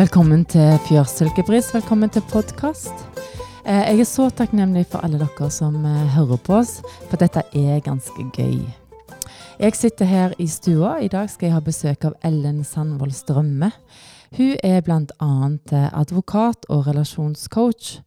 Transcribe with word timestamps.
Velkommen 0.00 0.46
til 0.48 0.78
Fjørsilkebris. 0.86 1.74
Velkommen 1.74 2.08
til 2.08 2.22
podkast. 2.30 3.02
Jeg 3.66 3.98
er 4.00 4.06
så 4.08 4.30
takknemlig 4.32 4.86
for 4.88 5.04
alle 5.04 5.18
dere 5.20 5.48
som 5.52 5.74
eh, 5.84 6.14
hører 6.14 6.40
på 6.40 6.54
oss, 6.56 6.78
for 7.10 7.20
dette 7.20 7.42
er 7.52 7.82
ganske 7.84 8.24
gøy. 8.32 8.62
Jeg 9.60 9.76
sitter 9.76 10.08
her 10.08 10.32
i 10.40 10.46
stua. 10.48 10.94
I 11.04 11.10
dag 11.12 11.28
skal 11.28 11.50
jeg 11.50 11.56
ha 11.58 11.60
besøk 11.60 12.08
av 12.08 12.16
Ellen 12.24 12.62
Sandvold 12.64 13.12
Strømme. 13.12 13.68
Hun 14.38 14.56
er 14.64 14.80
bl.a. 14.80 15.30
advokat 15.92 16.64
og 16.70 16.88
relasjonscoach. 16.88 17.98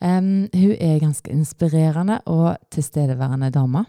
Um, 0.00 0.48
hun 0.48 0.74
er 0.80 1.02
ganske 1.04 1.28
inspirerende 1.28 2.22
og 2.24 2.56
tilstedeværende 2.72 3.52
dame. 3.52 3.84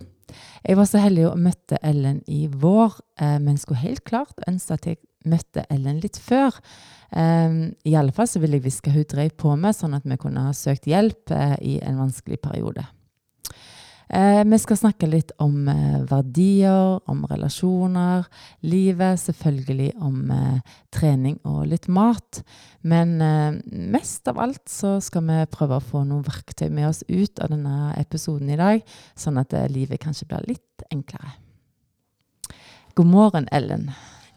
Jeg 0.68 0.76
var 0.76 0.92
så 0.92 1.08
heldig 1.08 1.30
å 1.32 1.40
møtte 1.40 1.80
Ellen 1.80 2.20
i 2.28 2.50
vår, 2.52 3.00
men 3.40 3.56
skulle 3.62 3.86
helt 3.86 4.04
klart 4.04 4.44
ønske 4.44 4.76
at 4.76 4.88
jeg 4.90 5.05
møtte 5.30 5.66
Ellen 5.74 6.02
litt 6.04 6.20
før. 6.22 6.56
Um, 7.16 7.76
fall 8.16 8.28
så 8.28 8.42
ville 8.42 8.58
jeg 8.60 8.66
hviske 8.66 8.92
hun 8.92 9.08
drev 9.08 9.36
på 9.40 9.56
med, 9.56 9.76
sånn 9.78 9.96
at 9.98 10.06
vi 10.06 10.18
kunne 10.20 10.48
ha 10.48 10.54
søkt 10.56 10.90
hjelp 10.90 11.32
uh, 11.32 11.56
i 11.62 11.80
en 11.84 12.02
vanskelig 12.02 12.42
periode. 12.44 12.86
Uh, 14.06 14.44
vi 14.46 14.58
skal 14.62 14.78
snakke 14.78 15.08
litt 15.10 15.32
om 15.42 15.66
uh, 15.66 16.04
verdier, 16.06 17.00
om 17.10 17.24
relasjoner, 17.26 18.28
livet, 18.62 19.18
selvfølgelig 19.24 19.96
om 19.98 20.30
uh, 20.30 20.76
trening 20.94 21.40
og 21.48 21.64
litt 21.72 21.88
mat. 21.90 22.44
Men 22.86 23.18
mest 23.66 24.30
av 24.30 24.38
alt 24.44 24.70
så 24.70 25.00
skal 25.02 25.24
vi 25.26 25.40
prøve 25.50 25.80
å 25.80 25.84
få 25.84 26.04
noen 26.06 26.22
verktøy 26.28 26.68
med 26.70 26.92
oss 26.92 27.02
ut 27.10 27.42
av 27.42 27.50
denne 27.50 27.96
episoden 27.98 28.52
i 28.54 28.60
dag, 28.60 28.84
sånn 29.18 29.42
at 29.42 29.56
livet 29.74 30.04
kanskje 30.04 30.28
blir 30.30 30.46
litt 30.52 30.86
enklere. 30.94 31.34
God 32.94 33.10
morgen, 33.10 33.50
Ellen. 33.52 33.90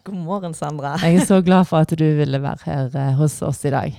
God 0.08 0.24
morgen, 0.24 0.54
Sandra. 0.56 0.94
Jeg 1.04 1.18
er 1.20 1.26
så 1.28 1.42
glad 1.44 1.66
for 1.68 1.84
at 1.84 1.90
du 1.92 2.04
ville 2.16 2.38
være 2.40 2.64
her 2.64 2.94
eh, 2.96 3.10
hos 3.18 3.34
oss 3.44 3.58
i 3.68 3.72
dag. 3.74 3.96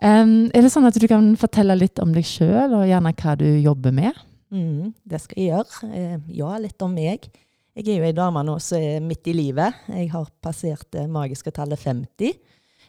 Um, 0.00 0.46
er 0.56 0.64
det 0.64 0.70
sånn 0.72 0.88
at 0.88 0.96
du 0.96 1.04
kan 1.10 1.26
fortelle 1.36 1.74
litt 1.76 2.00
om 2.00 2.14
deg 2.14 2.24
sjøl, 2.24 2.72
og 2.78 2.86
gjerne 2.88 3.12
hva 3.18 3.34
du 3.36 3.44
jobber 3.60 3.92
med? 3.92 4.16
Mm, 4.54 4.94
det 5.04 5.20
skal 5.20 5.42
jeg 5.42 5.50
gjøre. 5.50 5.90
Eh, 5.98 6.14
ja, 6.38 6.54
litt 6.62 6.86
om 6.86 6.94
meg. 6.96 7.28
Jeg 7.76 7.84
er 7.84 7.98
jo 7.98 8.06
ei 8.08 8.14
dame 8.16 8.40
nå 8.46 8.54
som 8.64 8.80
er 8.80 9.04
midt 9.04 9.28
i 9.28 9.34
livet. 9.36 9.82
Jeg 9.92 10.08
har 10.14 10.30
passert 10.40 10.88
det 10.96 11.04
magiske 11.12 11.52
tallet 11.52 11.82
50. 11.82 12.32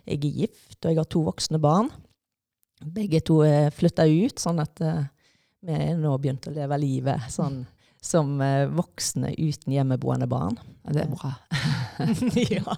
Jeg 0.08 0.16
er 0.16 0.40
gift, 0.40 0.78
og 0.80 0.94
jeg 0.94 1.02
har 1.02 1.12
to 1.12 1.26
voksne 1.28 1.60
barn. 1.60 1.92
Begge 2.80 3.20
to 3.28 3.42
er 3.44 3.68
flytta 3.76 4.08
ut, 4.08 4.40
sånn 4.40 4.64
at 4.64 4.80
uh, 4.80 5.04
vi 5.68 5.82
nå 6.00 6.16
begynt 6.16 6.48
å 6.48 6.56
leve 6.56 6.80
livet 6.80 7.28
sånn 7.36 7.66
som 8.02 8.38
uh, 8.42 8.66
voksne 8.72 9.34
uten 9.36 9.74
hjemmeboende 9.76 10.28
barn. 10.30 10.58
Det 10.90 11.04
er 11.04 11.12
bra. 11.12 11.34
ja. 12.56 12.76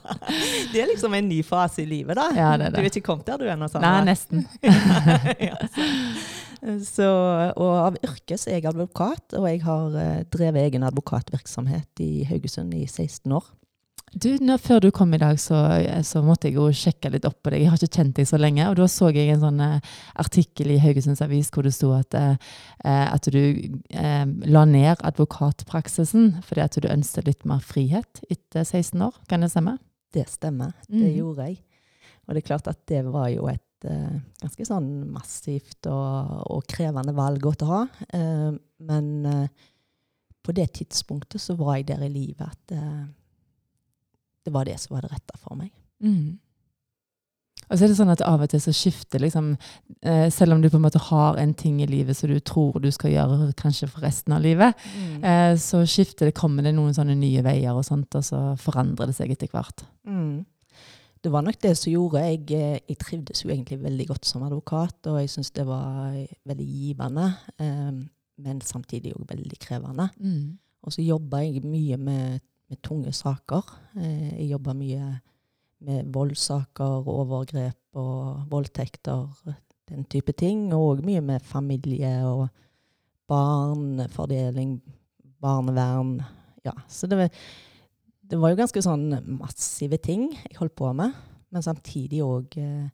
Det 0.74 0.82
er 0.82 0.90
liksom 0.90 1.14
en 1.14 1.30
ny 1.30 1.42
fase 1.46 1.84
i 1.84 1.88
livet, 1.88 2.18
da. 2.18 2.28
Ja, 2.36 2.50
det 2.58 2.72
er 2.72 2.74
det. 2.74 2.82
Du 2.82 2.82
er 2.82 2.90
ikke 2.90 3.06
kommet 3.06 3.30
der 3.30 3.40
du 3.40 3.46
ennå? 3.52 3.70
Nei, 3.84 3.94
nesten. 4.10 4.48
ja, 5.50 5.60
så, 6.86 7.08
og 7.56 7.72
av 7.78 8.00
yrke 8.06 8.38
så 8.38 8.52
er 8.52 8.60
jeg 8.60 8.70
advokat, 8.74 9.38
og 9.38 9.48
jeg 9.50 9.64
har 9.66 9.96
uh, 9.96 10.22
drevet 10.34 10.66
egen 10.66 10.86
advokatvirksomhet 10.90 12.04
i 12.04 12.26
Haugesund 12.30 12.74
i 12.78 12.88
16 12.90 13.38
år. 13.38 13.46
Du, 14.12 14.28
nå, 14.44 14.58
Før 14.60 14.82
du 14.84 14.90
kom 14.92 15.14
i 15.16 15.20
dag, 15.22 15.38
så, 15.40 15.56
så, 16.04 16.20
måtte 16.26 16.50
jeg 16.50 16.58
jo 16.58 16.68
sjekke 16.76 17.14
litt 17.14 17.26
opp 17.28 17.38
på 17.46 17.54
deg. 17.54 17.64
Jeg 17.64 17.72
har 17.72 17.80
ikke 17.80 18.00
kjent 18.02 18.18
deg 18.18 18.28
så 18.28 18.40
lenge. 18.40 18.66
og 18.68 18.76
Da 18.76 18.88
så 18.92 19.08
jeg 19.16 19.32
en 19.32 19.44
sånn 19.44 19.64
uh, 19.64 19.94
artikkel 20.20 20.74
i 20.74 20.80
Haugesunds 20.84 21.24
Avis 21.24 21.52
hvor 21.54 21.64
det 21.64 21.72
sto 21.76 21.94
at, 21.96 22.18
uh, 22.18 22.36
at 22.84 23.30
du 23.32 23.40
uh, 23.40 24.26
la 24.52 24.66
ned 24.68 25.00
advokatpraksisen 25.08 26.42
fordi 26.44 26.66
at 26.66 26.76
du 26.76 26.90
ønsket 26.92 27.30
litt 27.30 27.48
mer 27.48 27.64
frihet 27.64 28.24
etter 28.28 28.68
16 28.68 29.00
år. 29.08 29.16
Kan 29.32 29.46
det 29.46 29.54
stemme? 29.54 29.78
Det 30.12 30.28
stemmer. 30.28 30.76
Det 30.90 31.08
mm. 31.08 31.18
gjorde 31.22 31.48
jeg. 31.48 31.62
Og 32.28 32.36
det 32.36 32.44
er 32.44 32.50
klart 32.52 32.68
at 32.72 32.84
det 32.92 33.06
var 33.08 33.32
jo 33.32 33.48
et 33.52 33.68
ganske 33.82 34.66
sånn 34.68 34.92
massivt 35.10 35.88
og, 35.90 36.36
og, 36.54 36.60
krevende 36.70 37.16
valg 37.18 37.48
å 37.50 37.54
ta. 37.58 37.80
men 38.86 39.08
på 40.46 40.54
det 40.54 40.68
tidspunktet 40.78 41.42
så 41.42 41.56
var 41.58 41.80
jeg 41.80 41.88
der 41.90 42.04
i 42.06 42.12
livet 42.14 42.46
at 42.46 42.76
det 44.46 44.54
var 44.54 44.66
det 44.68 44.78
som 44.82 44.96
var 44.96 45.06
det 45.06 45.14
rette 45.14 45.38
for 45.42 45.58
meg. 45.60 45.72
Mm. 46.04 46.40
Og 47.72 47.78
så 47.78 47.86
er 47.86 47.92
det 47.92 47.98
sånn 48.00 48.12
at 48.12 48.24
Av 48.26 48.42
og 48.44 48.52
til 48.52 48.62
så 48.64 48.74
skifter 48.76 49.22
liksom 49.22 49.52
eh, 50.04 50.28
Selv 50.34 50.56
om 50.56 50.64
du 50.64 50.68
på 50.70 50.80
en 50.80 50.84
måte 50.84 51.02
har 51.12 51.38
en 51.40 51.54
ting 51.58 51.80
i 51.84 51.90
livet 51.90 52.18
som 52.18 52.32
du 52.32 52.40
tror 52.44 52.80
du 52.84 52.90
skal 52.92 53.14
gjøre 53.14 53.52
kanskje 53.60 53.88
for 53.92 54.04
resten 54.04 54.36
av 54.36 54.44
livet, 54.44 54.78
mm. 54.96 55.24
eh, 55.24 55.54
så 55.62 55.84
skifter 55.88 56.28
det, 56.28 56.38
kommer 56.38 56.66
det 56.66 56.74
noen 56.76 56.96
sånne 56.96 57.16
nye 57.20 57.44
veier, 57.46 57.76
og 57.76 57.86
sånt, 57.88 58.18
og 58.18 58.26
så 58.26 58.42
forandrer 58.60 59.12
det 59.12 59.18
seg 59.18 59.32
etter 59.34 59.52
hvert. 59.54 59.86
Mm. 60.08 60.42
Det 61.22 61.30
var 61.30 61.46
nok 61.46 61.60
det 61.62 61.76
som 61.78 61.94
gjorde 61.94 62.24
jeg, 62.26 62.42
eh, 62.58 62.80
jeg 62.90 63.00
trivdes 63.00 63.44
jo 63.44 63.52
egentlig 63.54 63.80
veldig 63.84 64.08
godt 64.10 64.28
som 64.28 64.44
advokat, 64.48 64.98
og 65.12 65.22
jeg 65.22 65.32
syns 65.36 65.54
det 65.56 65.68
var 65.70 66.18
veldig 66.50 66.68
givende, 66.68 67.28
eh, 67.62 67.92
men 68.42 68.62
samtidig 68.66 69.14
òg 69.16 69.30
veldig 69.30 69.62
krevende. 69.62 70.10
Mm. 70.18 70.58
Og 70.82 70.96
så 70.96 71.06
jobba 71.06 71.44
jeg 71.46 71.62
mye 71.64 72.00
med 72.02 72.42
med 72.72 72.80
tunge 72.86 73.12
saker. 73.16 73.68
Eh, 74.00 74.32
jeg 74.40 74.52
jobber 74.54 74.78
mye 74.78 75.10
med 75.82 76.12
voldssaker, 76.14 77.08
overgrep 77.10 78.00
og 78.00 78.46
voldtekter, 78.52 79.28
den 79.90 80.06
type 80.12 80.34
ting. 80.38 80.70
Og 80.78 81.04
mye 81.06 81.24
med 81.26 81.44
familie 81.44 82.14
og 82.30 82.48
barnefordeling, 83.32 84.78
barnevern. 85.42 86.20
Ja, 86.66 86.76
så 86.88 87.10
det 87.10 87.18
var, 87.18 87.44
det 88.22 88.40
var 88.40 88.54
jo 88.54 88.62
ganske 88.62 88.84
sånn 88.86 89.10
massive 89.40 90.00
ting 90.02 90.30
jeg 90.36 90.60
holdt 90.60 90.78
på 90.80 90.92
med. 90.96 91.16
Men 91.52 91.66
samtidig 91.66 92.22
òg 92.24 92.56
eh, 92.62 92.88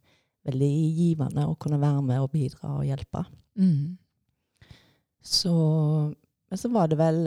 veldig 0.48 0.72
givende 0.98 1.46
å 1.46 1.58
kunne 1.60 1.80
være 1.82 2.04
med 2.06 2.24
og 2.24 2.32
bidra 2.34 2.78
og 2.80 2.88
hjelpe. 2.88 3.26
Mm. 3.60 3.98
Så 5.22 5.54
Men 6.48 6.60
så 6.62 6.70
var 6.72 6.88
det 6.88 6.96
vel 6.96 7.26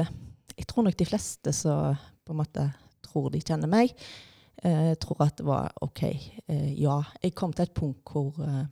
Jeg 0.57 0.67
tror 0.71 0.87
nok 0.87 0.97
de 0.97 1.05
fleste 1.05 1.53
som 1.53 1.99
på 2.31 2.37
en 2.37 2.43
måte 2.45 2.67
tror 3.03 3.31
de 3.35 3.43
kjenner 3.43 3.71
meg. 3.71 3.95
Eh, 4.63 4.93
tror 5.01 5.25
at 5.25 5.41
det 5.41 5.47
var 5.49 5.73
OK. 5.83 6.05
Eh, 6.07 6.73
ja. 6.79 7.01
Jeg 7.23 7.35
kom 7.35 7.55
til 7.57 7.67
et 7.67 7.75
punkt 7.75 8.13
hvor, 8.13 8.37
eh, 8.45 8.69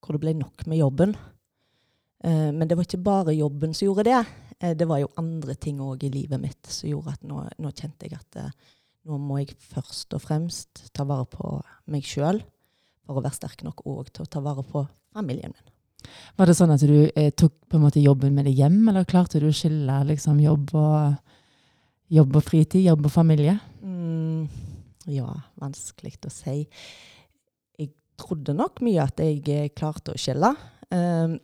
hvor 0.00 0.14
det 0.14 0.22
ble 0.22 0.36
nok 0.38 0.66
med 0.70 0.82
jobben. 0.82 1.16
Men 2.22 2.68
det 2.70 2.76
var 2.78 2.86
ikke 2.86 3.02
bare 3.02 3.32
jobben 3.34 3.72
som 3.74 3.88
gjorde 3.88 4.04
det. 4.06 4.20
Det 4.78 4.86
var 4.86 5.00
jo 5.00 5.08
andre 5.18 5.56
ting 5.58 5.80
òg 5.82 6.04
i 6.06 6.10
livet 6.14 6.38
mitt 6.38 6.68
som 6.70 6.86
gjorde 6.86 7.16
at 7.16 7.24
nå, 7.26 7.40
nå 7.58 7.72
kjente 7.74 8.06
jeg 8.06 8.14
at 8.14 8.38
nå 9.10 9.18
må 9.18 9.40
jeg 9.40 9.56
først 9.58 10.14
og 10.14 10.22
fremst 10.22 10.84
ta 10.94 11.02
vare 11.02 11.26
på 11.26 11.56
meg 11.90 12.06
sjøl 12.06 12.38
for 13.02 13.18
å 13.18 13.24
være 13.24 13.40
sterk 13.40 13.64
nok 13.66 13.82
òg 13.90 14.12
til 14.14 14.22
å 14.22 14.30
ta 14.30 14.42
vare 14.44 14.62
på 14.62 14.84
familien 15.10 15.50
min. 15.50 15.72
Var 16.38 16.46
det 16.46 16.56
sånn 16.58 16.72
at 16.74 16.86
du 16.86 17.10
eh, 17.10 17.32
tok 17.34 17.54
på 17.66 17.78
en 17.78 17.84
måte 17.88 18.02
jobben 18.02 18.34
med 18.34 18.46
deg 18.46 18.62
hjem, 18.62 18.80
eller 18.90 19.08
klarte 19.08 19.42
du 19.42 19.48
å 19.50 19.56
skille 19.56 19.98
liksom, 20.08 20.40
jobb 20.42 20.72
og 20.78 21.31
Jobb 22.12 22.36
og 22.36 22.44
fritid, 22.44 22.82
jobb 22.84 23.06
og 23.08 23.14
familie? 23.14 23.54
Mm, 23.80 24.44
ja, 25.08 25.30
vanskelig 25.60 26.18
å 26.28 26.32
si. 26.32 26.58
Jeg 27.80 27.88
trodde 28.20 28.52
nok 28.56 28.82
mye 28.84 29.06
at 29.06 29.22
jeg 29.22 29.40
eh, 29.48 29.70
klarte 29.72 30.12
å 30.12 30.20
skille. 30.20 30.52
Um, 30.92 31.38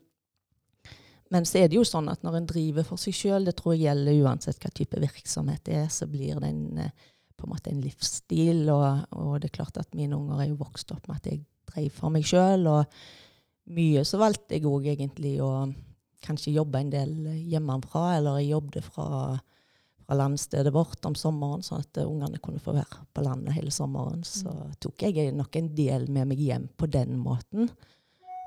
men 1.33 1.49
så 1.49 1.63
er 1.63 1.71
det 1.71 1.79
jo 1.79 1.87
sånn 1.89 2.09
at 2.13 2.21
når 2.25 2.39
en 2.39 2.51
driver 2.51 2.85
for 2.89 3.01
seg 3.01 3.17
sjøl, 3.17 3.49
det 3.49 3.57
tror 3.57 3.75
jeg 3.75 3.87
gjelder 3.87 4.21
uansett 4.25 4.61
hva 4.61 4.73
type 4.77 5.01
virksomhet 5.01 5.65
det 5.69 5.81
er, 5.87 5.89
så 5.93 6.09
blir 6.09 6.37
det 6.41 6.53
en, 6.53 6.63
eh, 6.85 7.09
på 7.37 7.47
en 7.47 7.53
måte 7.55 7.73
en 7.73 7.83
livsstil. 7.85 8.65
Og, 8.69 9.09
og, 9.17 9.35
det 9.41 9.49
er 9.49 9.59
klart 9.61 9.81
at 9.81 9.97
mine 9.97 10.21
unger 10.21 10.45
er 10.45 10.53
jo 10.53 10.63
vokst 10.63 10.93
opp 10.93 11.09
med 11.09 11.21
at 11.21 11.33
jeg 11.33 11.45
drev 11.73 11.91
for 11.97 12.13
meg 12.13 12.29
sjøl. 12.29 12.69
Og 12.69 13.73
mye 13.77 14.05
så 14.09 14.21
valgte 14.21 14.57
jeg 14.57 14.69
òg 14.69 14.93
egentlig 14.93 15.39
å 15.45 15.53
kanskje 16.25 16.57
jobbe 16.57 16.81
en 16.83 16.93
del 16.93 17.13
hjemmefra, 17.49 18.19
eller 18.19 18.43
jeg 18.43 18.53
jobbet 18.57 18.85
fra 18.85 19.09
fra 20.09 20.17
landstedet 20.17 20.73
vårt 20.73 21.05
om 21.05 21.15
sommeren, 21.15 21.63
sånn 21.63 21.83
at 21.85 22.01
ungene 22.01 22.41
kunne 22.41 22.63
få 22.65 22.73
være 22.79 23.03
på 23.13 23.25
landet 23.27 23.53
hele 23.59 23.73
sommeren. 23.75 24.23
Så 24.25 24.49
mm. 24.49 24.79
tok 24.81 25.05
jeg 25.05 25.35
nok 25.37 25.59
en 25.61 25.69
del 25.77 26.09
med 26.09 26.31
meg 26.31 26.41
hjem 26.41 26.65
på 26.81 26.89
den 26.89 27.19
måten. 27.21 27.69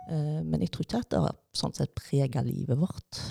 Uh, 0.09 0.41
men 0.41 0.63
jeg 0.63 0.73
tror 0.73 0.87
ikke 0.87 1.03
at 1.03 1.11
det 1.13 1.21
har 1.21 1.37
sånn 1.53 1.77
sett 1.77 1.93
prega 1.97 2.41
livet 2.41 2.79
vårt. 2.81 3.21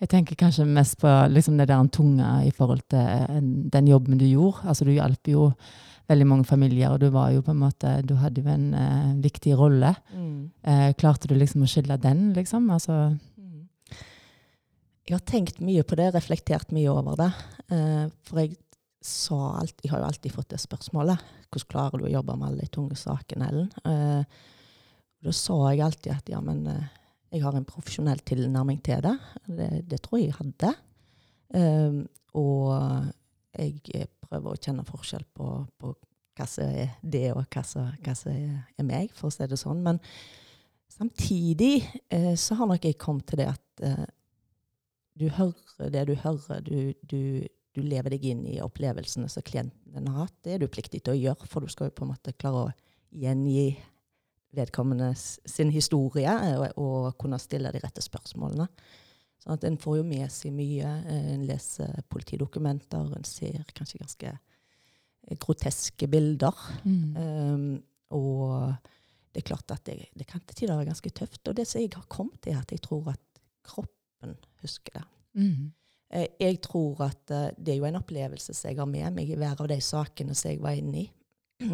Jeg 0.00 0.10
tenker 0.10 0.38
kanskje 0.38 0.64
mest 0.64 0.96
på 1.02 1.10
liksom 1.28 1.58
det 1.60 1.68
der 1.68 1.92
tunge 1.92 2.26
i 2.46 2.50
forhold 2.54 2.84
til 2.90 3.02
eh, 3.02 3.38
den 3.42 3.90
jobben 3.90 4.18
du 4.18 4.24
gjorde. 4.26 4.64
Altså 4.70 4.86
Du 4.86 4.92
hjalp 4.94 5.28
jo 5.30 5.50
veldig 6.08 6.26
mange 6.26 6.46
familier, 6.48 6.94
og 6.94 7.02
du 7.02 7.10
var 7.12 7.30
jo 7.34 7.42
på 7.44 7.52
en 7.52 7.60
måte, 7.60 7.90
du 8.06 8.14
hadde 8.16 8.40
jo 8.40 8.48
en 8.48 8.70
uh, 8.72 9.18
viktig 9.20 9.52
rolle. 9.58 9.92
Mm. 10.14 10.50
Uh, 10.64 10.90
klarte 10.98 11.28
du 11.28 11.34
liksom 11.36 11.66
å 11.66 11.68
skille 11.68 11.98
den, 12.00 12.30
liksom? 12.38 12.70
Altså 12.72 13.18
jeg 15.08 15.16
har 15.16 15.24
tenkt 15.24 15.60
mye 15.64 15.84
på 15.88 15.96
det, 15.96 16.10
reflektert 16.12 16.72
mye 16.76 16.90
over 16.92 17.16
det. 17.16 17.30
Uh, 17.72 18.06
for 18.28 18.42
jeg 18.42 18.58
sa 19.04 19.38
alt 19.62 19.80
jeg 19.84 19.92
har 19.92 20.02
jo 20.02 20.08
alltid 20.10 20.34
fått 20.34 20.50
det 20.52 20.60
spørsmålet. 20.60 21.22
Hvordan 21.48 21.72
klarer 21.72 22.00
du 22.00 22.08
å 22.08 22.12
jobbe 22.12 22.36
med 22.36 22.50
alle 22.50 22.66
de 22.66 22.72
tunge 22.74 22.98
sakene, 23.00 23.48
Ellen? 23.48 23.70
Uh, 23.88 24.22
da 25.24 25.34
sa 25.34 25.56
jeg 25.72 25.84
alltid 25.86 26.12
at 26.14 26.28
ja, 26.30 26.42
men 26.44 26.66
uh, 26.68 26.90
jeg 27.32 27.42
har 27.44 27.56
en 27.56 27.68
profesjonell 27.68 28.20
tilnærming 28.28 28.82
til 28.84 29.00
det. 29.04 29.16
Det, 29.46 29.70
det 29.88 30.02
tror 30.04 30.20
jeg 30.20 30.30
jeg 30.30 30.38
hadde. 30.38 30.74
og 32.38 33.08
jeg 33.58 34.08
prøver 34.24 34.52
å 34.52 34.60
kjenne 34.60 34.84
forskjell 34.86 35.24
på, 35.36 35.48
på 35.80 35.92
hva 36.38 36.46
som 36.48 36.68
er 36.68 36.94
det, 37.02 37.26
og 37.34 37.44
hva 37.50 37.64
som, 37.66 37.88
hva 38.04 38.14
som 38.16 38.32
er, 38.32 38.84
meg, 38.86 39.12
for 39.16 39.28
å 39.28 39.34
si 39.34 39.48
det 39.48 39.58
sånn. 39.60 39.82
Men 39.84 40.00
samtidig 40.92 41.82
eh, 42.12 42.34
så 42.38 42.58
har 42.58 42.70
nok 42.70 42.86
jeg 42.86 42.98
kommet 43.00 43.26
til 43.28 43.42
det 43.42 43.48
at 43.50 43.84
eh, 43.84 44.06
du 45.18 45.28
hører 45.34 45.90
det 45.92 46.04
du 46.08 46.14
hører. 46.18 46.62
Du, 46.64 46.92
du, 47.02 47.20
du, 47.74 47.82
lever 47.82 48.14
deg 48.14 48.24
inn 48.30 48.44
i 48.48 48.58
opplevelsene 48.64 49.28
som 49.30 49.44
klienten 49.46 49.94
din 49.94 50.08
har 50.10 50.26
hatt. 50.26 50.36
Det 50.44 50.56
er 50.56 50.62
du 50.62 50.70
pliktig 50.70 51.02
til 51.04 51.14
å 51.14 51.20
gjøre, 51.20 51.48
for 51.50 51.64
du 51.64 51.72
skal 51.72 51.90
jo 51.90 51.96
på 51.98 52.06
en 52.06 52.12
måte 52.14 52.34
klare 52.38 52.68
å 52.68 52.74
gjengi 53.14 53.70
vedkommende 54.56 55.12
sin 55.18 55.70
historie 55.70 56.32
og, 56.56 56.64
og 56.80 57.18
kunne 57.20 57.38
stille 57.42 57.72
de 57.74 57.82
rette 57.82 58.02
spørsmålene. 58.04 58.68
Sånn 59.38 59.54
at 59.54 59.64
En 59.68 59.78
får 59.78 60.00
jo 60.00 60.06
med 60.08 60.32
seg 60.34 60.54
mye. 60.56 60.92
En 61.14 61.44
leser 61.46 62.00
politidokumenter, 62.10 63.12
en 63.14 63.26
ser 63.28 63.62
kanskje 63.76 64.02
ganske 64.02 64.34
groteske 65.44 66.08
bilder. 66.10 66.64
Mm. 66.88 67.16
Um, 67.18 67.68
og 68.16 68.72
det 69.34 69.42
er 69.42 69.48
klart 69.50 69.74
at 69.74 69.84
det, 69.86 70.08
det 70.16 70.26
kan 70.26 70.42
til 70.42 70.62
tider 70.62 70.78
være 70.78 70.90
ganske 70.90 71.12
tøft. 71.14 71.42
Og 71.46 71.56
det 71.56 71.68
som 71.68 71.82
jeg 71.82 71.92
har 71.94 72.08
kommet 72.10 72.40
til, 72.42 72.56
er 72.56 72.64
at 72.64 72.72
jeg 72.72 72.82
tror 72.82 73.12
at 73.12 73.42
kroppen 74.18 74.48
husker 74.62 74.98
det. 74.98 75.04
Mm. 75.38 75.68
Eh, 76.10 76.26
jeg 76.40 76.60
tror 76.64 77.04
at 77.06 77.22
det 77.30 77.74
er 77.74 77.78
jo 77.78 77.86
en 77.88 78.00
opplevelse 78.00 78.54
som 78.56 78.70
jeg 78.70 78.80
har 78.80 78.90
med 78.90 79.14
meg 79.14 79.30
i 79.30 79.38
hver 79.38 79.60
av 79.60 79.70
de 79.70 79.78
sakene 79.84 80.34
som 80.34 80.50
jeg 80.50 80.62
var 80.64 80.78
inne 80.78 81.04
i. 81.04 81.06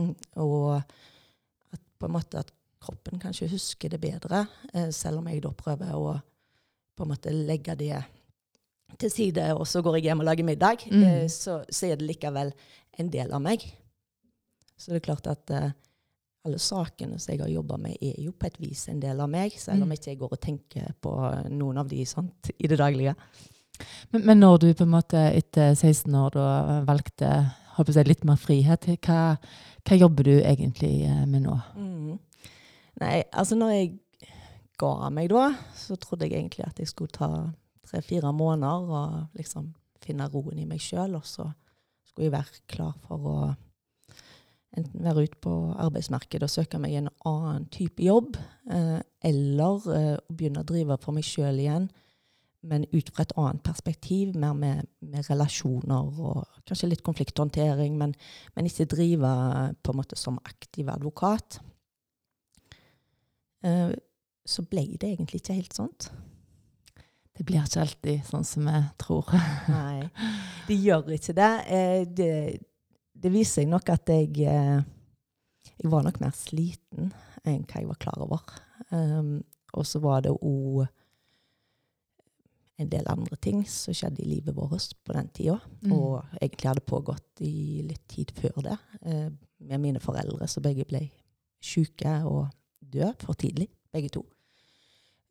og 0.45 0.77
at 0.77 1.83
på 1.99 2.09
en 2.09 2.15
måte 2.15 2.41
at 2.41 2.53
kroppen 2.85 3.21
kanskje 3.21 3.49
husker 3.49 3.95
det 3.95 4.01
bedre, 4.03 4.43
selv 4.93 5.23
om 5.23 5.29
jeg 5.31 5.41
da 5.45 5.55
prøver 5.57 5.95
å 5.97 6.19
på 6.95 7.07
en 7.07 7.11
måte 7.11 7.33
legge 7.33 7.75
det 7.79 8.03
til 9.01 9.11
side, 9.11 9.47
og 9.55 9.67
så 9.67 9.83
går 9.83 9.99
jeg 9.99 10.09
hjem 10.09 10.23
og 10.23 10.29
lager 10.29 10.47
middag, 10.47 10.85
mm. 10.91 11.03
eh, 11.03 11.25
så, 11.33 11.63
så, 11.69 11.89
er 11.89 11.99
det 11.99 12.09
likevel 12.09 12.53
en 13.01 13.11
del 13.11 13.33
av 13.35 13.43
meg. 13.43 13.65
Så 14.77 14.93
det 14.93 15.01
er 15.01 15.09
klart 15.09 15.27
at 15.31 15.51
eh, 15.55 15.73
alle 16.45 16.61
sakene 16.61 17.19
som 17.19 17.33
jeg 17.33 17.41
har 17.41 17.53
jobba 17.53 17.79
med, 17.81 17.97
er 18.05 18.21
jo 18.21 18.35
på 18.37 18.49
et 18.51 18.61
vis 18.61 18.85
en 18.93 19.01
del 19.01 19.21
av 19.25 19.31
meg, 19.33 19.57
selv 19.59 19.85
om 19.85 19.93
jeg 19.93 20.01
ikke 20.01 20.11
jeg 20.11 20.21
går 20.21 20.37
og 20.37 20.43
tenker 20.45 20.95
på 21.03 21.13
noen 21.55 21.81
av 21.81 21.89
de 21.89 22.05
sant, 22.09 22.51
i 22.59 22.69
det 22.69 22.79
daglige. 22.81 23.17
Men, 24.13 24.21
men, 24.23 24.39
når 24.39 24.59
du 24.63 24.69
på 24.77 24.85
en 24.85 24.93
måte 24.93 25.21
etter 25.33 25.73
16 25.75 26.15
år 26.15 26.37
da 26.37 26.49
valgte 26.87 27.31
si, 27.89 28.05
litt 28.07 28.23
mer 28.29 28.39
frihet, 28.39 28.87
hva, 29.07 29.35
hva, 29.83 29.99
jobber 29.99 30.29
du 30.29 30.35
egentlig 30.37 30.93
eh, 31.09 31.25
med 31.27 31.47
nå? 31.49 31.57
Mm. 31.75 32.19
Nei, 33.03 33.17
altså 33.33 33.59
når 33.59 33.75
jeg 33.75 33.91
ga 34.79 35.11
meg 35.15 35.33
da, 35.33 35.49
så 35.79 35.99
trodde 35.99 36.29
jeg 36.29 36.39
egentlig 36.39 36.67
at 36.69 36.79
jeg 36.79 36.93
skulle 36.93 37.15
ta 37.15 37.31
tre-fire 37.89 38.31
måneder 38.37 38.95
og 38.95 39.39
liksom 39.39 39.73
finne 40.05 40.29
roen 40.31 40.61
i 40.61 40.69
meg 40.69 40.83
sjøl. 40.83 41.17
Og 41.19 41.27
så 41.27 41.49
skulle 42.07 42.29
jeg 42.29 42.37
være 42.37 42.63
klar 42.71 42.95
for 43.07 43.31
å 43.31 43.39
enten 44.79 45.05
være 45.05 45.27
ute 45.29 45.41
på 45.43 45.53
arbeidsmarkedet 45.81 46.47
og 46.47 46.53
søke 46.53 46.81
meg 46.83 46.97
en 46.99 47.11
annen 47.29 47.69
type 47.75 48.03
jobb, 48.03 48.39
eh, 48.71 49.01
eller 49.25 49.91
eh, 49.95 50.17
begynne 50.31 50.65
å 50.65 50.69
drive 50.69 50.99
for 51.03 51.17
meg 51.17 51.27
sjøl 51.27 51.61
igjen, 51.63 51.89
men 52.65 52.87
ut 52.95 53.11
fra 53.13 53.27
et 53.27 53.35
annet 53.41 53.61
perspektiv, 53.67 54.33
mer 54.41 54.55
med, 54.57 54.89
med 55.05 55.29
relasjoner 55.29 56.21
og 56.25 56.61
kanskje 56.69 56.89
litt 56.91 57.05
konflikthåndtering, 57.05 57.99
men, 58.01 58.15
men, 58.57 58.69
ikke 58.69 58.89
drive 58.95 59.33
på 59.85 59.93
en 59.93 60.01
måte 60.01 60.17
som 60.17 60.41
aktiv 60.49 60.89
advokat. 60.89 61.61
Eh, 63.65 63.93
så 64.45 64.65
ble 64.69 64.87
det 64.97 65.13
egentlig 65.13 65.43
ikke 65.43 65.59
helt 65.61 65.77
sånt. 65.77 66.11
Det 67.35 67.45
blir 67.47 67.65
ikke 67.65 67.83
alltid 67.83 68.27
sånn 68.29 68.45
som 68.47 68.69
vi 68.69 68.81
tror. 69.03 69.33
Nei, 69.73 70.07
det 70.69 70.77
gjør 70.79 71.11
ikke 71.17 71.35
det. 71.37 71.53
Eh, 71.67 72.03
det, 72.07 72.31
det 73.15 73.33
viser 73.33 73.63
seg 73.63 73.71
nok 73.71 73.91
at 73.95 74.11
jeg, 74.13 74.33
eh, 74.49 74.83
jeg 75.79 75.93
var 75.93 76.05
nok 76.05 76.21
mer 76.23 76.35
sliten 76.37 77.13
enn 77.45 77.65
hva 77.69 77.81
jeg 77.81 77.91
var 77.91 78.01
klar 78.01 78.21
over. 78.25 78.45
Um, 78.91 79.39
og 79.75 79.87
så 79.87 80.01
var 80.03 80.25
det 80.25 80.33
òg 80.35 80.85
en 82.83 82.91
del 82.91 83.07
andre 83.11 83.37
ting 83.43 83.63
som 83.71 83.95
skjedde 83.95 84.25
i 84.25 84.29
livet 84.33 84.57
vårt 84.57 84.97
på 85.07 85.15
den 85.15 85.31
tida. 85.35 85.59
Mm. 85.85 85.93
Og 85.95 86.39
egentlig 86.41 86.71
hadde 86.71 86.87
pågått 86.89 87.43
i 87.47 87.85
litt 87.87 88.03
tid 88.11 88.33
før 88.35 88.63
det, 88.67 88.79
eh, 89.07 89.29
med 89.65 89.81
mine 89.81 90.03
foreldre, 90.03 90.49
som 90.51 90.65
begge 90.65 90.87
ble 90.89 91.07
sjuke 91.65 92.17
og 92.27 92.49
døde 92.81 93.15
for 93.23 93.39
tidlig, 93.39 93.69
begge 93.95 94.11
to. 94.13 94.25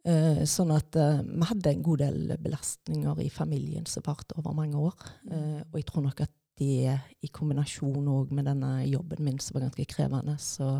Uh, 0.03 0.41
sånn 0.43 0.73
at 0.75 0.97
uh, 0.99 1.21
vi 1.23 1.45
hadde 1.47 1.71
en 1.71 1.83
god 1.85 2.01
del 2.01 2.33
belastninger 2.43 3.21
i 3.23 3.29
familien 3.31 3.85
som 3.87 4.03
varte 4.03 4.35
over 4.35 4.55
mange 4.57 4.75
år. 4.75 4.97
Uh, 5.29 5.61
og 5.69 5.77
jeg 5.79 5.85
tror 5.87 6.03
nok 6.03 6.25
at 6.25 6.33
det, 6.63 6.97
i 7.23 7.29
kombinasjon 7.33 8.07
med 8.33 8.47
denne 8.47 8.71
jobben 8.87 9.23
min, 9.25 9.39
som 9.39 9.57
var 9.57 9.67
ganske 9.67 9.85
krevende, 9.89 10.37
så 10.41 10.77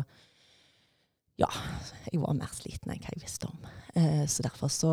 ja, 1.40 1.48
jeg 2.12 2.20
var 2.22 2.36
mer 2.38 2.52
sliten 2.54 2.92
enn 2.92 3.00
hva 3.02 3.10
jeg 3.10 3.24
visste 3.24 3.48
om. 3.50 3.62
så 4.30 4.44
derfor 4.46 4.70
så, 4.70 4.92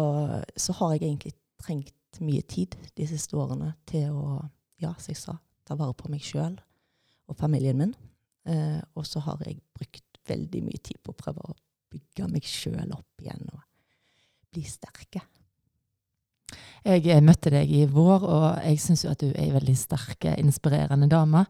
så, 0.58 0.74
har 0.80 0.96
jeg 0.96 1.04
egentlig 1.04 1.36
trengt 1.62 2.22
mye 2.22 2.42
tid 2.50 2.78
de 2.98 3.06
siste 3.08 3.38
årene 3.38 3.76
til 3.90 4.10
å, 4.10 4.40
ja, 4.82 4.96
som 4.98 5.14
jeg 5.14 5.22
sa, 5.22 5.36
ta 5.68 5.78
vare 5.78 5.94
på 5.98 6.10
meg 6.10 6.26
sjøl 6.26 6.58
og 7.30 7.38
familien 7.38 7.78
min. 7.78 7.94
og 8.98 9.06
så 9.06 9.22
har 9.22 9.44
jeg 9.46 9.62
brukt 9.78 10.22
veldig 10.28 10.64
mye 10.66 10.82
tid 10.82 10.98
på 11.04 11.14
å 11.14 11.20
prøve 11.20 11.46
å 11.46 11.58
bygge 11.94 12.32
meg 12.32 12.48
sjøl 12.50 12.96
opp 12.98 13.22
igjen. 13.22 13.46
og 13.54 13.62
bli 14.52 14.64
sterke. 14.68 15.22
Jeg 16.82 17.22
møtte 17.22 17.52
deg 17.54 17.70
i 17.70 17.86
vår, 17.86 18.24
og 18.26 18.46
jeg 18.66 18.80
syns 18.82 19.06
at 19.06 19.22
du 19.22 19.30
er 19.30 19.44
ei 19.44 19.52
veldig 19.54 19.76
sterk, 19.78 20.26
inspirerende 20.42 21.10
dame. 21.12 21.46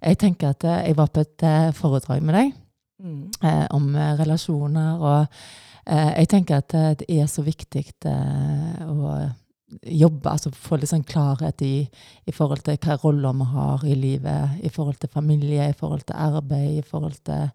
Jeg 0.00 0.18
tenker 0.20 0.54
at 0.54 0.64
eh, 0.64 0.86
jeg 0.88 0.96
var 0.96 1.10
på 1.12 1.24
et 1.24 1.44
eh, 1.44 1.72
foredrag 1.76 2.22
med 2.24 2.36
deg 2.38 2.52
mm. 3.02 3.20
eh, 3.44 3.66
om 3.76 3.90
relasjoner, 4.20 5.02
og 5.02 5.20
eh, 5.84 6.12
jeg 6.22 6.30
tenker 6.32 6.62
at 6.62 6.76
eh, 6.78 6.94
det 7.02 7.10
er 7.20 7.28
så 7.28 7.44
viktig 7.44 7.84
eh, 8.08 8.80
å 8.86 9.18
jobbe, 9.86 10.30
altså 10.30 10.50
få 10.54 10.80
litt 10.80 10.90
sånn 10.90 11.06
klarhet 11.06 11.60
i, 11.62 11.84
i 12.26 12.34
forhold 12.34 12.64
til 12.66 12.78
hva 12.82 12.96
roller 13.02 13.36
vi 13.38 13.50
har 13.52 13.84
i 13.86 13.98
livet, 13.98 14.58
i 14.66 14.72
forhold 14.72 14.98
til 15.02 15.12
familie, 15.12 15.68
i 15.68 15.76
forhold 15.78 16.06
til 16.08 16.18
arbeid, 16.18 16.80
i 16.80 16.86
forhold 16.86 17.20
til 17.26 17.50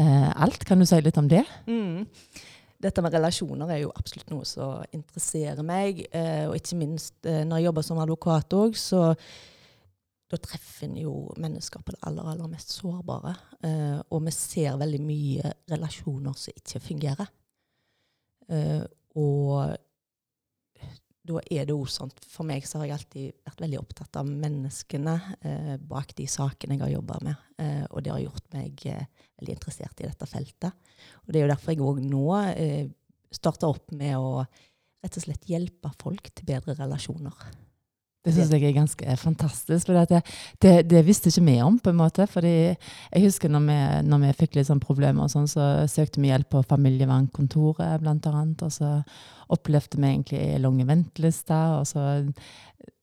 alt. 0.00 0.62
Kan 0.68 0.78
du 0.78 0.86
si 0.86 1.00
litt 1.02 1.16
om 1.18 1.26
det? 1.30 1.42
Mm 1.66 2.04
dette 2.80 3.02
med 3.04 3.14
relasjoner 3.14 3.70
er 3.74 3.82
jo 3.82 3.92
absolutt 3.92 4.30
noe 4.32 4.46
som 4.48 4.80
interesserer 4.96 5.64
meg. 5.66 6.04
Eh, 6.16 6.46
og 6.48 6.56
ikke 6.56 6.78
minst 6.80 7.28
eh, 7.28 7.42
når 7.44 7.60
jeg 7.60 7.68
jobber 7.68 7.86
som 7.86 8.00
advokat 8.02 8.56
òg, 8.56 8.78
så 8.80 9.02
da 10.30 10.38
treffer 10.38 10.86
en 10.86 10.96
jo 11.00 11.14
mennesker 11.42 11.82
på 11.82 11.92
det 11.92 12.00
aller, 12.06 12.28
aller 12.32 12.50
mest 12.52 12.72
sårbare. 12.76 13.34
Eh, 13.66 13.98
og 14.08 14.24
vi 14.28 14.34
ser 14.34 14.78
veldig 14.80 15.02
mye 15.02 15.52
relasjoner 15.72 16.36
som 16.38 16.56
ikke 16.56 16.82
fungerer. 16.84 17.32
Eh, 18.50 18.84
og 19.18 19.76
da 21.26 21.40
er 21.52 21.66
det 21.68 21.74
også 21.74 22.00
sånn 22.00 22.12
For 22.24 22.48
meg 22.48 22.64
så 22.64 22.80
har 22.80 22.88
jeg 22.88 22.96
alltid 22.96 23.34
vært 23.44 23.62
veldig 23.64 23.80
opptatt 23.80 24.16
av 24.16 24.28
menneskene 24.28 25.16
eh, 25.44 25.74
bak 25.90 26.14
de 26.16 26.26
sakene 26.30 26.78
jeg 26.78 26.84
har 26.86 26.94
jobba 26.94 27.18
med. 27.26 27.42
Eh, 27.60 27.84
og 27.90 28.04
det 28.04 28.14
har 28.14 28.22
gjort 28.22 28.46
meg 28.56 28.86
eh, 28.88 29.04
veldig 29.40 29.56
interessert 29.58 30.00
i 30.00 30.08
dette 30.08 30.28
feltet. 30.30 30.96
Og 31.26 31.32
det 31.32 31.40
er 31.40 31.46
jo 31.46 31.52
derfor 31.52 31.74
jeg 31.74 31.84
òg 31.84 32.02
nå 32.06 32.24
eh, 32.54 32.86
starter 33.30 33.68
opp 33.68 33.92
med 33.96 34.16
å 34.16 34.40
rett 35.00 35.16
og 35.16 35.24
slett 35.24 35.48
hjelpe 35.48 35.92
folk 36.00 36.32
til 36.32 36.48
bedre 36.48 36.76
relasjoner. 36.78 37.36
Det 38.20 38.34
syns 38.36 38.50
jeg 38.52 38.66
er 38.68 38.74
ganske 38.76 39.14
fantastisk. 39.16 39.86
for 39.86 39.96
det, 39.96 40.20
det, 40.60 40.72
det, 40.90 41.00
visste 41.06 41.30
ikke 41.30 41.46
vi 41.46 41.56
om. 41.64 41.78
på 41.80 41.90
en 41.90 41.96
måte, 41.96 42.26
fordi 42.28 42.76
Jeg 42.76 43.22
husker 43.24 43.48
når 43.48 43.60
vi, 43.64 43.78
når 44.08 44.18
vi 44.24 44.32
fikk 44.42 44.56
litt 44.56 44.68
sånn 44.68 44.82
problemer, 44.82 45.24
og 45.24 45.32
sånn, 45.32 45.48
så 45.48 45.88
søkte 45.88 46.20
vi 46.20 46.28
hjelp 46.28 46.50
på 46.52 46.62
familievernkontoret 46.68 48.04
annet, 48.04 48.62
Og 48.62 48.72
så 48.72 49.02
opplevde 49.48 49.96
vi 49.96 50.06
egentlig 50.06 50.60
lange 50.60 50.84
ventelister. 50.86 51.80
og 51.80 51.86
så 51.86 52.32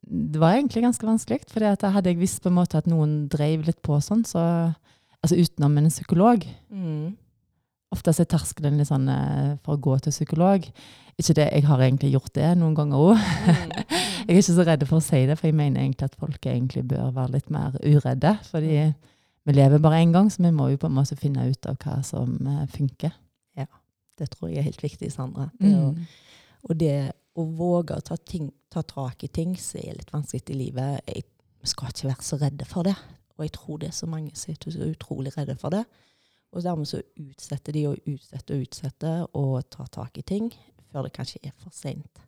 Det 0.01 0.39
var 0.39 0.53
egentlig 0.53 0.83
ganske 0.83 1.05
vanskelig. 1.05 1.49
for 1.49 1.61
hadde 1.63 2.09
jeg 2.09 2.19
visst 2.19 2.43
på 2.43 2.49
en 2.49 2.59
måte 2.61 2.77
at 2.77 2.85
noen 2.85 3.27
drev 3.27 3.65
litt 3.65 3.81
på 3.81 3.99
sånn, 3.99 4.23
så 4.23 4.75
Altså 5.23 5.35
utenom 5.35 5.77
en 5.77 5.89
psykolog. 5.89 6.43
Mm. 6.69 7.17
Ofte 7.91 8.11
er 8.11 8.27
terskelen 8.29 8.77
litt 8.77 8.87
sånn 8.87 9.07
eh, 9.09 9.55
for 9.65 9.75
å 9.75 9.81
gå 9.81 9.97
til 10.03 10.13
psykolog. 10.13 10.65
Ikke 11.17 11.33
det, 11.33 11.47
Jeg 11.55 11.65
har 11.65 11.81
egentlig 11.81 12.11
gjort 12.13 12.33
det 12.35 12.51
noen 12.59 12.75
ganger 12.77 12.97
òg. 12.97 13.17
Jeg 14.27 14.35
er 14.35 14.41
ikke 14.41 14.55
så 14.57 14.63
redd 14.67 14.81
for 14.89 14.99
å 14.99 15.05
si 15.05 15.19
det, 15.23 15.37
for 15.39 15.47
jeg 15.47 15.55
mener 15.55 15.85
egentlig 15.85 16.09
at 16.09 16.17
folk 16.19 16.45
egentlig 16.51 16.81
bør 16.89 17.13
være 17.15 17.37
litt 17.37 17.51
mer 17.53 17.77
uredde. 17.79 18.33
Fordi 18.49 18.73
vi 19.47 19.55
lever 19.55 19.79
bare 19.79 20.01
én 20.03 20.11
gang, 20.11 20.27
så 20.27 20.43
vi 20.43 20.51
må 20.51 20.67
jo 20.73 20.81
på 20.81 20.89
en 20.89 20.97
måte 20.97 21.15
finne 21.15 21.45
ut 21.47 21.69
av 21.71 21.77
hva 21.79 22.01
som 22.03 22.33
uh, 22.43 22.65
funker. 22.73 23.13
Ja, 23.55 23.69
det 24.19 24.33
tror 24.33 24.51
jeg 24.51 24.59
er 24.59 24.67
helt 24.67 24.83
viktig, 24.83 25.13
Sandra. 25.13 25.47
Det 25.55 25.71
å, 25.71 25.93
mm. 25.95 26.03
og 26.67 26.81
det 26.81 26.97
å 27.39 27.47
våge 27.55 27.95
å 27.95 28.03
ta, 28.03 28.19
ting, 28.19 28.51
ta, 28.73 28.83
tak 28.83 29.23
i 29.23 29.31
ting 29.31 29.55
som 29.55 29.79
er 29.79 29.95
litt 30.01 30.11
vanskelig 30.11 30.43
i 30.51 30.59
livet 30.65 31.07
jeg, 31.07 31.23
Vi 31.63 31.71
skal 31.71 31.95
ikke 31.95 32.11
være 32.11 32.27
så 32.27 32.41
redde 32.43 32.67
for 32.67 32.83
det. 32.83 32.97
Og 33.37 33.47
jeg 33.47 33.55
tror 33.55 33.79
det 33.79 33.93
er 33.93 33.95
så 33.95 34.11
mange 34.11 34.35
som 34.35 34.51
er 34.51 34.59
så 34.75 34.91
utrolig 34.91 35.37
redde 35.37 35.55
for 35.55 35.71
det. 35.71 35.85
Og 36.51 36.63
dermed 36.67 36.89
så 36.89 36.99
utsetter 37.15 37.79
de 37.79 37.87
og 37.87 38.11
utsetter 38.11 38.55
og 38.59 38.67
utsetter 38.67 39.25
og 39.39 39.69
tar 39.71 39.87
tak 39.93 40.19
i 40.19 40.27
ting 40.27 40.51
før 40.91 41.07
det 41.07 41.15
kanskje 41.15 41.45
er 41.47 41.55
for 41.55 41.71
seint. 41.71 42.26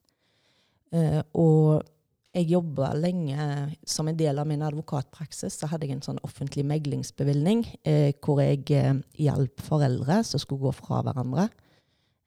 Uh, 0.93 1.21
og 1.37 1.87
jeg 2.35 2.51
jobba 2.51 2.91
lenge 2.93 3.45
som 3.89 4.07
en 4.09 4.17
del 4.17 4.37
av 4.39 4.47
min 4.47 4.61
advokatpraksis. 4.65 5.57
Så 5.57 5.69
hadde 5.69 5.87
jeg 5.87 5.97
en 5.97 6.05
sånn 6.05 6.21
offentlig 6.25 6.65
meglingsbevilgning 6.69 7.63
eh, 7.81 8.11
hvor 8.21 8.41
jeg 8.43 8.67
eh, 8.77 8.93
hjalp 9.25 9.63
foreldre 9.65 10.21
som 10.27 10.41
skulle 10.41 10.67
gå 10.67 10.75
fra 10.77 11.01
hverandre. 11.05 11.49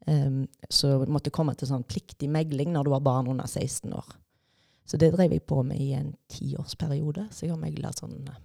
Um, 0.03 0.49
så 0.67 0.97
måtte 1.07 1.31
komme 1.31 1.55
til 1.55 1.69
sånn 1.71 1.85
pliktig 1.87 2.27
megling 2.27 2.73
når 2.75 2.89
du 2.89 2.91
var 2.91 3.05
barn 3.07 3.29
under 3.31 3.47
16 3.47 3.93
år. 3.95 4.09
Så 4.83 4.99
det 4.99 5.13
drev 5.15 5.31
jeg 5.37 5.45
på 5.47 5.61
med 5.63 5.79
i 5.79 5.93
en 5.95 6.09
tiårsperiode. 6.35 7.29
Så 7.31 7.47
jeg 7.47 7.53
har 7.53 7.61
megla 7.63 7.93
sånn 7.95 8.17
eh, 8.27 8.41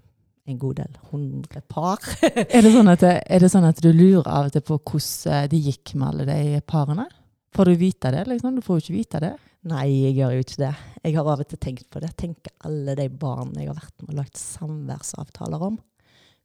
en 0.54 0.62
god 0.62 0.84
del. 0.84 1.00
Hundre 1.10 1.64
par. 1.66 1.98
er, 2.30 2.62
det 2.62 2.76
sånn 2.76 2.94
at, 2.94 3.08
er 3.10 3.42
det 3.42 3.50
sånn 3.50 3.66
at 3.66 3.82
du 3.82 3.90
lurer 3.90 4.30
av 4.30 4.52
og 4.52 4.54
til 4.54 4.68
på 4.70 4.78
hvordan 4.78 5.50
det 5.50 5.64
gikk 5.72 5.98
med 5.98 6.12
alle 6.12 6.30
de 6.30 6.62
parene? 6.70 7.10
Får 7.58 7.72
du 7.72 7.82
vite 7.82 8.14
det? 8.14 8.28
liksom? 8.30 8.54
Du 8.54 8.62
får 8.62 8.78
jo 8.78 8.86
ikke 8.86 9.00
vite 9.00 9.26
det. 9.26 9.34
Nei, 9.68 9.88
jeg 10.06 10.18
gjør 10.20 10.36
jo 10.36 10.44
ikke 10.46 10.60
det. 10.62 10.74
Jeg 11.02 11.16
har 11.18 11.28
av 11.28 11.42
og 11.42 11.48
til 11.50 11.60
tenkt 11.60 11.88
på 11.92 12.02
det. 12.04 12.12
Tenker 12.20 12.54
alle 12.68 12.94
de 13.00 13.08
barna 13.10 13.64
jeg 13.64 13.72
har 13.72 13.80
vært 13.80 14.04
med 14.04 14.14
og 14.14 14.20
lagt 14.20 14.40
samværsavtaler 14.40 15.66
om. 15.72 15.80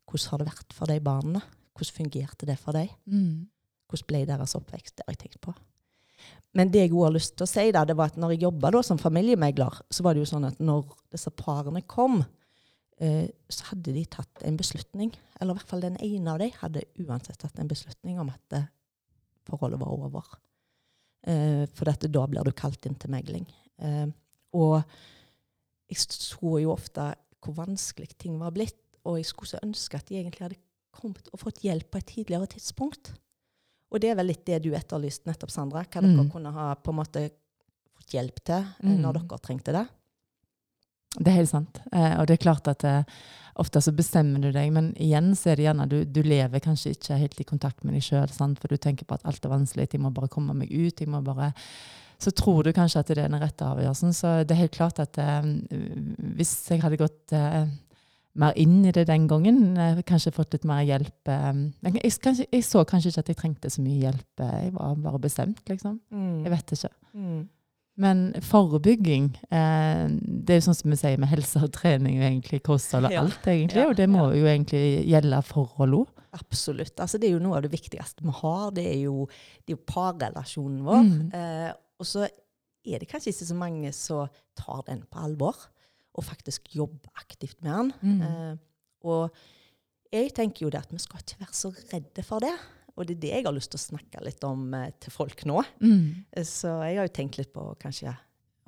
Hvordan 0.08 0.30
har 0.32 0.40
det 0.40 0.48
vært 0.48 0.76
for 0.76 0.90
de 0.90 0.96
barna? 1.04 1.42
Hvordan 1.76 1.98
fungerte 1.98 2.48
det 2.48 2.56
for 2.60 2.76
dem? 2.76 2.88
Mm. 3.06 3.44
Hvordan 3.90 4.08
ble 4.08 4.24
deres 4.28 4.56
oppvekst? 4.58 4.96
Det 4.96 5.06
har 5.06 5.16
jeg 5.16 5.22
tenkt 5.26 5.42
på. 5.44 5.54
Men 6.56 6.70
det 6.72 6.84
jeg 6.84 6.92
har 6.92 7.12
lyst 7.14 7.36
til 7.36 7.46
å 7.46 7.50
si, 7.50 7.64
da, 7.72 7.84
det 7.88 7.96
var 7.96 8.12
at 8.12 8.18
når 8.20 8.34
jeg 8.34 8.44
jobba 8.44 8.82
som 8.84 9.00
familiemegler, 9.00 9.80
så 9.92 10.04
var 10.04 10.14
det 10.14 10.24
jo 10.24 10.30
sånn 10.34 10.48
at 10.48 10.60
når 10.60 10.84
disse 11.14 11.32
parene 11.36 11.80
kom, 11.88 12.20
eh, 13.00 13.28
så 13.48 13.70
hadde 13.70 13.94
de 13.96 14.04
tatt 14.04 14.44
en 14.46 14.58
beslutning. 14.60 15.14
Eller 15.40 15.54
i 15.54 15.58
hvert 15.58 15.72
fall 15.72 15.84
den 15.84 15.98
ene 16.04 16.34
av 16.34 16.42
dem 16.42 16.52
hadde 16.60 16.84
uansett 17.06 17.40
tatt 17.40 17.58
en 17.58 17.70
beslutning 17.70 18.20
om 18.20 18.32
at 18.32 18.58
eh, 18.58 18.68
forholdet 19.48 19.80
var 19.80 19.94
over. 19.96 20.28
Eh, 21.22 21.64
for 21.70 21.86
dette, 21.86 22.10
da 22.10 22.26
blir 22.26 22.46
du 22.46 22.52
kalt 22.56 22.86
inn 22.88 22.98
til 22.98 23.12
megling. 23.12 23.46
Eh, 23.82 24.06
og 24.58 24.78
jeg 25.92 26.00
så 26.02 26.56
jo 26.62 26.72
ofte 26.74 27.12
hvor 27.42 27.56
vanskelig 27.58 28.14
ting 28.18 28.38
var 28.40 28.54
blitt, 28.54 28.78
og 29.06 29.18
jeg 29.18 29.28
skulle 29.28 29.50
så 29.54 29.62
ønske 29.64 29.98
at 29.98 30.08
de 30.08 30.18
egentlig 30.20 30.46
hadde 30.46 30.60
kommet 30.94 31.30
og 31.32 31.40
fått 31.42 31.62
hjelp 31.64 31.90
på 31.90 32.00
et 32.00 32.10
tidligere 32.10 32.50
tidspunkt. 32.54 33.12
Og 33.92 34.00
det 34.00 34.12
er 34.12 34.18
vel 34.18 34.30
litt 34.30 34.44
det 34.48 34.62
du 34.64 34.70
etterlyste 34.76 35.28
nettopp, 35.28 35.52
Sandra. 35.52 35.82
Hva 35.84 36.02
mm. 36.02 36.12
dere 36.12 36.28
kunne 36.32 36.52
ha 36.54 36.68
på 36.78 36.92
en 36.92 36.98
måte 37.00 37.24
fått 37.92 38.14
hjelp 38.16 38.40
til 38.44 38.60
eh, 38.62 38.88
mm. 38.88 39.00
når 39.04 39.20
dere 39.20 39.40
trengte 39.42 39.74
det. 39.76 39.84
Det 41.18 41.28
er 41.28 41.40
helt 41.42 41.52
sant. 41.52 41.80
Eh, 41.92 42.14
og 42.18 42.26
det 42.28 42.38
er 42.38 42.44
klart 42.44 42.68
at 42.72 42.84
eh, 42.88 43.16
ofte 43.60 43.82
så 43.84 43.92
bestemmer 43.92 44.40
du 44.40 44.50
deg, 44.54 44.70
men 44.72 44.92
igjen 44.96 45.34
så 45.36 45.52
er 45.52 45.58
det 45.58 45.66
gjerne 45.66 45.88
du, 45.90 45.98
du 46.08 46.22
lever 46.24 46.62
kanskje 46.64 46.94
ikke 46.96 47.18
helt 47.20 47.42
i 47.42 47.48
kontakt 47.48 47.84
med 47.84 47.98
deg 47.98 48.06
sjøl, 48.06 48.30
for 48.32 48.72
du 48.72 48.80
tenker 48.80 49.08
på 49.08 49.18
at 49.18 49.26
alt 49.28 49.44
er 49.44 49.52
vanskelig, 49.52 49.90
jeg 49.92 50.00
må 50.00 50.12
bare 50.14 50.30
komme 50.32 50.56
meg 50.56 50.72
ut. 50.72 51.00
jeg 51.00 51.10
må 51.12 51.20
bare 51.24 51.52
så 52.22 52.30
tror 52.30 52.62
du 52.62 52.72
kanskje 52.74 53.00
at 53.00 53.08
det 53.10 53.18
er 53.18 53.26
den 53.26 53.40
rette 53.42 53.66
avgjørelsen. 53.66 54.12
Så 54.14 54.34
det 54.46 54.54
er 54.54 54.60
helt 54.64 54.76
klart 54.76 55.00
at 55.02 55.18
eh, 55.18 55.48
hvis 56.38 56.52
jeg 56.70 56.82
hadde 56.84 57.00
gått 57.00 57.34
eh, 57.34 57.64
mer 58.38 58.58
inn 58.60 58.78
i 58.86 58.92
det 58.94 59.08
den 59.10 59.26
gangen, 59.30 59.74
eh, 59.76 60.02
kanskje 60.06 60.34
fått 60.34 60.54
litt 60.54 60.68
mer 60.68 60.84
hjelp 60.86 61.32
eh, 61.32 61.48
jeg, 61.88 62.12
kanskje, 62.22 62.46
jeg, 62.46 62.66
så 62.68 62.84
kanskje 62.88 63.12
ikke 63.12 63.24
at 63.24 63.32
jeg 63.32 63.40
trengte 63.40 63.72
så 63.72 63.82
mye 63.84 64.04
hjelp. 64.04 64.44
Jeg 64.44 64.70
var 64.76 64.94
bare 65.02 65.22
bestemt, 65.24 65.64
liksom. 65.68 65.98
Mm. 66.14 66.38
Jeg 66.46 66.54
vet 66.54 66.76
ikke. 66.78 66.92
Mm. 67.18 67.42
Men 68.00 68.30
forebygging 68.40 69.26
eh, 69.52 70.06
Det 70.08 70.54
er 70.54 70.60
jo 70.60 70.64
sånn 70.64 70.78
som 70.78 70.94
vi 70.94 70.96
sier 70.96 71.20
med 71.20 71.28
helse 71.28 71.60
og 71.60 71.74
trening 71.76 72.22
og 72.22 72.24
egentlig 72.24 72.62
kosthold 72.64 73.10
og 73.10 73.12
ja. 73.14 73.24
alt, 73.26 73.44
egentlig. 73.44 73.84
og 73.84 73.96
det 73.98 74.06
må 74.08 74.30
ja. 74.30 74.38
jo 74.40 74.48
egentlig 74.48 74.84
gjelde 75.10 75.42
forhold 75.48 75.98
òg. 76.00 76.22
Absolutt. 76.32 76.96
Altså, 76.96 77.20
det 77.20 77.28
er 77.28 77.36
jo 77.36 77.42
noe 77.44 77.58
av 77.58 77.66
det 77.66 77.72
viktigste 77.74 78.24
vi 78.24 78.32
har. 78.38 78.70
Det 78.72 78.86
er 78.88 79.00
jo, 79.04 79.26
det 79.60 79.74
er 79.74 79.76
jo 79.76 79.84
parrelasjonen 79.92 80.80
vår. 80.86 81.02
Mm. 81.10 81.26
Eh, 81.36 81.70
og 82.00 82.08
så 82.08 82.24
er 82.24 83.02
det 83.02 83.08
kanskje 83.10 83.34
ikke 83.34 83.50
så 83.50 83.58
mange 83.58 83.92
som 83.94 84.38
tar 84.58 84.80
den 84.88 85.04
på 85.10 85.26
alvor, 85.26 85.58
og 86.12 86.24
faktisk 86.24 86.72
jobber 86.74 87.12
aktivt 87.20 87.60
med 87.64 87.72
den. 87.76 87.92
Mm. 88.00 88.22
Eh, 88.24 88.54
og 89.08 89.36
jeg 90.12 90.32
tenker 90.36 90.66
jo 90.66 90.72
det 90.72 90.82
at 90.82 90.92
vi 90.92 91.00
skal 91.00 91.20
ikke 91.20 91.44
være 91.44 91.56
så 91.56 91.72
redde 91.92 92.24
for 92.24 92.44
det. 92.44 92.54
Og 92.96 93.08
det 93.08 93.16
er 93.16 93.22
det 93.22 93.32
jeg 93.32 93.46
har 93.46 93.56
lyst 93.56 93.72
til 93.72 93.80
å 93.80 93.86
snakke 93.86 94.24
litt 94.26 94.44
om 94.44 94.66
eh, 94.76 94.90
til 95.00 95.14
folk 95.14 95.44
nå. 95.48 95.62
Mm. 95.80 96.24
Eh, 96.30 96.46
så 96.48 96.74
jeg 96.84 96.98
har 97.00 97.08
jo 97.08 97.16
tenkt 97.16 97.38
litt 97.40 97.52
på 97.54 97.64
kanskje 97.82 98.12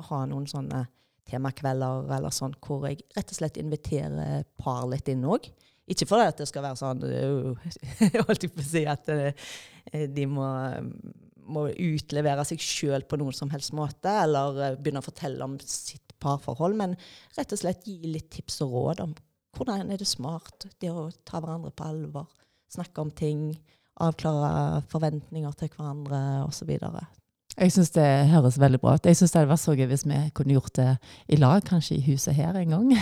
ha 0.08 0.20
noen 0.26 0.46
sånne 0.50 0.86
temakvelder 1.28 2.10
eller 2.16 2.32
sånn, 2.34 2.56
hvor 2.64 2.86
jeg 2.88 3.04
rett 3.16 3.30
og 3.32 3.38
slett 3.38 3.60
inviterer 3.60 4.44
par 4.60 4.84
litt 4.90 5.08
inn 5.12 5.24
òg. 5.28 5.48
Ikke 5.90 6.08
fordi 6.08 6.30
at 6.30 6.40
det 6.40 6.48
skal 6.48 6.64
være 6.64 6.80
sånn 6.80 7.02
Jeg 8.14 8.24
holdt 8.24 8.46
på 8.54 8.62
å 8.62 8.66
si 8.66 8.84
at 8.88 9.08
uh, 9.12 9.50
de 9.92 10.24
må, 10.28 10.46
må, 11.44 11.66
utlevere 11.68 12.46
seg 12.48 12.62
sjøl 12.64 13.04
på 13.08 13.18
noen 13.20 13.36
som 13.36 13.52
helst 13.52 13.74
måte, 13.76 14.08
eller 14.24 14.60
uh, 14.60 14.78
begynne 14.78 15.02
å 15.04 15.06
fortelle 15.06 15.44
om 15.44 15.58
sitt 15.60 16.16
parforhold, 16.24 16.76
men 16.80 16.96
rett 17.36 17.52
og 17.52 17.60
slett 17.60 17.84
gi 17.88 18.00
litt 18.08 18.30
tips 18.32 18.62
og 18.64 18.76
råd 18.78 19.04
om 19.04 19.14
hvordan 19.54 19.92
er 19.92 20.00
det 20.00 20.08
smart 20.08 20.66
det 20.82 20.90
å 20.90 21.10
ta 21.26 21.38
hverandre 21.38 21.70
på 21.76 21.86
alvor, 21.86 22.32
snakke 22.72 23.04
om 23.04 23.12
ting 23.14 23.52
avklare 24.00 24.82
forventninger 24.90 25.52
til 25.58 25.70
hverandre 25.76 26.20
osv. 26.46 26.72
Jeg 27.54 27.70
syns 27.70 27.92
det 27.94 28.06
høres 28.32 28.56
veldig 28.58 28.80
bra 28.82 28.96
ut. 28.96 29.06
Jeg 29.06 29.16
syns 29.16 29.30
det 29.30 29.38
hadde 29.38 29.52
vært 29.52 29.62
så 29.62 29.76
gøy 29.78 29.86
hvis 29.92 30.06
vi 30.10 30.18
kunne 30.34 30.56
gjort 30.56 30.74
det 30.74 30.88
i 31.30 31.38
lag, 31.38 31.62
kanskje 31.62 32.00
i 32.00 32.04
huset 32.08 32.34
her 32.34 32.56
en 32.58 32.74
gang. 32.74 32.88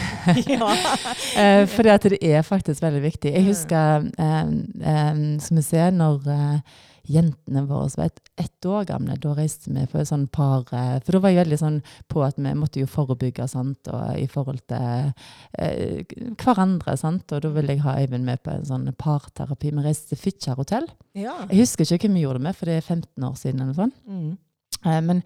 Fordi 1.75 1.97
for 1.97 2.13
det 2.13 2.21
er 2.21 2.45
faktisk 2.45 2.85
veldig 2.85 3.03
viktig. 3.03 3.33
Jeg 3.33 3.47
husker, 3.49 4.09
um, 4.19 4.59
um, 4.85 5.23
som 5.41 5.57
vi 5.57 5.65
ser, 5.65 5.91
når 5.97 6.29
eh, 6.29 6.81
jentene 7.13 7.65
våre 7.69 7.91
var 7.97 8.11
ett 8.11 8.21
et 8.41 8.67
år 8.67 8.87
gamle. 8.89 9.17
Da 9.21 9.35
reiste 9.37 9.73
vi 9.73 9.85
på 9.91 10.01
et 10.01 10.09
sånn 10.09 10.27
par 10.33 10.65
eh, 10.73 10.99
For 11.05 11.17
da 11.17 11.23
var 11.23 11.33
jeg 11.33 11.43
veldig 11.43 11.59
sånn 11.61 11.79
på 12.11 12.23
at 12.25 12.39
vi 12.41 12.55
måtte 12.59 12.83
jo 12.83 12.91
forebygge 12.91 13.47
sant, 13.51 13.91
og 13.93 14.19
i 14.19 14.29
forhold 14.31 14.63
til 14.71 15.13
eh, 15.59 16.15
hverandre. 16.41 16.97
sant, 16.97 17.33
Og 17.33 17.45
da 17.45 17.53
ville 17.53 17.77
jeg 17.77 17.85
ha 17.85 17.99
Øyvind 18.01 18.25
med 18.29 18.43
på 18.43 18.55
en 18.55 18.69
sånn 18.69 18.89
parterapi. 18.99 19.73
Vi 19.73 19.85
reiste 19.85 20.15
til 20.15 20.23
Fitjar 20.23 20.59
hotell. 20.61 20.89
Ja. 21.19 21.37
Jeg 21.51 21.67
husker 21.67 21.85
ikke 21.85 22.09
hvem 22.09 22.21
vi 22.21 22.25
gjorde 22.25 22.41
det 22.41 22.49
med, 22.49 22.59
for 22.59 22.71
det 22.71 22.79
er 22.81 22.89
15 22.89 23.29
år 23.29 23.37
siden. 23.39 23.65
eller 23.67 23.79
sånn. 23.79 23.95
Mm. 24.09 24.33
Eh, 24.87 25.03
men 25.11 25.23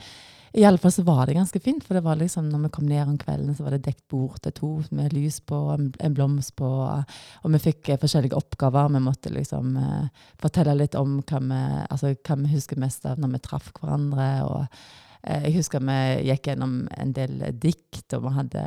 i 0.57 0.65
alle 0.65 0.79
fall 0.81 0.93
så 0.93 1.03
var 1.03 1.27
det 1.27 1.35
ganske 1.37 1.61
fint, 1.61 1.85
for 1.85 1.99
det 1.99 2.01
var 2.01 2.17
liksom, 2.17 2.47
når 2.49 2.63
vi 2.65 2.69
kom 2.73 2.87
ned 2.89 3.03
om 3.03 3.17
kvelden, 3.21 3.53
så 3.55 3.67
var 3.67 3.75
det 3.75 3.85
dekt 3.85 4.07
bord 4.09 4.39
til 4.41 4.55
to 4.57 4.71
med 4.97 5.13
lys 5.13 5.37
på, 5.45 5.59
en 5.77 6.15
blomst 6.17 6.55
på, 6.57 6.71
og 6.89 7.53
vi 7.53 7.61
fikk 7.61 7.91
eh, 7.93 7.99
forskjellige 8.01 8.39
oppgaver. 8.39 8.89
Vi 8.95 9.03
måtte 9.05 9.33
liksom 9.35 9.75
eh, 9.77 10.07
fortelle 10.41 10.79
litt 10.81 10.97
om 10.97 11.19
hva 11.21 11.43
vi, 11.45 11.61
altså, 11.85 12.15
hva 12.17 12.39
vi, 12.41 12.55
husker 12.55 12.81
mest 12.81 13.05
av 13.05 13.21
når 13.21 13.35
vi 13.35 13.43
traff 13.45 13.69
hverandre. 13.77 14.31
og 14.47 14.65
eh, 14.65 15.45
jeg 15.45 15.59
husker 15.59 15.85
vi 15.85 16.01
gikk 16.31 16.49
gjennom 16.49 16.79
en 16.97 17.15
del 17.21 17.37
dikt, 17.61 18.07
og 18.17 18.25
vi 18.25 18.35
hadde 18.39 18.67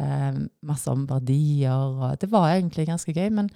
masse 0.69 0.93
om 0.93 1.07
verdier. 1.09 1.73
og 1.73 2.21
Det 2.21 2.29
var 2.29 2.51
egentlig 2.53 2.85
ganske 2.91 3.17
gøy, 3.17 3.31
men 3.33 3.49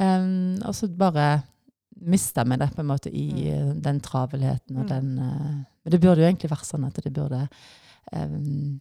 um, 0.00 0.56
også 0.64 0.88
bare 0.96 1.42
mista 2.00 2.44
vi 2.48 2.58
det 2.60 2.70
på 2.74 2.82
en 2.82 2.90
måte 2.90 3.12
i 3.12 3.26
mm. 3.52 3.74
den 3.84 4.00
travelheten 4.04 4.78
og 4.78 4.86
mm. 4.86 4.90
den 4.90 5.10
uh, 5.18 5.60
Men 5.84 5.94
det 5.94 6.00
burde 6.00 6.22
jo 6.22 6.28
egentlig 6.28 6.52
vært 6.52 6.68
sånn 6.68 6.86
at 6.88 7.00
det 7.04 7.12
burde 7.12 7.46
um, 8.12 8.80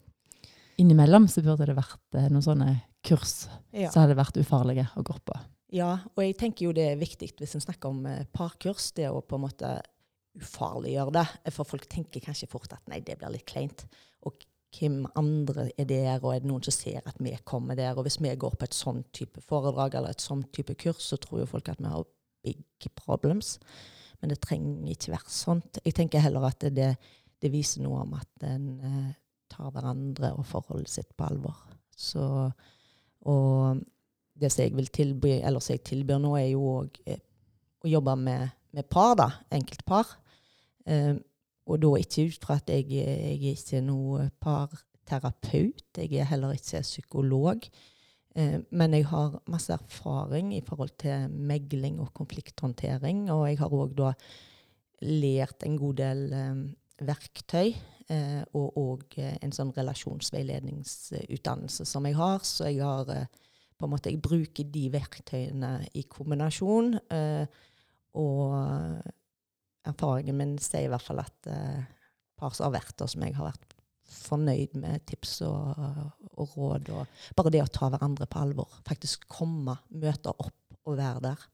Innimellom 0.79 1.27
så 1.27 1.43
burde 1.43 1.67
det 1.67 1.75
vært 1.75 2.19
noen 2.31 2.43
sånne 2.45 2.73
kurs 3.03 3.49
ja. 3.75 3.89
som 3.91 4.05
hadde 4.05 4.15
vært 4.15 4.37
ufarlige 4.39 4.85
å 4.95 5.03
gå 5.03 5.17
på. 5.27 5.35
Ja, 5.75 5.89
og 6.15 6.21
jeg 6.23 6.37
tenker 6.39 6.69
jo 6.69 6.75
det 6.75 6.85
er 6.93 7.01
viktig 7.01 7.33
hvis 7.35 7.57
en 7.57 7.63
snakker 7.65 7.91
om 7.91 8.05
parkurs, 8.31 8.93
det 8.95 9.09
å 9.11 9.19
på 9.19 9.35
en 9.35 9.43
måte 9.43 9.73
ufarliggjøre 10.39 11.15
det. 11.17 11.25
For 11.51 11.67
folk 11.67 11.83
tenker 11.91 12.23
kanskje 12.23 12.47
fort 12.47 12.71
at 12.75 12.87
nei, 12.87 13.01
det 13.03 13.17
blir 13.19 13.33
litt 13.33 13.47
kleint. 13.49 13.83
Og 14.23 14.39
hvem 14.77 15.01
andre 15.17 15.69
er 15.77 15.87
der, 15.89 16.19
og 16.21 16.33
er 16.33 16.43
det 16.43 16.49
noen 16.49 16.63
som 16.65 16.75
ser 16.75 17.01
at 17.07 17.17
vi 17.21 17.33
kommer 17.47 17.77
der? 17.77 17.97
Og 17.97 18.05
hvis 18.05 18.19
vi 18.21 18.33
går 18.37 18.57
på 18.59 18.67
et 18.67 18.77
sånn 18.77 19.03
type 19.15 19.41
foredrag 19.45 19.97
eller 19.97 20.13
et 20.13 20.23
sånn 20.23 20.43
type 20.53 20.75
kurs, 20.79 21.01
så 21.09 21.17
tror 21.21 21.43
jo 21.43 21.49
folk 21.49 21.71
at 21.71 21.81
vi 21.81 21.89
har 21.89 22.05
big 22.43 22.91
problems. 22.95 23.57
Men 24.19 24.33
det 24.33 24.41
trenger 24.43 24.91
ikke 24.91 25.13
være 25.13 25.31
sånt. 25.31 25.79
Jeg 25.85 25.95
tenker 25.95 26.23
heller 26.23 26.49
at 26.49 26.65
det, 26.75 26.91
det 27.39 27.51
viser 27.53 27.83
noe 27.85 28.03
om 28.03 28.17
at 28.19 28.47
en 28.49 28.67
eh, 28.83 29.13
tar 29.49 29.71
hverandre 29.73 30.33
og 30.35 30.47
forholdet 30.47 30.91
sitt 30.91 31.13
på 31.17 31.29
alvor. 31.29 31.61
Så, 31.95 32.23
og 33.27 33.79
det 34.39 34.51
som 34.51 34.63
jeg 34.63 34.75
vil 34.75 34.91
tilby, 34.93 35.33
eller 35.39 35.63
som 35.63 35.75
jeg 35.75 35.85
tilbyr 35.87 36.19
nå, 36.21 36.35
er 36.39 36.49
jo 36.51 36.65
òg 36.81 36.99
eh, 37.07 37.21
å 37.79 37.91
jobbe 37.91 38.15
med, 38.19 38.55
med 38.75 38.89
par, 38.91 39.15
da. 39.19 39.29
Enkeltpar. 39.55 40.11
Eh, 40.85 41.15
og 41.69 41.79
da 41.83 41.93
ikke 42.01 42.27
ut 42.27 42.45
fra 42.45 42.57
at 42.59 42.71
jeg, 42.73 42.87
jeg 42.91 43.37
er 43.37 43.55
ikke 43.55 43.81
noe 43.85 44.29
parterapeut. 44.41 45.85
Jeg 45.95 46.11
er 46.17 46.29
heller 46.31 46.57
ikke 46.57 46.81
psykolog. 46.83 47.69
Eh, 48.39 48.59
men 48.71 48.93
jeg 48.95 49.03
har 49.09 49.41
masse 49.51 49.73
erfaring 49.73 50.53
i 50.55 50.61
forhold 50.65 50.91
til 51.01 51.29
megling 51.29 51.99
og 52.03 52.13
konflikthåndtering. 52.17 53.31
Og 53.33 53.49
jeg 53.49 53.57
har 53.59 53.69
òg 53.75 53.89
da 53.97 54.09
lært 55.03 55.63
en 55.65 55.77
god 55.79 55.95
del 55.99 56.33
eh, 56.33 56.55
verktøy. 57.09 57.69
Eh, 58.09 58.43
og 58.57 58.67
òg 58.79 59.03
en 59.19 59.51
sånn 59.53 59.73
relasjonsveiledningsutdannelse 59.75 61.85
som 61.85 62.05
jeg 62.07 62.15
har. 62.19 62.39
Så 62.47 62.63
jeg 62.69 62.79
har 62.85 63.05
på 63.79 63.85
en 63.87 63.93
måte, 63.93 64.11
jeg 64.11 64.23
bruker 64.23 64.65
de 64.67 64.89
verktøyene 64.91 65.71
i 65.95 66.03
kombinasjon. 66.11 66.99
og 68.19 68.43
erfaringen 69.87 70.35
min 70.35 70.57
sier 70.59 70.85
i 70.87 70.91
hvert 70.91 71.05
fall 71.05 71.19
at 71.23 71.47
par 72.39 72.53
som 73.07 73.21
meg, 73.21 73.37
har 73.37 73.51
vært 73.51 73.68
fornøyd 74.13 74.75
med 74.79 75.03
tips 75.09 75.39
og, 75.47 75.79
og 76.35 76.55
råd. 76.57 76.91
Og 76.95 77.35
bare 77.37 77.53
det 77.53 77.63
å 77.63 77.71
ta 77.73 77.89
hverandre 77.91 78.27
på 78.29 78.41
alvor. 78.41 78.79
Faktisk 78.87 79.27
komme, 79.31 79.77
møte 79.89 80.33
opp 80.35 80.55
og 80.85 80.97
være 80.97 81.23
der 81.29 81.45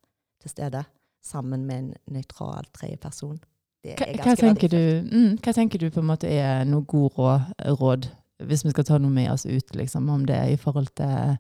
til 0.43 0.53
stede 0.53 0.83
sammen 1.25 1.65
med 1.65 1.77
en 1.77 2.17
nøytral 2.17 2.67
tredjeperson. 2.75 3.39
Det 3.85 3.95
Hva, 3.97 4.07
er 4.07 4.19
hva, 4.19 4.27
ganske 4.29 4.45
tenker 4.45 4.71
du, 4.73 4.83
mm, 5.09 5.33
hva 5.45 5.53
tenker 5.53 5.81
du 5.81 5.89
på 5.93 6.01
en 6.01 6.09
måte 6.09 6.29
er 6.29 6.63
noe 6.69 6.85
god 6.89 7.17
råd, 7.17 7.49
råd, 7.81 8.07
hvis 8.45 8.65
vi 8.65 8.73
skal 8.73 8.87
ta 8.87 8.99
noe 9.01 9.13
med 9.13 9.29
oss 9.31 9.45
ut, 9.45 9.75
liksom, 9.77 10.09
om 10.11 10.25
det 10.27 10.37
er 10.37 10.53
i 10.53 10.59
forhold 10.59 10.89
til 10.97 11.35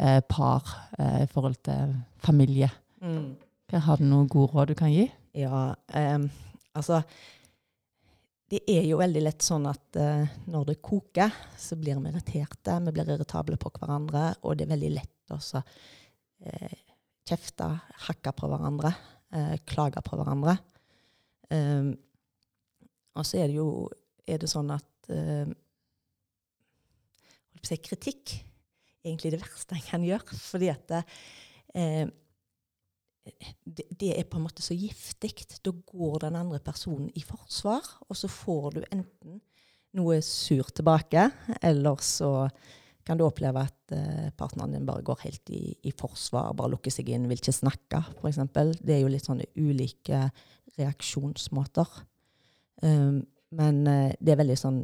eh, 0.00 0.20
par, 0.28 0.72
eh, 0.98 1.22
i 1.24 1.28
forhold 1.30 1.60
til 1.68 1.94
familie? 2.24 2.70
Mm. 3.04 3.34
Har 3.76 4.00
du 4.00 4.08
noen 4.08 4.28
god 4.28 4.54
råd 4.54 4.72
du 4.72 4.78
kan 4.78 4.92
gi? 4.92 5.06
Ja, 5.38 5.70
um, 5.94 6.24
altså 6.74 7.02
Det 8.50 8.64
er 8.66 8.82
jo 8.88 8.98
veldig 8.98 9.20
lett 9.22 9.44
sånn 9.46 9.68
at 9.70 9.98
uh, 10.00 10.26
når 10.50 10.72
det 10.72 10.80
koker, 10.82 11.30
så 11.54 11.76
blir 11.78 12.00
vi 12.02 12.10
irriterte. 12.10 12.80
Vi 12.82 12.94
blir 12.96 13.12
irritable 13.14 13.58
på 13.60 13.70
hverandre, 13.76 14.24
og 14.42 14.58
det 14.58 14.66
er 14.66 14.72
veldig 14.72 14.90
lett 14.96 15.30
å 15.30 15.38
eh, 15.38 16.78
kjefte, 17.30 17.68
hakke 18.08 18.32
på 18.34 18.50
hverandre, 18.50 18.90
uh, 19.36 19.54
klage 19.70 20.02
på 20.02 20.18
hverandre. 20.18 20.56
Um, 21.50 21.92
og 23.14 23.26
så 23.26 23.38
er 23.38 23.50
det 23.50 23.60
jo 23.60 23.68
er 24.30 24.42
det 24.42 24.50
sånn 24.50 24.70
at 24.74 25.10
eh, 25.10 25.50
si, 27.66 27.78
Kritikk 27.82 28.34
er 28.34 29.12
egentlig 29.12 29.34
det 29.34 29.42
verste 29.42 29.78
en 29.78 29.86
kan 29.86 30.06
gjøre. 30.06 30.38
Fordi 30.42 30.70
at 30.72 30.84
det, 30.90 31.02
det, 33.64 33.86
det 34.00 34.10
er 34.16 34.26
på 34.28 34.38
en 34.38 34.46
måte 34.46 34.64
så 34.64 34.76
giftig. 34.76 35.32
Da 35.64 35.72
går 35.72 36.20
den 36.26 36.38
andre 36.40 36.60
personen 36.64 37.08
i 37.14 37.22
forsvar, 37.26 37.86
og 38.08 38.18
så 38.18 38.30
får 38.30 38.76
du 38.76 38.82
enten 38.90 39.40
noe 39.98 40.20
sur 40.22 40.70
tilbake, 40.74 41.26
eller 41.66 41.98
så 42.04 42.48
kan 43.06 43.18
du 43.18 43.24
oppleve 43.26 43.64
at 43.64 43.94
eh, 43.96 44.28
partneren 44.38 44.76
din 44.76 44.86
bare 44.86 45.02
går 45.02 45.24
helt 45.24 45.50
i, 45.50 45.72
i 45.88 45.92
forsvar, 45.96 46.52
bare 46.54 46.74
lukker 46.74 46.94
seg 46.94 47.08
inn, 47.10 47.26
vil 47.30 47.40
ikke 47.40 47.56
snakke, 47.56 48.02
f.eks. 48.20 48.40
Det 48.78 48.94
er 48.94 49.02
jo 49.02 49.10
litt 49.10 49.26
sånne 49.26 49.48
ulike 49.58 50.28
reaksjonsmåter. 50.78 51.90
Um, 52.84 53.22
men 53.56 53.82
eh, 53.90 54.12
det 54.20 54.34
er 54.34 54.42
veldig 54.44 54.58
sånn 54.60 54.82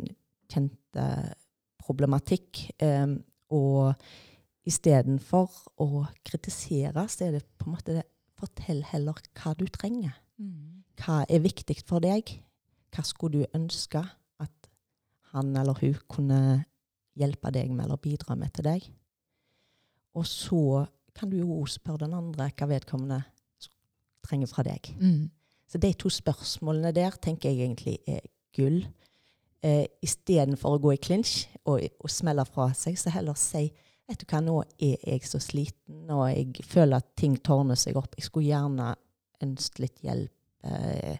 kjent 0.52 0.98
eh, 0.98 1.30
problematikk. 1.84 2.64
Um, 2.82 3.20
og 3.54 3.94
istedenfor 4.66 5.52
å 5.82 6.06
kritisere, 6.26 7.06
så 7.06 7.28
er 7.28 7.36
det 7.36 7.44
på 7.54 7.68
en 7.68 7.76
måte 7.76 8.00
det 8.00 8.06
Fortell 8.36 8.82
heller 8.90 9.18
hva 9.38 9.54
du 9.56 9.66
trenger. 9.72 10.16
Hva 11.00 11.22
er 11.28 11.44
viktig 11.44 11.78
for 11.88 12.04
deg? 12.04 12.36
Hva 12.92 13.04
skulle 13.04 13.42
du 13.44 13.56
ønske 13.56 14.02
at 14.40 14.70
han 15.32 15.54
eller 15.56 15.76
hun 15.80 15.96
kunne 16.08 16.40
hjelpe 17.16 17.52
deg 17.52 17.72
med 17.72 17.86
eller 17.86 18.00
bidra 18.00 18.36
med 18.36 18.52
til 18.56 18.68
deg? 18.68 18.90
Og 20.16 20.26
så 20.28 20.84
kan 21.16 21.32
du 21.32 21.38
jo 21.40 21.64
spørre 21.68 22.04
den 22.04 22.16
andre 22.16 22.50
hva 22.52 22.68
vedkommende 22.68 23.22
trenger 24.26 24.50
fra 24.50 24.64
deg. 24.66 24.92
Mm. 25.00 25.30
Så 25.68 25.80
de 25.82 25.92
to 25.98 26.10
spørsmålene 26.12 26.92
der 26.94 27.16
tenker 27.22 27.50
jeg 27.50 27.66
egentlig 27.66 27.98
er 28.06 28.24
gull. 28.56 28.82
Eh, 29.64 29.86
Istedenfor 30.04 30.76
å 30.76 30.82
gå 30.82 30.94
i 30.94 31.00
klinsj 31.00 31.46
og, 31.64 31.82
og 32.00 32.12
smelle 32.12 32.44
fra 32.48 32.70
seg, 32.76 32.98
så 33.00 33.12
heller 33.14 33.38
si 33.40 33.68
Vet 34.06 34.22
du 34.22 34.26
hva, 34.30 34.40
nå 34.44 34.60
er 34.78 35.00
jeg 35.02 35.24
så 35.26 35.40
sliten, 35.42 36.04
og 36.14 36.28
jeg 36.30 36.66
føler 36.66 37.00
at 37.00 37.08
ting 37.18 37.34
tårner 37.42 37.78
seg 37.78 37.98
opp. 37.98 38.14
Jeg 38.14 38.28
skulle 38.28 38.52
gjerne 38.52 38.92
ønsket 39.42 39.82
litt 39.82 40.04
hjelp 40.06 40.70
eh, 40.70 41.16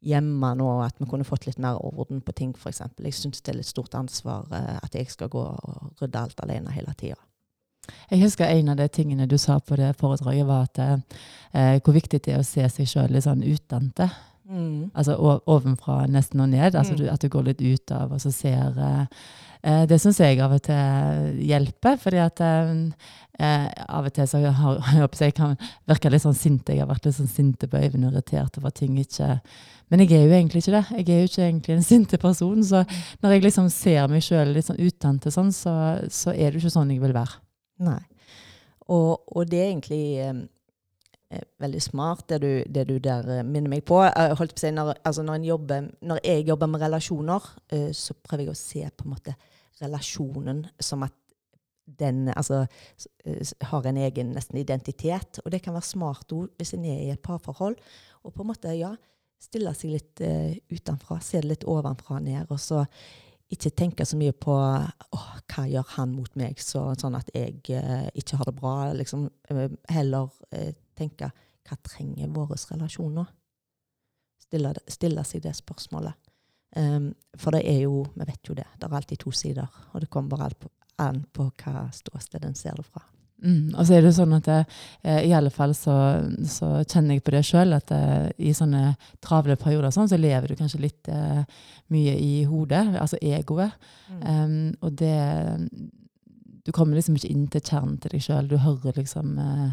hjemme 0.00 0.54
nå, 0.56 0.68
at 0.82 0.96
vi 0.98 1.08
kunne 1.10 1.26
fått 1.28 1.46
litt 1.46 1.60
mer 1.60 1.80
orden 1.84 2.22
på 2.24 2.32
ting, 2.36 2.54
f.eks. 2.56 2.80
Jeg 2.96 3.16
syns 3.16 3.42
det 3.44 3.52
er 3.52 3.58
litt 3.60 3.68
stort 3.68 3.96
ansvar 3.98 4.48
eh, 4.56 4.78
at 4.80 4.96
jeg 4.96 5.10
skal 5.12 5.28
gå 5.32 5.42
og 5.42 6.00
rydde 6.00 6.22
alt 6.22 6.40
alene 6.44 6.72
hele 6.74 6.94
tida. 6.96 7.20
Jeg 8.10 8.22
husker 8.22 8.48
en 8.48 8.72
av 8.72 8.78
de 8.78 8.86
tingene 8.92 9.26
du 9.28 9.36
sa 9.40 9.58
på 9.60 9.76
det 9.76 9.92
foredraget, 10.00 10.46
var 10.46 10.68
at 10.68 10.80
eh, 10.80 11.76
hvor 11.84 11.96
viktig 11.96 12.22
det 12.24 12.34
er 12.34 12.42
å 12.42 12.46
se 12.46 12.64
seg 12.72 12.88
sjøl 12.88 13.12
litt 13.12 13.26
sånn 13.26 13.44
utenfra. 13.44 14.08
Mm. 14.50 14.90
Altså 14.98 15.14
ovenfra 15.46 16.00
nesten 16.10 16.40
og 16.42 16.48
ned. 16.50 16.74
Altså 16.74 16.96
Mm. 16.96 16.98
du, 16.98 17.04
at 17.12 17.22
du 17.22 17.28
går 17.30 17.44
litt 17.44 17.60
ut 17.62 17.92
av 17.94 18.12
og 18.12 18.18
så 18.20 18.32
ser 18.34 18.78
eh, 18.78 19.06
eh, 19.62 19.86
Det 19.86 20.00
syns 20.02 20.18
jeg 20.18 20.40
av 20.42 20.52
og 20.56 20.62
til 20.66 21.36
hjelper, 21.46 21.96
fordi 22.02 22.18
at 22.18 22.40
eh, 22.40 22.72
eh, 23.38 23.68
av 23.88 24.04
og 24.08 24.12
til 24.12 24.26
så 24.26 24.40
har 24.50 24.80
jeg, 24.98 25.08
jeg 25.20 25.34
kan 25.38 25.56
virke 25.86 26.10
litt 26.10 26.24
sånn 26.24 26.34
sint. 26.34 26.68
Jeg 26.68 26.82
har 26.82 26.90
vært 26.90 27.06
litt 27.06 27.14
sånn 27.20 27.30
sinte 27.30 27.68
på 27.70 27.78
Øyvind 27.78 28.08
og 28.08 28.12
irritert 28.12 28.58
over 28.58 28.70
ting 28.70 28.98
ikke 28.98 29.40
Men 29.90 30.00
jeg 30.00 30.12
er 30.12 30.26
jo 30.26 30.34
egentlig 30.34 30.62
ikke 30.62 30.76
det. 30.78 30.84
Jeg 30.98 31.08
er 31.08 31.20
jo 31.20 31.28
ikke 31.30 31.46
egentlig 31.48 31.76
en 31.76 31.82
sinte 31.82 32.18
person. 32.18 32.62
Så 32.62 32.84
når 33.22 33.32
jeg 33.32 33.42
liksom 33.42 33.70
ser 33.70 34.06
meg 34.08 34.22
sjøl 34.22 34.52
litt 34.54 34.66
sånn 34.66 34.78
utentil 34.78 35.32
sånn, 35.34 35.50
så, 35.52 35.72
så 36.10 36.30
er 36.30 36.50
det 36.50 36.60
jo 36.60 36.66
ikke 36.66 36.76
sånn 36.78 36.90
jeg 36.90 37.00
vil 37.02 37.14
være. 37.14 37.38
Nei. 37.86 38.00
Og, 38.90 39.18
og 39.34 39.46
det 39.50 39.58
er 39.58 39.70
egentlig 39.72 40.04
eh, 40.22 40.34
veldig 41.30 41.80
smart, 41.82 42.26
det 42.28 42.40
du, 42.42 42.50
det 42.66 42.84
du 42.88 42.96
der 43.02 43.28
eh, 43.36 43.46
minner 43.46 43.70
meg 43.70 43.84
på. 43.86 44.00
Holdt 44.02 44.56
på 44.56 44.60
å 44.60 44.64
si, 44.64 44.72
når, 44.74 44.92
altså 45.06 45.24
når, 45.26 45.46
jobber, 45.46 45.88
når 46.02 46.22
jeg 46.26 46.46
jobber 46.48 46.70
med 46.72 46.84
relasjoner, 46.84 47.48
eh, 47.72 47.90
så 47.96 48.16
prøver 48.18 48.48
jeg 48.48 48.54
å 48.54 48.60
se 48.60 48.84
på 48.90 49.06
en 49.06 49.14
måte 49.14 49.36
relasjonen 49.80 50.64
som 50.82 51.06
at 51.06 51.14
den 52.00 52.28
altså, 52.34 52.64
eh, 53.24 53.54
har 53.70 53.86
en 53.86 54.02
egen 54.08 54.34
nesten 54.34 54.58
identitet. 54.60 55.40
Og 55.44 55.54
det 55.54 55.62
kan 55.64 55.76
være 55.76 55.90
smart 55.90 56.34
ord 56.36 56.50
hvis 56.58 56.74
en 56.74 56.86
er 56.88 57.06
i 57.06 57.14
et 57.14 57.22
parforhold. 57.22 57.78
Og 58.24 58.34
på 58.34 58.44
en 58.44 58.50
måte, 58.50 58.74
ja, 58.78 58.94
stille 59.40 59.72
seg 59.72 59.94
litt 59.94 60.20
uh, 60.20 60.52
utenfra, 60.68 61.16
se 61.24 61.40
det 61.40 61.48
litt 61.48 61.62
ovenfra 61.64 62.18
og 62.18 62.26
ned. 62.26 62.50
Og 62.52 62.60
så 62.60 62.82
ikke 63.50 63.72
tenke 63.74 64.04
så 64.06 64.18
mye 64.20 64.34
på 64.36 64.52
åh, 64.54 65.30
hva 65.50 65.64
gjør 65.66 65.94
han 65.96 66.12
mot 66.14 66.36
meg, 66.38 66.60
så, 66.62 66.90
sånn 67.00 67.16
at 67.18 67.32
jeg 67.34 67.56
uh, 67.72 68.06
ikke 68.14 68.38
har 68.38 68.50
det 68.50 68.56
bra. 68.58 68.74
Liksom, 68.98 69.26
uh, 69.50 69.66
heller 69.90 70.28
eh, 70.54 70.74
tenke 71.00 71.30
hva 71.66 71.78
trenger 71.86 72.32
våre 72.34 72.58
relasjon 72.70 73.14
nå? 73.20 73.26
Stille, 74.40 74.74
stille 74.90 75.24
seg 75.28 75.44
det 75.44 75.54
spørsmålet. 75.58 76.16
Um, 76.76 77.10
for 77.38 77.54
det 77.54 77.64
er 77.66 77.84
jo, 77.84 78.04
vi 78.14 78.26
vet 78.26 78.46
jo 78.46 78.54
det, 78.54 78.66
det 78.78 78.86
er 78.86 78.98
alltid 79.00 79.22
to 79.22 79.32
sider. 79.34 79.80
Og 79.92 80.02
det 80.02 80.10
kommer 80.10 80.36
bare 80.36 80.50
alt 80.50 80.60
på, 80.60 80.70
an 81.02 81.24
på 81.34 81.48
hva 81.62 81.88
ståsted 81.94 82.46
en 82.46 82.58
ser 82.58 82.78
det 82.78 82.86
fra. 82.86 83.02
Mm. 83.40 83.72
Og 83.72 83.86
så 83.88 83.96
er 83.96 84.04
det 84.04 84.12
sånn 84.12 84.34
at 84.36 84.48
det, 84.48 84.58
eh, 85.02 85.22
i 85.30 85.32
alle 85.36 85.52
fall 85.52 85.72
så, 85.76 85.94
så 86.44 86.82
kjenner 86.84 87.16
jeg 87.16 87.24
på 87.24 87.32
det 87.34 87.42
sjøl, 87.48 87.72
at 87.72 87.92
jeg, 87.94 88.34
i 88.36 88.52
sånne 88.56 88.94
travle 89.24 89.56
perioder 89.60 89.94
sånn, 89.94 90.10
så 90.10 90.18
lever 90.20 90.50
du 90.52 90.58
kanskje 90.58 90.82
litt 90.82 91.08
eh, 91.08 91.40
mye 91.94 92.16
i 92.20 92.34
hodet, 92.48 92.84
altså 93.00 93.20
egoet. 93.22 93.78
Um, 94.20 94.74
og 94.82 94.98
det 95.00 95.16
Du 96.60 96.72
kommer 96.76 96.98
liksom 96.98 97.16
ikke 97.16 97.30
inn 97.32 97.46
til 97.48 97.62
kjernen 97.64 97.96
til 97.98 98.12
deg 98.12 98.22
sjøl. 98.22 98.48
Du 98.50 98.58
hører 98.60 98.98
liksom 99.00 99.38
eh, 99.40 99.70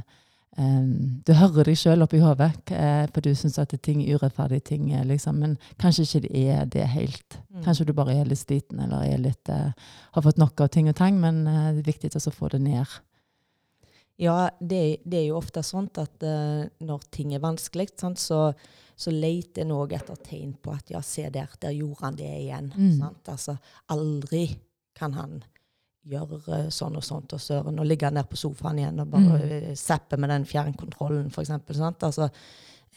um, 0.57 1.21
Du 1.25 1.33
hører 1.37 1.69
deg 1.69 1.79
sjøl 1.79 2.03
oppi 2.05 2.19
hodet, 2.21 2.51
eh, 2.73 3.05
for 3.13 3.25
du 3.25 3.31
syns 3.37 3.57
at 3.61 3.71
det 3.71 3.79
er 3.79 3.85
ting 3.87 4.03
urettferdige 4.05 4.65
ting 4.71 4.89
liksom 5.07 5.39
Men 5.41 5.57
kanskje 5.81 6.05
ikke 6.05 6.23
det 6.27 6.45
er 6.53 6.65
det 6.65 6.87
helt. 6.93 7.39
Mm. 7.49 7.63
Kanskje 7.65 7.87
du 7.87 7.93
bare 7.97 8.15
er 8.17 8.29
litt 8.29 8.41
sliten 8.41 8.79
eller 8.83 9.05
er 9.05 9.21
litt, 9.21 9.49
uh, 9.49 9.71
har 10.17 10.25
fått 10.25 10.41
nok 10.41 10.61
av 10.61 10.71
ting 10.73 10.89
og 10.89 10.97
tang, 10.97 11.19
men 11.19 11.45
uh, 11.47 11.71
det 11.75 11.85
er 11.85 11.91
viktig 11.91 12.13
å 12.17 12.33
få 12.33 12.49
det 12.53 12.61
ned. 12.65 12.97
Ja, 14.17 14.49
det, 14.59 15.03
det 15.05 15.19
er 15.19 15.27
jo 15.29 15.37
ofte 15.37 15.61
sånn 15.65 15.89
at 16.01 16.23
uh, 16.25 16.65
når 16.81 17.09
ting 17.13 17.35
er 17.37 17.43
vanskelig, 17.43 17.91
sant, 18.01 18.17
så, 18.17 18.49
så 18.97 19.13
leter 19.13 19.61
en 19.61 19.75
òg 19.77 19.93
etter 19.93 20.17
tegn 20.25 20.55
på 20.61 20.73
at 20.73 20.89
ja, 20.93 21.03
se 21.05 21.27
der, 21.29 21.51
der 21.61 21.75
gjorde 21.77 22.01
han 22.05 22.17
det 22.17 22.31
igjen. 22.39 22.71
Mm. 22.73 22.95
Sant? 22.97 23.29
Altså, 23.29 23.57
aldri 23.93 24.47
kan 24.97 25.13
han 25.13 25.43
gjøre 26.09 26.39
eh, 26.59 26.69
sånn 26.73 26.95
og 26.97 27.03
sånt 27.03 27.33
og 27.33 27.41
søren, 27.43 27.79
og 27.79 27.85
ligge 27.89 28.09
ned 28.11 28.29
på 28.29 28.39
sofaen 28.39 28.79
igjen 28.79 28.99
og 29.03 29.11
bare 29.11 29.41
Mm. 29.41 29.51
eh, 29.71 29.75
zappe 29.75 30.17
med 30.17 30.29
den 30.29 30.45
fjernkontrollen, 30.45 31.27
eksempel. 31.31 31.81
Altså, 31.81 32.29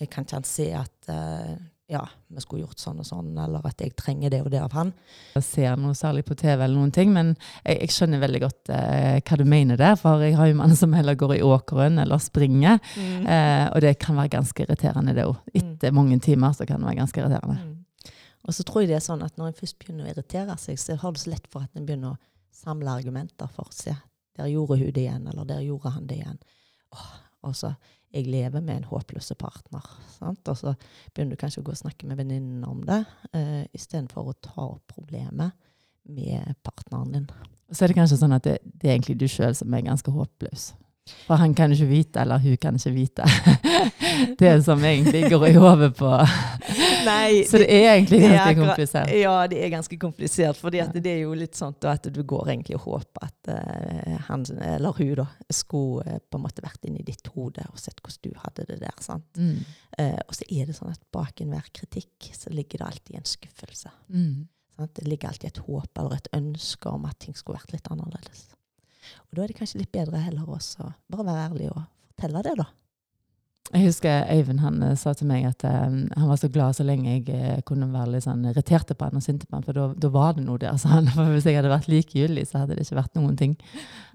jeg 0.01 0.09
kan 0.11 0.25
ikke 0.25 0.45
se 0.47 0.73
at 0.73 1.09
uh, 1.13 1.57
ja, 1.91 2.05
vi 2.29 2.41
skulle 2.41 2.63
gjort 2.63 2.79
sånn 2.79 3.01
og 3.03 3.05
sånn, 3.05 3.33
eller 3.37 3.65
at 3.67 3.81
jeg 3.83 3.97
trenger 3.99 4.31
det 4.31 4.39
og 4.45 4.51
det 4.53 4.61
av 4.63 4.73
han. 4.73 4.93
Jeg 5.35 5.43
ser 5.43 5.77
noe 5.77 5.93
særlig 5.99 6.23
på 6.25 6.37
TV 6.39 6.63
eller 6.63 6.77
noen 6.79 6.93
ting, 6.95 7.11
men 7.13 7.33
jeg, 7.65 7.81
jeg 7.81 7.91
skjønner 7.91 8.21
veldig 8.23 8.41
godt 8.45 8.71
eh, 8.71 9.19
hva 9.27 9.37
du 9.37 9.45
mener 9.45 9.77
der, 9.77 9.97
for 9.99 10.23
jeg 10.23 10.37
har 10.39 10.47
jo 10.47 10.55
mann 10.61 10.77
som 10.79 10.93
heller 10.95 11.19
går 11.19 11.35
i 11.41 11.43
åkeren 11.43 11.99
eller 11.99 12.23
springer, 12.23 12.79
eh, 12.97 13.67
og 13.75 13.81
det 13.83 13.97
kan 13.99 14.17
være 14.17 14.31
ganske 14.39 14.63
irriterende 14.65 15.17
det 15.19 15.27
òg. 15.27 15.37
Etter 15.53 15.93
mange 15.93 16.21
timer 16.23 16.55
så 16.55 16.65
kan 16.65 16.79
det 16.81 16.87
være 16.93 17.01
ganske 17.03 17.21
irriterende. 17.25 17.59
Mm. 17.59 17.77
Og 18.47 18.55
så 18.55 18.65
tror 18.65 18.81
jeg 18.85 18.89
det 18.95 18.97
er 19.03 19.05
sånn 19.11 19.27
at 19.27 19.37
når 19.37 19.51
en 19.51 19.59
først 19.59 19.79
begynner 19.83 20.07
å 20.07 20.15
irritere 20.15 20.57
seg, 20.63 20.79
så 20.79 20.95
har 20.97 21.13
du 21.13 21.19
så 21.21 21.35
lett 21.35 21.51
for 21.51 21.67
at 21.67 21.75
en 21.77 21.85
begynner 21.91 22.15
å 22.15 22.19
samle 22.55 22.93
argumenter 23.01 23.51
for 23.55 23.69
å 23.69 23.75
se. 23.75 23.95
Der 24.39 24.51
gjorde 24.51 24.79
hun 24.81 24.93
det 24.95 25.05
igjen, 25.05 25.27
eller 25.31 25.49
der 25.49 25.65
gjorde 25.65 25.95
han 25.97 26.07
det 26.11 26.21
igjen. 26.21 26.39
Åh, 26.97 27.11
og 27.49 27.57
så 27.57 27.75
jeg 28.11 28.27
lever 28.27 28.63
med 28.63 28.81
en 28.81 28.89
håpløs 28.91 29.31
partner. 29.39 29.87
Sant? 30.17 30.43
Og 30.51 30.59
så 30.59 30.75
begynner 31.15 31.37
du 31.37 31.41
kanskje 31.41 31.63
å 31.63 31.67
gå 31.67 31.75
og 31.75 31.79
snakke 31.79 32.09
med 32.11 32.19
venninnen 32.19 32.65
om 32.67 32.83
det, 32.87 33.05
eh, 33.33 33.65
istedenfor 33.77 34.33
å 34.33 34.39
ta 34.43 34.67
opp 34.67 34.87
problemet 34.91 35.55
med 36.11 36.57
partneren 36.67 37.13
din. 37.13 37.29
Og 37.69 37.77
så 37.77 37.85
er 37.85 37.93
det 37.93 38.01
kanskje 38.01 38.19
sånn 38.19 38.35
at 38.35 38.47
det, 38.47 38.59
det 38.65 38.89
er 38.89 38.97
egentlig 38.97 39.19
du 39.21 39.29
sjøl 39.31 39.55
som 39.55 39.75
er 39.75 39.87
ganske 39.87 40.11
håpløs. 40.11 40.73
For 41.27 41.41
han 41.41 41.55
kan 41.55 41.73
ikke 41.73 41.87
vite, 41.91 42.21
eller 42.23 42.41
hun 42.43 42.57
kan 42.61 42.79
ikke 42.79 42.93
vite. 42.95 43.27
det 44.41 44.53
som 44.65 44.83
egentlig 44.85 45.31
går 45.31 45.47
i 45.49 45.53
hodet 45.57 45.91
på 45.97 46.11
Nei, 47.07 47.45
Så 47.49 47.61
det 47.63 47.69
er 47.73 47.95
egentlig 47.95 48.21
ganske 48.25 48.51
er 48.51 48.59
komplisert. 48.59 49.13
Ja, 49.17 49.35
det 49.51 49.61
er 49.65 49.73
ganske 49.73 49.99
komplisert. 50.01 50.61
at 50.65 50.99
det 50.99 51.13
er 51.13 51.23
jo 51.23 51.33
litt 51.39 51.57
sånn 51.57 51.75
at 51.89 52.09
du 52.13 52.21
går 52.23 52.53
egentlig 52.53 52.77
og 52.81 52.87
håper 52.89 53.29
at 53.31 53.53
uh, 53.55 54.19
han 54.29 54.45
eller 54.59 54.99
hun 54.99 55.15
da, 55.23 55.27
skulle 55.49 56.05
uh, 56.05 56.21
på 56.21 56.39
en 56.39 56.45
måte 56.45 56.65
vært 56.65 56.85
inni 56.89 57.05
ditt 57.07 57.33
hode 57.35 57.65
og 57.71 57.81
sett 57.81 58.03
hvordan 58.05 58.27
du 58.27 58.43
hadde 58.45 58.69
det 58.69 58.81
der. 58.85 59.01
sant? 59.01 59.29
Mm. 59.41 59.65
Uh, 59.97 60.21
og 60.27 60.37
så 60.37 60.47
er 60.51 60.69
det 60.69 60.77
sånn 60.77 60.93
at 60.93 61.03
bak 61.15 61.41
enhver 61.41 61.73
kritikk 61.73 62.31
så 62.37 62.53
ligger 62.53 62.83
det 62.83 62.91
alltid 62.91 63.21
en 63.21 63.29
skuffelse. 63.29 63.93
Mm. 64.13 64.49
Det 64.81 65.05
ligger 65.09 65.29
alltid 65.29 65.51
et 65.51 65.65
håp 65.67 65.99
eller 66.01 66.17
et 66.17 66.33
ønske 66.37 66.89
om 66.89 67.05
at 67.09 67.19
ting 67.21 67.37
skulle 67.37 67.61
vært 67.61 67.75
litt 67.75 67.91
annerledes. 67.93 68.49
Og 69.29 69.37
da 69.37 69.45
er 69.45 69.53
det 69.53 69.59
kanskje 69.59 69.83
litt 69.83 69.93
bedre 69.95 70.23
heller 70.23 70.49
også 70.49 70.91
bare 71.11 71.27
være 71.27 71.47
ærlig 71.49 71.71
og 71.73 71.83
fortelle 72.13 72.45
det, 72.47 72.55
da. 72.61 72.69
Jeg 73.71 73.85
husker 73.87 74.25
Øyvind 74.35 74.61
han 74.65 74.83
eh, 74.83 74.97
sa 74.99 75.13
til 75.15 75.29
meg 75.31 75.45
at 75.47 75.63
um, 75.65 76.01
han 76.17 76.29
var 76.31 76.39
så 76.41 76.49
glad 76.51 76.75
så 76.75 76.83
lenge 76.87 77.13
jeg 77.13 77.25
uh, 77.31 77.61
kunne 77.67 77.87
være 77.93 78.17
litt 78.17 78.25
sånn 78.25 78.43
irritert 78.51 78.91
på 78.99 79.07
han 79.07 79.19
og 79.19 79.23
sint 79.25 79.45
på 79.47 79.57
han, 79.57 79.65
for 79.67 79.77
da- 79.77 80.11
var 80.11 80.35
det 80.37 80.45
noe 80.45 80.59
der. 80.59 80.77
sa 80.81 80.97
han. 80.97 81.07
For 81.15 81.31
hvis 81.31 81.47
jeg 81.47 81.57
hadde 81.59 81.71
vært 81.71 81.87
likegyldig, 81.91 82.45
så 82.51 82.63
hadde 82.63 82.75
det 82.77 82.85
ikke 82.87 82.99
vært 82.99 83.15
noen 83.19 83.37
ting. 83.39 83.57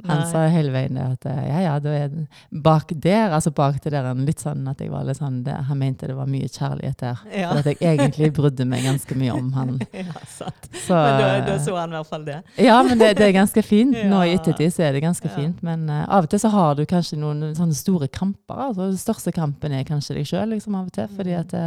Han 0.03 0.21
Nei. 0.21 0.27
sa 0.31 0.43
hele 0.51 0.73
veien 0.73 0.97
det 0.99 1.05
at 1.07 1.27
uh, 1.31 1.41
ja, 1.47 1.59
ja, 1.65 1.75
da 1.79 1.93
er 1.95 2.15
bak 2.51 2.91
der, 2.91 3.31
altså 3.35 3.53
bak 3.55 3.79
det 3.83 3.93
der, 3.95 4.09
litt 4.27 4.43
sånn 4.43 4.67
at 4.67 4.81
jeg 4.83 4.91
var 4.91 5.07
litt 5.07 5.21
sånn, 5.21 5.41
det, 5.47 5.55
han 5.69 5.79
mente 5.79 6.09
det 6.11 6.17
var 6.19 6.29
mye 6.29 6.49
kjærlighet 6.51 6.99
der. 7.05 7.23
Ja. 7.31 7.49
For 7.53 7.61
at 7.63 7.71
jeg 7.71 7.95
egentlig 7.99 8.31
brydde 8.35 8.67
meg 8.69 8.83
ganske 8.87 9.19
mye 9.19 9.35
om 9.39 9.51
han. 9.55 9.75
ja, 9.95 10.17
sant. 10.27 10.69
Så, 10.85 10.95
Men 10.99 11.21
da, 11.23 11.31
da 11.47 11.57
så 11.63 11.77
han 11.79 11.95
i 11.95 11.99
hvert 12.01 12.11
fall 12.11 12.27
det. 12.27 12.41
ja, 12.59 12.75
men 12.85 12.99
det, 12.99 13.13
det 13.21 13.29
er 13.29 13.35
ganske 13.39 13.63
fint. 13.65 13.95
Nå 14.11 14.21
i 14.27 14.35
ettertid 14.35 14.75
så 14.75 14.87
er 14.89 14.97
det 14.99 15.05
ganske 15.07 15.31
Ja. 15.31 15.35
fint. 15.39 15.63
Men 15.65 15.87
uh, 15.89 16.03
av 16.11 16.27
og 16.27 16.33
til 16.35 16.43
så 16.43 16.51
har 16.53 16.75
du 16.77 16.83
kanskje 16.89 17.17
noen 17.23 17.55
sånne 17.57 17.73
store 17.77 18.11
kamper. 18.11 18.59
Altså, 18.69 18.91
største 18.99 19.15
største 19.15 19.31
kampen 19.45 19.71
er 19.77 19.85
kanskje 19.87 20.17
deg 20.19 20.27
sjøl, 20.29 20.49
liksom, 20.55 20.75
av 20.75 20.89
og 20.89 20.95
til. 20.97 21.07
Fordi 21.15 21.33
Mm. 21.35 21.39
at 21.39 21.53
det, 21.55 21.65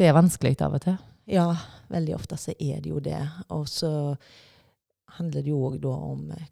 det 0.00 0.06
er 0.08 0.16
vanskelig 0.16 0.56
av 0.62 0.74
og 0.78 0.84
til. 0.86 0.98
Ja, 1.30 1.48
veldig 1.90 2.14
ofte 2.16 2.38
så 2.40 2.54
er 2.58 2.80
det 2.82 2.90
jo 2.90 3.00
det. 3.04 3.20
Og 3.50 3.66
så 3.70 4.16
handler 5.18 5.42
det 5.42 5.50
jo 5.52 5.60
òg 5.68 5.80
da 5.82 5.92
om 5.94 6.30
eh, 6.32 6.48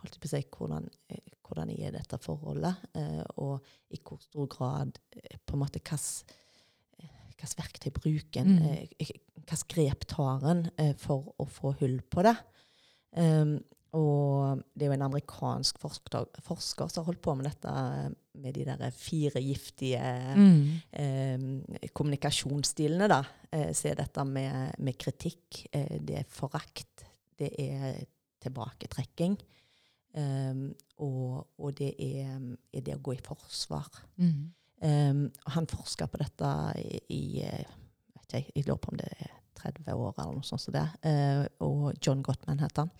holdt 0.00 0.14
jeg 0.16 0.22
på 0.22 0.28
å 0.28 0.32
si, 0.34 0.42
hvordan, 0.56 0.88
eh, 1.10 1.32
hvordan 1.46 1.70
er 1.74 1.92
dette 1.96 2.18
forholdet, 2.22 2.76
eh, 2.94 3.22
og 3.42 3.64
i 3.92 4.00
hvor 4.04 4.20
stor 4.22 4.46
grad 4.52 4.98
eh, 5.16 5.36
på 5.46 5.56
en 5.56 5.62
måte 5.64 5.80
hvilket 7.36 7.56
verktøy 7.58 7.90
bruker 7.92 8.40
en, 8.40 8.56
Mm. 8.56 8.88
eh, 9.00 9.10
grep 9.68 10.06
tar 10.08 10.44
en 10.50 10.70
eh, 10.78 10.94
for 10.96 11.34
å 11.38 11.46
få 11.48 11.74
hull 11.80 12.00
på 12.10 12.22
det. 12.24 12.36
Um, 13.16 13.60
og 13.94 14.62
det 14.74 14.86
er 14.86 14.90
jo 14.90 14.96
en 14.96 15.06
amerikansk 15.06 15.78
forsker, 15.80 16.26
forsker 16.44 16.90
som 16.90 17.02
har 17.02 17.10
holdt 17.12 17.22
på 17.24 17.34
med 17.38 17.46
dette 17.48 17.70
eh, 17.70 18.08
med 18.42 18.56
de 18.58 18.64
der 18.68 18.90
fire 18.92 19.40
giftige 19.40 20.00
Mm. 20.36 20.80
eh, 20.92 21.88
kommunikasjonsstilene, 21.94 23.08
da, 23.08 23.22
eh, 23.52 23.72
så 23.72 23.92
er 23.92 24.00
dette 24.02 24.24
med, 24.24 24.74
med 24.78 24.98
kritikk, 24.98 25.66
eh, 25.72 25.98
det 26.00 26.18
er 26.18 26.28
forakt, 26.28 27.06
det 27.38 27.52
er 27.58 28.04
tilbaketrekking, 28.42 29.38
Um, 30.16 30.70
og, 30.96 31.46
og 31.60 31.74
det 31.76 31.90
er, 32.00 32.36
er 32.72 32.84
det 32.84 32.94
å 32.96 33.02
gå 33.04 33.12
i 33.12 33.24
forsvar. 33.24 33.88
Mm. 34.16 34.46
Um, 34.80 35.18
han 35.52 35.68
forska 35.68 36.06
på 36.08 36.20
dette 36.20 36.52
i, 36.80 37.00
i 37.12 37.22
jeg 38.32 38.64
lurer 38.66 38.80
på 38.82 38.90
om 38.90 38.98
det 38.98 39.10
er 39.22 39.34
30 39.60 39.92
år 39.92 40.16
eller 40.18 40.38
noe 40.38 40.46
sånt 40.46 40.64
som 40.64 40.74
det. 40.74 40.86
Uh, 41.04 41.44
og 41.64 42.00
John 42.00 42.24
Gottman 42.24 42.62
heter 42.64 42.86
han. 42.86 42.94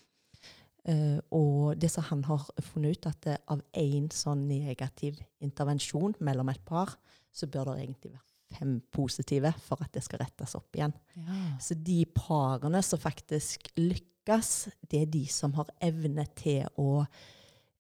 Eh, 0.87 1.19
og 1.35 1.75
det 1.83 1.91
som 1.91 2.05
han 2.13 2.23
har 2.29 2.45
funnet 2.63 2.97
ut, 2.97 3.07
at 3.11 3.21
det, 3.27 3.37
av 3.51 3.63
én 3.75 4.07
sånn 4.15 4.45
negativ 4.47 5.19
intervensjon 5.43 6.15
mellom 6.23 6.53
et 6.53 6.63
par, 6.65 6.95
så 7.35 7.49
bør 7.51 7.73
det 7.73 7.81
egentlig 7.87 8.13
være 8.13 8.23
fem 8.57 8.77
positive 8.95 9.51
for 9.65 9.83
at 9.83 9.91
det 9.97 10.05
skal 10.07 10.23
rettes 10.23 10.55
opp 10.55 10.77
igjen. 10.79 10.95
Ja. 11.19 11.41
Så 11.61 11.75
de 11.75 12.05
parene 12.15 12.83
som 12.87 13.03
faktisk 13.03 13.67
lykkes, 13.77 14.53
det 14.87 15.03
er 15.03 15.11
de 15.11 15.25
som 15.27 15.57
har 15.59 15.73
evne 15.83 16.25
til 16.39 16.63
å 16.79 17.03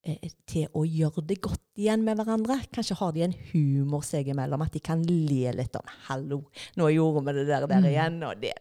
eh, 0.02 0.26
til 0.46 0.66
å 0.74 0.82
gjøre 0.82 1.22
det 1.30 1.38
godt 1.46 1.62
igjen 1.78 2.02
med 2.06 2.18
hverandre. 2.18 2.58
Kanskje 2.74 2.98
har 2.98 3.14
de 3.14 3.22
en 3.28 3.38
humor 3.52 4.02
seg 4.06 4.28
imellom, 4.34 4.62
at 4.66 4.74
de 4.74 4.82
kan 4.82 5.02
le 5.06 5.52
litt 5.54 5.78
om 5.78 5.86
'hallo, 6.08 6.42
nå 6.76 6.90
gjorde 6.90 7.24
vi 7.26 7.32
det 7.38 7.46
der, 7.46 7.66
der 7.66 7.80
Mm. 7.80 7.90
igjen', 7.94 8.22
og 8.30 8.40
det 8.40 8.52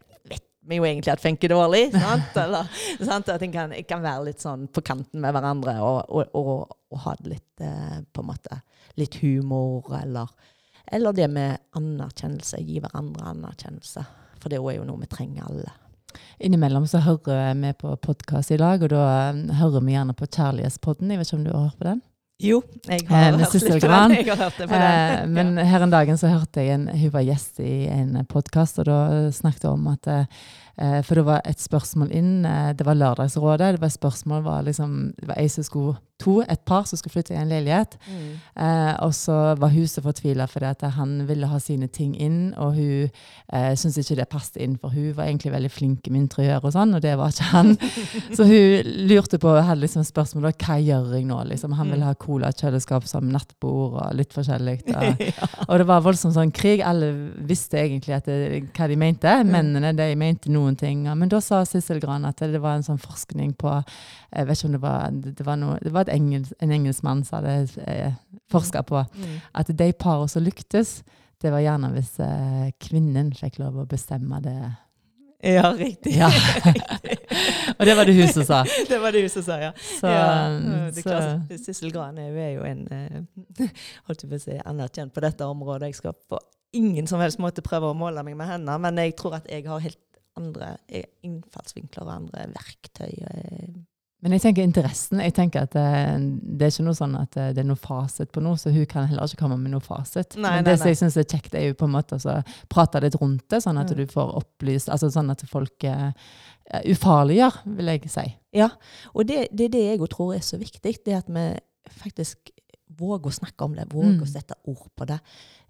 vi 0.67 0.79
jo 0.79 0.85
egentlig 0.87 1.13
at 1.13 1.21
funker 1.21 1.51
dårlig. 1.53 1.83
sant? 1.93 2.37
Eller, 2.43 2.69
sant? 2.99 3.29
At 3.29 3.43
en 3.45 3.53
kan, 3.53 3.75
kan 3.87 4.03
være 4.03 4.29
litt 4.29 4.43
sånn 4.43 4.67
på 4.67 4.83
kanten 4.85 5.21
med 5.23 5.35
hverandre 5.35 5.77
og, 5.83 6.01
og, 6.09 6.35
og, 6.35 6.75
og 6.91 7.03
ha 7.05 7.15
litt 7.27 7.63
eh, 7.63 8.01
på 8.11 8.23
en 8.23 8.29
måte 8.31 8.59
litt 8.95 9.17
humor, 9.19 9.89
eller, 9.97 10.29
eller 10.87 11.15
det 11.15 11.27
med 11.27 11.57
anerkjennelse. 11.75 12.61
Gi 12.63 12.79
hverandre 12.79 13.33
anerkjennelse. 13.33 14.05
For 14.39 14.51
det 14.51 14.61
er 14.61 14.77
jo 14.77 14.85
noe 14.87 15.01
vi 15.03 15.09
trenger 15.11 15.49
alle. 15.49 15.73
Innimellom 16.39 16.85
så 16.87 17.01
hører 17.03 17.55
vi 17.59 17.73
på 17.75 17.91
podkast 17.99 18.53
i 18.55 18.59
dag, 18.61 18.83
og 18.83 18.93
da 18.93 19.05
eh, 19.29 19.41
hører 19.59 19.83
vi 19.83 19.95
gjerne 19.97 20.15
på 20.17 20.29
Kjærlighetspodden. 20.29 21.11
Jeg 21.11 21.21
vet 21.21 21.31
ikke 21.31 21.41
om 21.41 21.47
du 21.47 21.53
har 21.53 21.65
hørt 21.67 21.81
på 21.81 21.89
den? 21.89 22.03
Jo, 22.43 22.61
jeg 22.89 23.01
Eh, 23.03 23.07
har, 23.07 23.31
eh, 23.31 23.39
hørt 23.39 23.53
litt 23.53 23.81
på 23.81 23.87
den. 23.87 24.11
Jeg 24.11 24.27
har 24.27 24.35
hørt 24.43 24.57
det 24.57 24.67
på 24.69 24.75
Eh, 24.75 25.21
den. 25.21 25.33
men 25.33 25.57
her 25.57 25.81
en 25.85 25.89
dagen 25.89 26.17
så 26.17 26.27
hørte 26.27 26.59
jeg 26.61 26.73
en, 26.73 26.87
hun 26.87 27.09
var 27.13 27.21
gjest 27.23 27.59
i 27.63 27.87
en 27.87 28.25
podkast, 28.27 28.79
og 28.79 28.85
da 28.85 29.31
snakket 29.31 29.63
hun 29.63 29.79
om 29.79 29.87
at 29.93 30.07
eh, 30.07 30.25
For 30.75 31.15
det 31.15 31.25
var 31.27 31.41
et 31.47 31.61
spørsmål 31.61 32.11
inn, 32.11 32.45
eh, 32.45 32.73
det 32.75 32.85
var 32.85 32.97
Lørdagsrådet. 32.99 33.75
Det 33.75 33.81
var 33.81 33.87
et 33.87 33.99
spørsmål, 33.99 34.43
var 34.43 34.61
liksom, 34.61 35.13
det 35.19 35.27
var 35.27 35.39
ei 35.39 35.47
som 35.47 35.63
skulle, 35.63 35.95
to, 36.19 36.41
et 36.41 36.61
par 36.65 36.85
som 36.87 36.97
skulle 36.97 37.13
flytte 37.13 37.33
i 37.33 37.39
en 37.39 37.49
leilighet. 37.49 37.97
Mm. 38.07 38.27
Eh, 38.63 38.93
og 39.03 39.13
så 39.15 39.55
var 39.59 39.73
huset 39.73 40.03
fortvila 40.03 40.47
fordi 40.47 40.65
at 40.69 40.85
han 40.95 41.27
ville 41.27 41.47
ha 41.47 41.59
sine 41.59 41.87
ting 41.87 42.15
inn, 42.15 42.53
og 42.57 42.75
hun 42.75 43.09
eh, 43.53 43.73
syntes 43.75 43.97
ikke 44.03 44.19
det 44.21 44.27
passet 44.31 44.61
inn, 44.63 44.77
for 44.79 44.95
hun 44.95 45.13
var 45.17 45.27
egentlig 45.27 45.51
veldig 45.51 45.71
flink 45.71 46.09
med 46.09 46.25
interiør 46.25 46.69
og 46.69 46.75
sånn, 46.75 46.95
og 46.95 47.03
det 47.03 47.15
var 47.19 47.35
ikke 47.35 47.49
han. 47.51 47.73
så 48.37 48.47
hun 48.47 48.91
lurte 49.09 49.39
på, 49.41 49.55
hadde 49.55 49.83
liksom 49.83 50.07
spørsmål 50.07 50.51
hva 50.53 50.79
gjør 50.79 51.15
jeg 51.17 51.27
nå? 51.27 51.41
Liksom, 51.51 51.75
han 51.79 51.91
ville 51.91 52.07
ha 52.07 52.15
cola, 52.19 52.51
kjøleskap 52.55 53.07
som 53.09 53.27
nattbord 53.31 53.99
og 53.99 54.15
litt 54.15 54.35
forskjellig. 54.35 54.81
Og, 54.95 55.19
og 55.67 55.79
det 55.79 55.85
var 55.87 56.03
voldsomt 56.03 56.33
sånn 56.33 56.51
krig. 56.55 56.79
Alle 56.85 57.09
visste 57.45 57.77
egentlig 57.81 58.15
at 58.15 58.27
det, 58.29 58.61
hva 58.75 58.87
de 58.89 58.95
mente. 58.97 59.31
Mennene 59.47 59.91
de 59.97 60.07
mente 60.17 60.49
noen 60.65 60.75
ting. 60.79 61.03
Men 61.05 61.29
da 61.31 61.39
sa 61.41 61.61
Sissel 61.69 62.01
Gran 62.03 62.25
at 62.27 62.41
det 62.41 62.59
var 62.63 62.75
en 62.79 62.85
sånn 62.85 62.99
forskning 63.01 63.53
på 63.61 63.71
Jeg 64.33 64.47
vet 64.49 64.57
ikke 64.57 64.67
om 64.71 64.75
det 64.77 64.81
var 64.83 65.11
Det 65.39 65.45
var, 65.47 65.59
noe, 65.61 65.77
det 65.85 65.93
var 65.95 66.09
engels, 66.11 66.51
en 66.59 66.73
engelskmann 66.75 67.23
som 67.25 67.39
hadde 67.39 67.83
eh, 67.85 68.15
forska 68.51 68.83
på 68.85 69.05
Mm. 69.15 69.37
at 69.53 69.69
de 69.77 69.91
parene 69.93 70.29
som 70.29 70.43
lyktes, 70.43 70.97
det 71.41 71.51
var 71.51 71.59
gjerne 71.63 71.89
hvis 71.93 72.15
eh, 72.23 72.71
kvinnen 72.81 73.31
fikk 73.35 73.59
lov 73.61 73.77
å 73.81 73.85
bestemme 73.89 74.41
det. 74.43 74.57
Ja, 75.45 75.69
riktig. 75.77 76.15
Ja. 76.17 76.29
og 77.77 77.85
det 77.85 77.95
var 77.97 78.07
det 78.07 78.15
hun 78.17 78.31
som 78.33 78.45
sa. 78.47 78.63
det 78.89 78.97
var 79.01 79.11
det 79.13 79.21
hun 79.25 79.29
som 79.33 79.43
sa, 79.45 79.57
ja. 79.61 79.71
Så, 79.77 80.09
ja, 80.09 80.89
klart, 81.03 81.51
Sissel 81.61 81.91
Gran 81.93 82.17
er 82.21 82.31
jo- 82.55 82.63
en 82.65 82.87
eh, 82.91 83.69
holdt 84.07 84.25
på 84.29 84.35
å 84.39 84.41
si, 84.41 84.57
anerkjent 84.65 85.13
på 85.13 85.21
dette 85.25 85.45
området. 85.45 85.91
Jeg 85.91 85.99
skal 86.01 86.15
på 86.29 86.39
ingen 86.75 87.07
som 87.07 87.21
helst 87.23 87.39
måte 87.39 87.63
prøve 87.63 87.91
å 87.91 87.95
måle 87.97 88.23
meg 88.25 88.35
med 88.35 88.47
henne, 88.49 88.77
men 88.83 88.97
jeg 88.99 89.15
tror 89.19 89.37
at 89.37 89.45
jeg 89.51 89.63
har 89.67 89.79
helt 89.83 89.99
andre 90.37 90.77
innfallsvinkler 91.23 92.03
og 92.07 92.15
andre 92.15 92.47
verktøy. 92.53 93.11
eh. 93.31 93.75
Men 94.25 94.31
jeg 94.31 94.41
tenker 94.41 94.63
interessen. 94.65 95.19
Jeg 95.21 95.33
tenker 95.37 95.61
at 95.67 95.75
eh, 95.77 96.15
Det 96.17 96.65
er 96.65 96.71
ikke 96.71 96.85
noe 96.87 96.97
sånn 96.97 97.15
at 97.19 97.35
eh, 97.37 97.51
det 97.53 97.61
er 97.61 97.67
noe 97.69 97.77
fasit 97.77 98.31
på 98.33 98.41
noe, 98.41 98.57
så 98.57 98.71
hun 98.73 98.85
kan 98.89 99.05
heller 99.07 99.27
ikke 99.27 99.37
komme 99.43 99.57
med 99.61 99.71
noe 99.75 99.83
fasit. 99.85 100.33
Nei, 100.39 100.49
Men 100.55 100.63
nei, 100.63 100.71
det 100.71 100.77
som 100.79 100.87
nei. 100.87 100.93
jeg 100.95 101.01
syns 101.03 101.17
er 101.21 101.27
kjekt, 101.29 101.53
er 101.55 101.67
jo 101.67 101.75
på 101.77 101.85
en 101.85 101.93
måte 101.93 102.17
å 102.17 102.35
prate 102.71 103.01
litt 103.03 103.17
rundt 103.21 103.45
det, 103.49 103.61
sånn 103.61 103.77
at 103.77 103.91
Mm. 103.91 103.97
du 103.97 104.05
får 104.15 104.33
opplyst 104.41 104.89
altså 104.89 105.11
Sånn 105.13 105.29
at 105.31 105.43
folk 105.47 105.83
uh, 105.83 106.11
ufarliggjør, 106.89 107.59
vil 107.77 107.85
jeg 107.93 108.09
si. 108.09 108.25
Ja, 108.55 108.69
og 109.13 109.27
det, 109.29 109.47
det 109.53 109.65
er 109.67 109.73
det 109.75 109.83
jeg 109.91 109.99
òg 110.01 110.09
tror 110.15 110.33
er 110.35 110.41
så 110.41 110.57
viktig. 110.57 110.95
Det 111.05 111.13
at 111.19 111.29
vi 111.29 111.45
faktisk 112.01 112.49
våger 112.97 113.29
å 113.29 113.35
snakke 113.35 113.61
om 113.67 113.75
det, 113.75 113.85
våger 113.91 114.15
Mm. 114.15 114.23
å 114.23 114.27
sette 114.31 114.55
ord 114.65 114.87
på 114.95 115.05
det. 115.05 115.19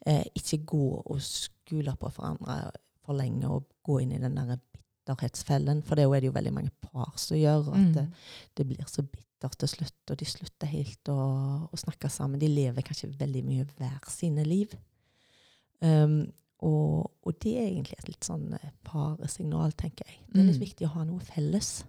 Eh, 0.06 0.23
ikke 0.36 0.63
gå 0.65 1.01
og 1.06 1.19
skule 1.19 1.95
på 1.99 2.10
hverandre 2.13 2.71
for 3.06 3.18
lenge 3.18 3.46
å 3.50 3.62
gå 3.86 4.00
inn 4.04 4.12
i 4.15 4.22
den 4.22 4.36
der 4.36 4.58
bitterhetsfellen. 4.58 5.84
For 5.86 5.96
det 6.00 6.06
er 6.10 6.20
det 6.26 6.30
jo 6.32 6.36
veldig 6.39 6.54
mange 6.56 6.72
par 6.82 7.13
som 7.22 7.38
gjør. 7.38 7.70
At 7.76 7.94
det, 7.94 8.04
Mm. 8.08 8.13
det 8.56 8.68
blir 8.68 8.86
så 8.89 9.04
bittert 9.06 9.58
til 9.62 9.68
slutt, 9.70 10.12
og 10.12 10.18
de 10.18 10.26
slutter 10.26 10.68
helt 10.72 11.12
å, 11.13 11.70
å 11.72 11.78
snakke 11.78 12.10
sammen. 12.10 12.39
De 12.41 12.48
lever 12.50 12.82
kanskje 12.82 13.12
veldig 13.20 13.44
mye 13.46 13.65
hver 13.78 14.10
sine 14.10 14.44
liv. 14.48 14.74
Um, 15.82 16.32
og, 16.65 17.12
og 17.28 17.36
det 17.44 17.58
er 17.60 17.68
egentlig 17.68 17.98
et 18.00 18.08
litt 18.10 18.26
sånn 18.26 18.54
eh, 18.58 18.70
paresignal, 18.88 19.74
tenker 19.78 20.08
jeg. 20.08 20.22
Det 20.32 20.39
er 20.41 20.48
litt 20.48 20.56
Mm. 20.62 20.63
viktig 20.65 20.88
å 20.88 20.94
ha 20.96 21.04
noe 21.04 21.20
felles. 21.20 21.84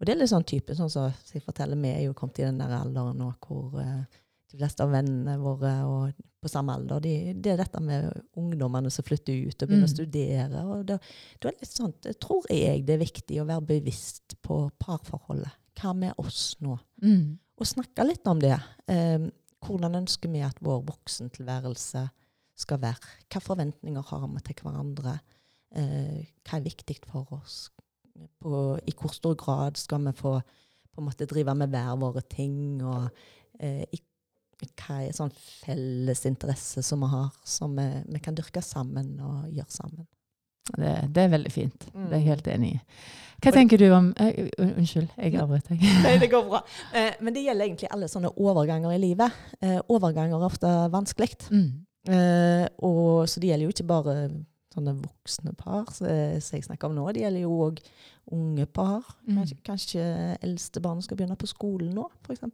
Og 0.00 0.06
det 0.08 0.14
er 0.14 0.18
litt 0.22 0.30
sånn 0.32 0.46
type, 0.48 0.74
sånn 0.74 0.88
som 0.90 1.10
så 1.12 1.34
jeg 1.36 1.42
forteller, 1.44 1.76
vi 1.76 1.88
er 1.92 2.02
jo 2.06 2.14
kommet 2.16 2.38
i 2.40 2.46
den 2.48 2.58
der 2.58 2.72
alderen 2.72 3.18
nå 3.20 3.34
hvor 3.44 3.76
eh, 3.82 4.04
de 4.50 4.58
fleste 4.58 4.82
av 4.84 4.90
vennene 4.92 5.36
våre 5.40 5.72
og 5.86 6.26
på 6.40 6.48
samme 6.48 6.72
alder, 6.72 7.02
de, 7.04 7.14
det 7.36 7.52
er 7.52 7.58
dette 7.60 7.80
med 7.84 8.06
ungdommene 8.40 8.88
som 8.90 9.04
flytter 9.04 9.34
ut 9.50 9.62
og 9.62 9.68
begynner 9.68 9.84
Mm. 9.84 9.90
å 9.90 9.96
studere. 9.96 10.62
og 10.64 10.86
det, 10.88 10.96
det 11.38 11.50
er 11.50 11.58
litt 11.60 11.74
sånn, 11.74 11.92
tror 12.18 12.46
jeg 12.48 12.86
det 12.86 12.94
er 12.94 13.02
viktig 13.04 13.40
å 13.42 13.48
være 13.50 13.66
bevisst 13.74 14.38
på 14.42 14.70
parforholdet. 14.80 15.52
Hva 15.80 15.92
med 15.96 16.14
oss 16.18 16.56
nå? 16.60 16.78
Mm. 17.02 17.38
og 17.60 17.66
snakke 17.68 18.06
litt 18.08 18.26
om 18.26 18.40
det. 18.40 18.56
Eh, 18.88 19.28
hvordan 19.60 19.98
ønsker 20.00 20.32
vi 20.32 20.40
at 20.40 20.56
vår 20.64 20.80
voksentilværelse 20.88 22.06
skal 22.56 22.80
være? 22.80 23.04
Hvilke 23.18 23.42
forventninger 23.44 24.02
har 24.08 24.26
vi 24.28 24.40
til 24.48 24.62
hverandre? 24.64 25.18
Eh, 25.76 26.24
hva 26.48 26.56
er 26.56 26.64
viktig 26.64 26.96
for 27.04 27.28
oss? 27.36 27.68
På, 28.40 28.78
I 28.80 28.92
hvor 28.96 29.12
stor 29.12 29.36
grad 29.36 29.76
skal 29.76 30.00
vi 30.08 30.12
få 30.16 30.38
på 30.40 31.00
en 31.00 31.06
måte 31.06 31.28
drive 31.28 31.54
med 31.54 31.68
hver 31.68 31.96
våre 32.00 32.22
ting? 32.22 32.80
Og 32.82 33.10
eh, 33.60 33.84
i, 33.92 34.00
hva 34.68 35.00
er 35.06 35.16
sånn 35.16 35.32
felles 35.34 36.24
interesse 36.28 36.82
som 36.84 37.00
vi 37.04 37.10
har, 37.12 37.30
som 37.44 37.76
vi, 37.76 37.86
vi 38.12 38.20
kan 38.20 38.36
dyrke 38.36 38.62
sammen 38.64 39.14
og 39.24 39.48
gjøre 39.48 39.72
sammen? 39.72 40.06
Det, 40.76 40.90
det, 41.10 41.22
er 41.22 41.32
veldig 41.32 41.50
fint. 41.50 41.86
Det 41.92 42.12
er 42.12 42.20
jeg 42.20 42.20
Mm. 42.20 42.28
helt 42.28 42.48
enig 42.48 42.68
i. 42.74 42.80
Hva 43.40 43.52
tenker 43.56 43.80
du 43.80 43.86
om 43.96 44.10
uh, 44.20 44.40
Unnskyld, 44.60 45.08
jeg 45.16 45.34
avbrøt 45.40 45.70
deg. 45.70 45.80
Nei, 46.04 46.18
det 46.20 46.28
går 46.30 46.44
bra. 46.46 46.60
Uh, 46.92 47.14
men 47.24 47.34
det 47.34 47.42
gjelder 47.46 47.66
egentlig 47.66 47.88
alle 47.90 48.08
sånne 48.12 48.30
overganger 48.36 48.92
i 48.94 49.00
livet. 49.00 49.40
Uh, 49.64 49.80
overganger 49.88 50.36
er 50.36 50.46
ofte 50.46 50.70
vanskelig. 50.92 51.32
Mm. 51.50 51.86
Og, 52.80 53.28
så 53.28 53.40
det 53.40 53.50
gjelder 53.50 53.66
jo 53.66 53.72
ikke 53.74 53.88
bare 53.90 54.14
sånne 54.72 54.94
voksne 55.02 55.52
par 55.58 55.90
som 55.92 56.06
jeg 56.08 56.64
snakker 56.64 56.88
om 56.88 56.94
nå. 56.96 57.04
Det 57.12 57.24
gjelder 57.24 57.42
jo 57.44 57.56
òg 57.66 57.82
unge 58.32 58.66
par. 58.66 59.04
Mm. 59.26 59.40
Kanskje, 59.40 59.58
kanskje 59.66 60.06
eldste 60.40 60.80
barnet 60.84 61.04
skal 61.04 61.18
begynne 61.18 61.36
på 61.40 61.50
skolen 61.50 61.92
nå, 61.96 62.06
f.eks. 62.24 62.46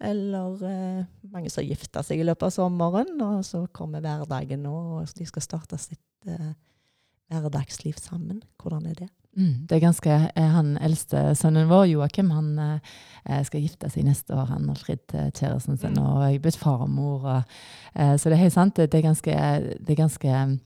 Eller 0.00 0.62
eh, 0.68 1.04
mange 1.32 1.50
som 1.50 1.64
gifter 1.64 2.02
seg 2.04 2.20
i 2.20 2.24
løpet 2.26 2.42
av 2.50 2.52
sommeren, 2.52 3.14
og 3.24 3.44
så 3.44 3.62
kommer 3.72 4.00
hverdagen 4.04 4.62
nå, 4.66 4.74
og 5.00 5.06
de 5.16 5.24
skal 5.26 5.42
starte 5.42 5.78
sitt 5.80 6.28
eh, 6.28 6.50
hverdagsliv 7.32 7.96
sammen. 8.00 8.42
Hvordan 8.60 8.86
er 8.90 8.98
det? 9.00 9.08
Mm, 9.36 9.66
det 9.68 9.76
er 9.76 9.80
ganske, 9.84 10.10
eh, 10.36 10.48
Han 10.52 10.76
eldste 10.80 11.34
sønnen 11.36 11.68
vår, 11.68 11.86
Joakim, 11.90 12.30
han 12.32 12.58
eh, 12.58 13.42
skal 13.44 13.60
gifte 13.60 13.90
seg 13.92 14.04
neste 14.04 14.32
år. 14.36 14.46
Han 14.52 14.68
har 14.68 14.76
til 14.84 15.32
kjæresten 15.32 15.78
sin, 15.80 15.96
Mm. 15.96 16.02
og 16.06 16.22
jeg 16.24 16.34
er 16.34 16.44
blitt 16.44 16.56
farmor. 16.60 17.24
Og, 17.24 17.42
eh, 17.94 18.16
så 18.16 18.28
det 18.30 18.32
er 18.38 18.44
helt 18.44 18.52
sant. 18.52 18.76
Det, 18.76 18.94
er 18.94 19.02
ganske, 19.02 19.32
det 19.80 19.90
er 19.90 20.02
ganske 20.02 20.60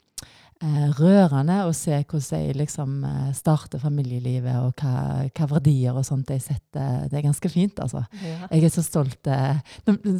rørende 0.61 1.63
å 1.65 1.73
se 1.73 1.97
hvordan 1.97 2.43
de 2.45 2.59
liksom 2.59 3.05
eh, 3.09 3.29
starter 3.37 3.81
familielivet, 3.81 4.59
og 4.61 4.83
hva, 4.83 5.23
hva 5.25 5.49
verdier 5.55 5.97
og 5.97 6.05
sånt 6.05 6.29
de 6.29 6.37
setter. 6.43 7.07
Det 7.09 7.17
er 7.17 7.25
ganske 7.25 7.53
fint, 7.53 7.81
altså. 7.81 8.03
Ja. 8.21 8.51
Jeg 8.51 8.69
er 8.69 8.75
så 8.75 8.85
stolt. 8.85 9.21
Eh, 9.25 9.63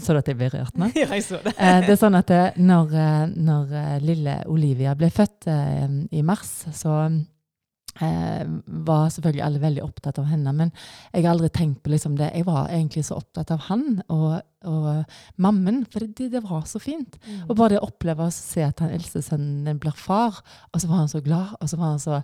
så 0.01 0.17
du 0.17 0.21
at 0.23 0.31
jeg 0.33 0.39
ble 0.41 0.49
rørt 0.55 0.81
nå? 0.81 0.89
ja, 0.97 1.11
jeg 1.13 1.27
så 1.27 1.43
det. 1.45 1.53
Eh, 1.59 1.83
det 1.85 1.93
er 1.93 2.01
sånn 2.01 2.17
at 2.17 2.33
når, 2.57 2.97
eh, 2.97 3.27
når 3.37 3.77
eh, 3.83 3.99
lille 4.05 4.39
Olivia 4.49 4.97
ble 4.97 5.13
født 5.13 5.51
eh, 5.53 5.85
i 6.17 6.25
mars, 6.25 6.55
så 6.73 6.97
eh, 7.05 7.21
var 7.99 9.11
selvfølgelig 9.13 9.43
alle 9.45 9.63
veldig 9.63 9.83
opptatt 9.85 10.21
av 10.23 10.29
henne. 10.31 10.53
Men 10.57 10.71
jeg 11.13 11.25
har 11.25 11.35
aldri 11.35 11.51
tenkt 11.53 11.83
på 11.83 11.93
liksom 11.93 12.17
det. 12.21 12.31
Jeg 12.37 12.47
var 12.47 12.71
egentlig 12.71 13.05
så 13.09 13.19
opptatt 13.19 13.53
av 13.55 13.67
han 13.67 14.01
og, 14.07 14.41
og 14.71 14.89
mammen, 15.43 15.83
for 15.91 16.07
det, 16.07 16.31
det 16.33 16.45
var 16.47 16.65
så 16.71 16.81
fint. 16.83 17.19
Og 17.49 17.57
bare 17.57 17.75
det 17.75 17.83
å 17.83 17.91
oppleve 17.91 18.29
å 18.29 18.35
se 18.35 18.65
at 18.67 18.81
den 18.81 18.95
eldste 18.97 19.23
sønnen 19.27 19.81
blir 19.83 19.97
far, 19.97 20.41
og 20.71 20.81
så 20.81 20.91
var 20.91 21.05
han 21.05 21.13
så 21.13 21.23
glad, 21.25 21.57
og 21.61 21.71
så 21.71 21.81
var 21.81 21.95
han 21.95 22.03
så 22.03 22.23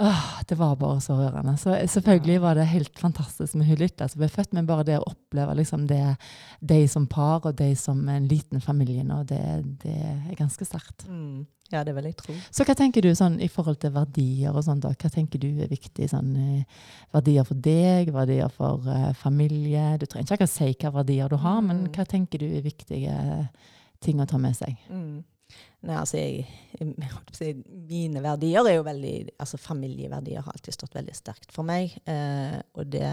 Åh, 0.00 0.24
det 0.46 0.54
var 0.54 0.76
bare 0.78 1.00
så 1.02 1.16
rørende. 1.18 1.56
Så 1.58 1.72
selvfølgelig 1.90 2.40
var 2.40 2.54
det 2.54 2.68
helt 2.70 2.98
fantastisk 2.98 3.54
med 3.58 3.66
hun 3.66 3.80
Lytta 3.80 4.06
som 4.08 4.20
ble 4.22 4.28
født, 4.30 4.52
men 4.54 4.66
bare 4.68 4.84
det 4.86 4.98
å 5.00 5.08
oppleve 5.10 5.56
liksom 5.58 5.88
det, 5.90 6.16
de 6.60 6.84
som 6.88 7.08
par 7.10 7.46
og 7.50 7.56
de 7.58 7.72
som 7.76 8.04
en 8.08 8.28
liten 8.30 8.60
familie 8.62 9.02
nå, 9.02 9.24
det, 9.26 9.40
det 9.82 9.96
er 9.98 10.36
ganske 10.38 10.64
sterkt. 10.68 11.08
Mm. 11.10 11.46
Ja, 11.72 11.82
det 11.84 11.92
vil 11.96 12.06
jeg 12.08 12.16
tro. 12.16 12.32
Så 12.54 12.64
hva 12.64 12.76
tenker 12.78 13.02
du 13.04 13.10
sånn 13.18 13.40
i 13.44 13.48
forhold 13.52 13.80
til 13.82 13.90
verdier 13.92 14.54
og 14.56 14.62
sånt 14.64 14.86
da? 14.86 14.92
Hva 14.96 15.10
tenker 15.12 15.42
du 15.42 15.48
er 15.66 15.68
viktig? 15.68 16.06
Sånn, 16.14 16.30
eh, 16.40 16.84
verdier 17.12 17.44
for 17.44 17.58
deg, 17.60 18.08
verdier 18.14 18.48
for 18.54 18.86
uh, 18.88 19.10
familie? 19.20 19.98
Du 20.00 20.06
trenger 20.06 20.24
ikke 20.30 20.38
akkurat 20.38 20.54
si 20.54 20.70
hva 20.78 20.94
verdier 21.00 21.28
du 21.28 21.36
har, 21.42 21.58
men 21.60 21.82
Mm. 21.88 21.90
hva 21.92 22.06
tenker 22.08 22.38
du 22.38 22.46
er 22.46 22.62
viktige 22.64 23.48
ting 24.00 24.22
å 24.22 24.26
ta 24.30 24.38
med 24.38 24.54
seg? 24.56 24.78
Mm. 24.88 25.24
Nei, 25.86 25.94
altså, 25.94 26.18
jeg, 26.18 26.46
jeg, 26.80 27.56
mine 27.88 28.22
verdier 28.24 28.66
er 28.66 28.78
jo 28.78 28.86
veldig 28.86 29.14
altså 29.38 29.60
Familieverdier 29.62 30.42
har 30.42 30.56
alltid 30.56 30.74
stått 30.74 30.96
veldig 30.98 31.14
sterkt 31.14 31.54
for 31.54 31.66
meg. 31.66 31.94
Eh, 32.10 32.58
og 32.74 32.90
det, 32.90 33.08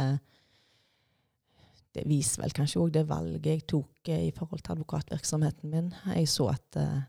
det 1.95 2.05
viser 2.09 2.43
vel 2.43 2.55
kanskje 2.57 2.81
òg 2.81 2.93
det 2.95 3.05
valget 3.09 3.51
jeg 3.51 3.65
tok 3.69 4.11
eh, 4.11 4.27
i 4.27 4.33
forhold 4.35 4.65
til 4.65 4.75
advokatvirksomheten 4.75 5.73
min. 5.73 5.91
Jeg 6.15 6.31
så 6.31 6.49
at 6.55 6.81
eh, 6.81 7.03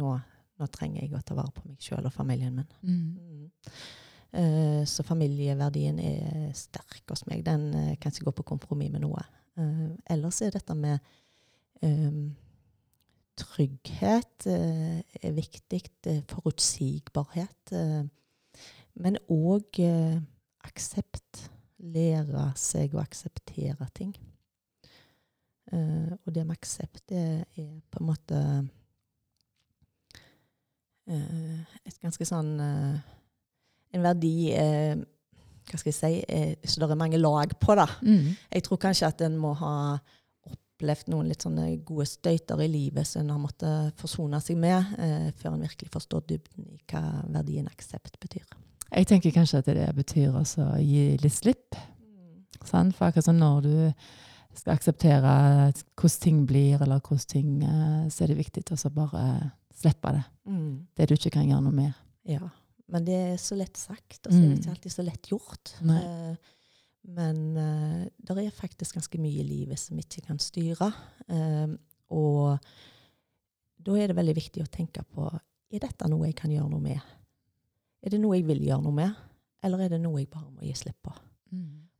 nå, 0.00 0.14
nå 0.16 0.70
trenger 0.72 1.04
jeg 1.04 1.12
å 1.18 1.24
ta 1.26 1.36
vare 1.38 1.52
på 1.58 1.66
meg 1.68 1.84
sjøl 1.84 2.08
og 2.08 2.16
familien 2.16 2.56
min. 2.62 2.72
Mm. 2.80 3.50
Eh, 4.32 4.82
så 4.88 5.04
familieverdien 5.04 5.98
er 6.00 6.52
sterk 6.56 7.04
hos 7.12 7.26
meg. 7.28 7.44
Den 7.44 7.68
eh, 7.76 7.96
kan 8.00 8.14
ikke 8.14 8.30
gå 8.30 8.38
på 8.40 8.50
kompromiss 8.54 8.94
med 8.94 9.04
noe. 9.04 9.20
Eh, 9.60 9.90
ellers 10.16 10.40
er 10.40 10.56
dette 10.56 10.76
med 10.78 10.96
eh, 11.84 12.22
trygghet 13.38 14.46
eh, 14.46 15.00
er 15.22 15.32
viktig. 15.36 15.82
eh, 16.06 16.22
forutsigbarhet. 16.28 17.72
eh, 17.72 18.04
men 18.94 19.16
òg 19.28 19.80
aksept. 20.64 21.48
Lære 21.82 22.52
seg 22.56 22.92
å 22.94 23.00
akseptere 23.02 23.88
ting. 23.94 24.12
Eh, 25.72 26.12
og 26.12 26.34
det 26.34 26.44
med 26.46 26.56
aksept, 26.60 27.02
det 27.08 27.22
er 27.56 27.80
på 27.90 27.98
en 27.98 28.06
måte 28.06 28.38
eh, 31.08 31.62
et 31.86 31.98
ganske 32.02 32.26
sånn 32.28 32.52
En 33.92 34.04
verdi 34.04 34.52
eh, 34.56 34.96
Hva 35.68 35.78
skal 35.80 35.90
jeg 35.90 35.96
si 35.98 36.12
eh, 36.28 36.54
Så 36.64 36.80
det 36.80 36.90
er 36.90 36.98
mange 37.00 37.20
lag 37.20 37.54
på 37.60 37.74
det. 37.78 37.88
Mm. 38.02 38.28
Jeg 38.52 38.66
tror 38.66 38.80
kanskje 38.84 39.08
at 39.08 39.24
en 39.26 39.38
må 39.40 39.54
ha 39.58 39.74
opplevd 40.82 41.08
noen 41.12 41.28
litt 41.30 41.42
sånne 41.44 41.68
gode 41.86 42.06
støyter 42.10 42.60
i 42.64 42.68
livet 42.68 43.06
som 43.06 43.22
en 43.22 43.30
har 43.30 43.38
måttet 43.42 43.94
forsone 44.00 44.40
seg 44.42 44.58
med, 44.58 44.84
eh, 44.98 45.30
før 45.38 45.54
en 45.54 45.62
virkelig 45.62 45.90
forstår 45.94 46.26
dybden 46.26 46.66
i 46.74 46.80
hva 46.90 47.22
verdien 47.30 47.68
aksept 47.70 48.18
betyr. 48.20 48.44
Jeg 48.92 49.06
tenker 49.06 49.32
kanskje 49.32 49.58
at 49.62 49.70
det 49.70 49.94
betyr 49.96 50.34
også 50.34 50.74
å 50.74 50.80
gi 50.82 51.16
litt 51.22 51.32
slipp. 51.32 51.76
Mm. 52.02 52.92
For 52.92 53.06
akkurat 53.06 53.24
som 53.24 53.38
når 53.38 53.62
du 53.62 53.76
skal 54.54 54.74
akseptere 54.74 55.72
hvordan 55.96 56.20
ting 56.20 56.46
blir, 56.46 56.82
eller 56.82 57.00
hvordan 57.00 57.28
ting 57.28 57.62
eh, 57.62 58.08
Så 58.10 58.24
er 58.24 58.26
det 58.34 58.36
viktig 58.42 58.64
å 58.68 58.90
bare 58.92 59.52
slippe 59.74 60.12
det. 60.12 60.24
Mm. 60.46 60.86
Det 60.94 61.08
du 61.08 61.14
ikke 61.14 61.30
kan 61.38 61.48
gjøre 61.48 61.62
noe 61.62 61.72
med. 61.72 61.94
Ja. 62.28 62.50
Men 62.88 63.04
det 63.06 63.14
er 63.14 63.36
så 63.40 63.56
lett 63.56 63.76
sagt, 63.76 64.26
og 64.26 64.32
så 64.32 64.36
er 64.36 64.42
det 64.42 64.48
Mm. 64.50 64.58
ikke 64.60 64.70
alltid 64.70 64.92
så 64.92 65.02
lett 65.04 65.22
gjort. 65.30 65.72
Nei. 65.80 66.02
Eh, 66.02 66.36
men 67.02 67.56
uh, 67.56 68.04
det 68.22 68.36
er 68.44 68.54
faktisk 68.54 68.98
ganske 68.98 69.20
mye 69.20 69.42
i 69.42 69.46
livet 69.46 69.80
som 69.80 69.98
ikke 69.98 70.22
kan 70.28 70.38
styre. 70.42 70.92
Eh, 71.26 71.74
og 72.14 72.68
da 73.82 73.96
er 73.98 74.10
det 74.10 74.18
veldig 74.18 74.36
viktig 74.36 74.62
å 74.62 74.70
tenke 74.70 75.02
på 75.10 75.26
er 75.72 75.82
dette 75.82 76.08
noe 76.10 76.28
jeg 76.28 76.36
kan 76.38 76.52
gjøre 76.52 76.70
noe 76.70 76.84
med. 76.84 77.12
Er 78.02 78.12
det 78.12 78.20
noe 78.20 78.36
jeg 78.36 78.46
vil 78.46 78.62
gjøre 78.66 78.84
noe 78.84 78.96
med, 78.96 79.20
eller 79.64 79.84
er 79.84 79.94
det 79.94 80.02
noe 80.02 80.20
jeg 80.20 80.30
bare 80.30 80.50
må 80.50 80.66
gi 80.66 80.74
slipp 80.76 80.98
på? 81.08 81.14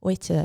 Og 0.02 0.12
ikke 0.12 0.44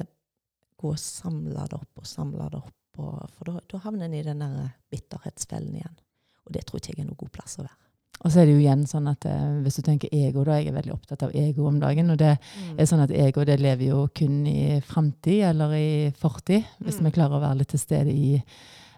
gå 0.78 0.93
og 0.93 1.02
samle 1.02 1.65
det 1.67 1.78
opp 1.78 2.02
og 2.02 2.08
samle 2.08 2.48
det 2.54 2.62
opp, 2.62 3.02
og, 3.02 3.15
for 3.36 3.60
da 3.67 3.82
havner 3.84 4.08
en 4.08 4.15
i 4.15 4.24
den 4.26 4.41
der 4.41 4.72
bitterhetsfellen 4.93 5.76
igjen. 5.76 6.00
Og 6.48 6.54
det 6.56 6.63
tror 6.65 6.80
ikke 6.80 6.93
jeg 6.96 7.04
er 7.04 7.10
noen 7.10 7.20
god 7.20 7.34
plass 7.36 7.58
å 7.60 7.65
være. 7.65 7.87
Og 8.25 8.32
så 8.34 8.39
er 8.41 8.45
det 8.49 8.53
jo 8.56 8.62
igjen 8.63 8.86
sånn 8.89 9.08
at 9.12 9.25
eh, 9.30 9.62
hvis 9.63 9.75
du 9.77 9.82
tenker 9.86 10.10
ego, 10.12 10.43
da 10.43 10.56
jeg 10.58 10.71
er 10.71 10.77
veldig 10.80 10.93
opptatt 10.95 11.23
av 11.27 11.36
ego 11.38 11.67
om 11.69 11.80
dagen. 11.80 12.10
Og 12.10 12.17
det 12.17 12.32
er 12.77 12.86
sånn 12.89 13.03
at 13.03 13.12
ego 13.13 13.43
det 13.45 13.60
lever 13.62 13.86
jo 13.91 14.08
kun 14.17 14.39
i 14.49 14.80
framtid 14.82 15.43
eller 15.51 15.73
i 15.77 16.12
fortid. 16.17 16.65
Hvis 16.82 16.97
Mm. 16.99 17.06
vi 17.06 17.12
klarer 17.12 17.38
å 17.38 17.41
være 17.43 17.58
litt 17.60 17.69
til 17.75 17.80
stede 17.80 18.10
i 18.12 18.41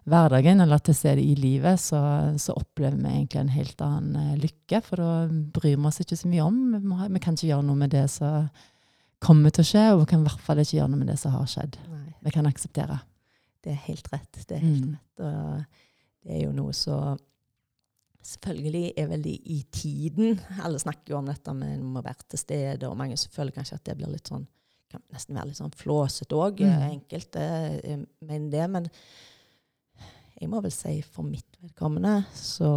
hverdagen 0.10 0.62
eller 0.64 0.80
til 0.80 0.96
stede 0.96 1.22
i 1.22 1.36
livet, 1.36 1.78
så, 1.80 2.00
så 2.40 2.56
opplever 2.58 2.96
vi 2.98 3.12
egentlig 3.12 3.42
en 3.42 3.50
helt 3.54 3.82
annen 3.82 4.16
eh, 4.16 4.38
lykke. 4.40 4.82
For 4.88 4.96
da 5.04 5.28
bryr 5.30 5.76
vi 5.78 5.86
oss 5.92 6.00
ikke 6.00 6.18
så 6.18 6.28
mye 6.32 6.46
om. 6.48 6.58
Vi, 6.74 6.80
må, 6.88 7.02
vi 7.12 7.20
kan 7.20 7.36
ikke 7.36 7.52
gjøre 7.52 7.68
noe 7.68 7.76
med 7.84 7.92
det 7.92 8.08
som 8.10 8.48
kommer 9.20 9.52
til 9.52 9.66
å 9.66 9.68
skje, 9.68 9.84
og 9.94 10.00
vi 10.06 10.10
kan 10.14 10.22
i 10.24 10.30
hvert 10.30 10.40
fall 10.48 10.64
ikke 10.64 10.78
gjøre 10.80 10.90
noe 10.94 11.02
med 11.04 11.12
det 11.12 11.20
som 11.20 11.36
har 11.36 11.46
skjedd. 11.52 11.76
Nei, 11.92 12.14
Vi 12.24 12.32
kan 12.32 12.48
akseptere. 12.48 13.02
det 13.64 13.72
er 13.76 13.82
helt 13.90 14.08
rett. 14.14 14.46
Det 14.48 14.56
er 14.56 14.64
helt 14.64 14.86
Mm. 14.86 14.94
rett. 14.96 15.20
Og 15.20 15.66
det 16.24 16.36
er 16.38 16.44
jo 16.46 16.52
noe 16.56 16.72
så 16.72 17.18
selvfølgelig 18.30 18.94
er 19.02 19.10
veldig 19.10 19.36
i 19.56 19.60
tiden. 19.74 20.40
Alle 20.64 20.80
snakker 20.82 21.14
jo 21.14 21.20
om 21.20 21.30
dette 21.30 21.54
med 21.58 21.76
en 21.76 21.92
må 21.96 22.04
være 22.06 22.30
til 22.30 22.42
stede, 22.42 22.90
og 22.90 22.98
mange 23.00 23.18
føler 23.34 23.56
kanskje 23.56 23.80
at 23.80 23.86
det 23.90 23.98
blir 24.00 24.12
litt 24.14 24.32
sånn 24.32 24.48
kan 24.90 25.04
nesten 25.14 25.38
være 25.38 25.52
litt 25.52 25.60
sånn 25.60 25.76
flåsete 25.78 26.38
òg. 26.38 26.64
Mm. 26.66 26.86
Enkelte 26.96 27.44
eh, 27.78 28.02
mener 28.26 28.50
det. 28.54 28.66
Men 28.74 28.90
jeg 30.40 30.50
må 30.52 30.62
vel 30.66 30.74
si 30.74 30.96
for 31.06 31.28
mitt 31.28 31.60
vedkommende 31.62 32.24
så 32.38 32.72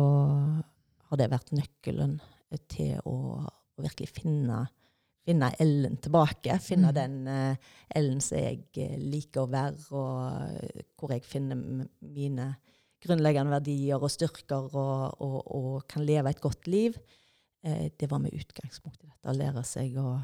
har 1.08 1.20
det 1.20 1.30
vært 1.32 1.54
nøkkelen 1.56 2.18
til 2.72 2.98
å, 3.08 3.40
å 3.40 3.84
virkelig 3.84 4.10
finne, 4.12 4.58
finne 5.24 5.52
Ellen 5.62 5.96
tilbake. 6.02 6.58
Finne 6.60 6.92
Mm. 6.92 6.96
den 6.98 7.16
eh, 7.32 7.70
Ellen 7.96 8.20
som 8.20 8.38
jeg 8.40 8.66
eh, 8.76 8.98
liker 8.98 9.46
å 9.46 9.52
være, 9.52 9.88
og 9.96 10.58
eh, 10.58 10.84
hvor 10.98 11.14
jeg 11.14 11.24
finner 11.24 11.56
mine 11.56 12.52
grunnleggende 13.02 13.54
verdier 13.54 14.02
og 14.02 14.12
styrker 14.12 14.68
og, 14.70 15.22
og, 15.22 15.38
og 15.56 15.86
kan 15.90 16.04
leve 16.06 16.30
et 16.30 16.42
godt 16.42 16.68
liv. 16.70 16.96
Eh, 17.64 17.90
det 17.98 18.10
var 18.10 18.22
med 18.22 18.34
utgangspunkt 18.36 19.02
i 19.02 19.08
dette. 19.08 19.28
Å 19.28 19.36
lære 19.36 19.64
seg 19.66 19.98
å 20.00 20.14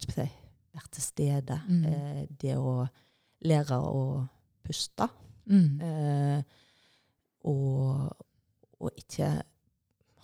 si, 0.00 0.26
være 0.72 0.92
til 0.96 1.04
stede. 1.04 1.60
Mm. 1.68 1.84
Eh, 1.90 2.24
det 2.40 2.56
å 2.56 2.74
lære 3.46 3.78
å 3.80 4.02
puste. 4.66 5.08
Mm. 5.50 5.70
Eh, 5.84 6.58
og, 7.50 8.10
og 8.80 9.00
ikke 9.00 9.30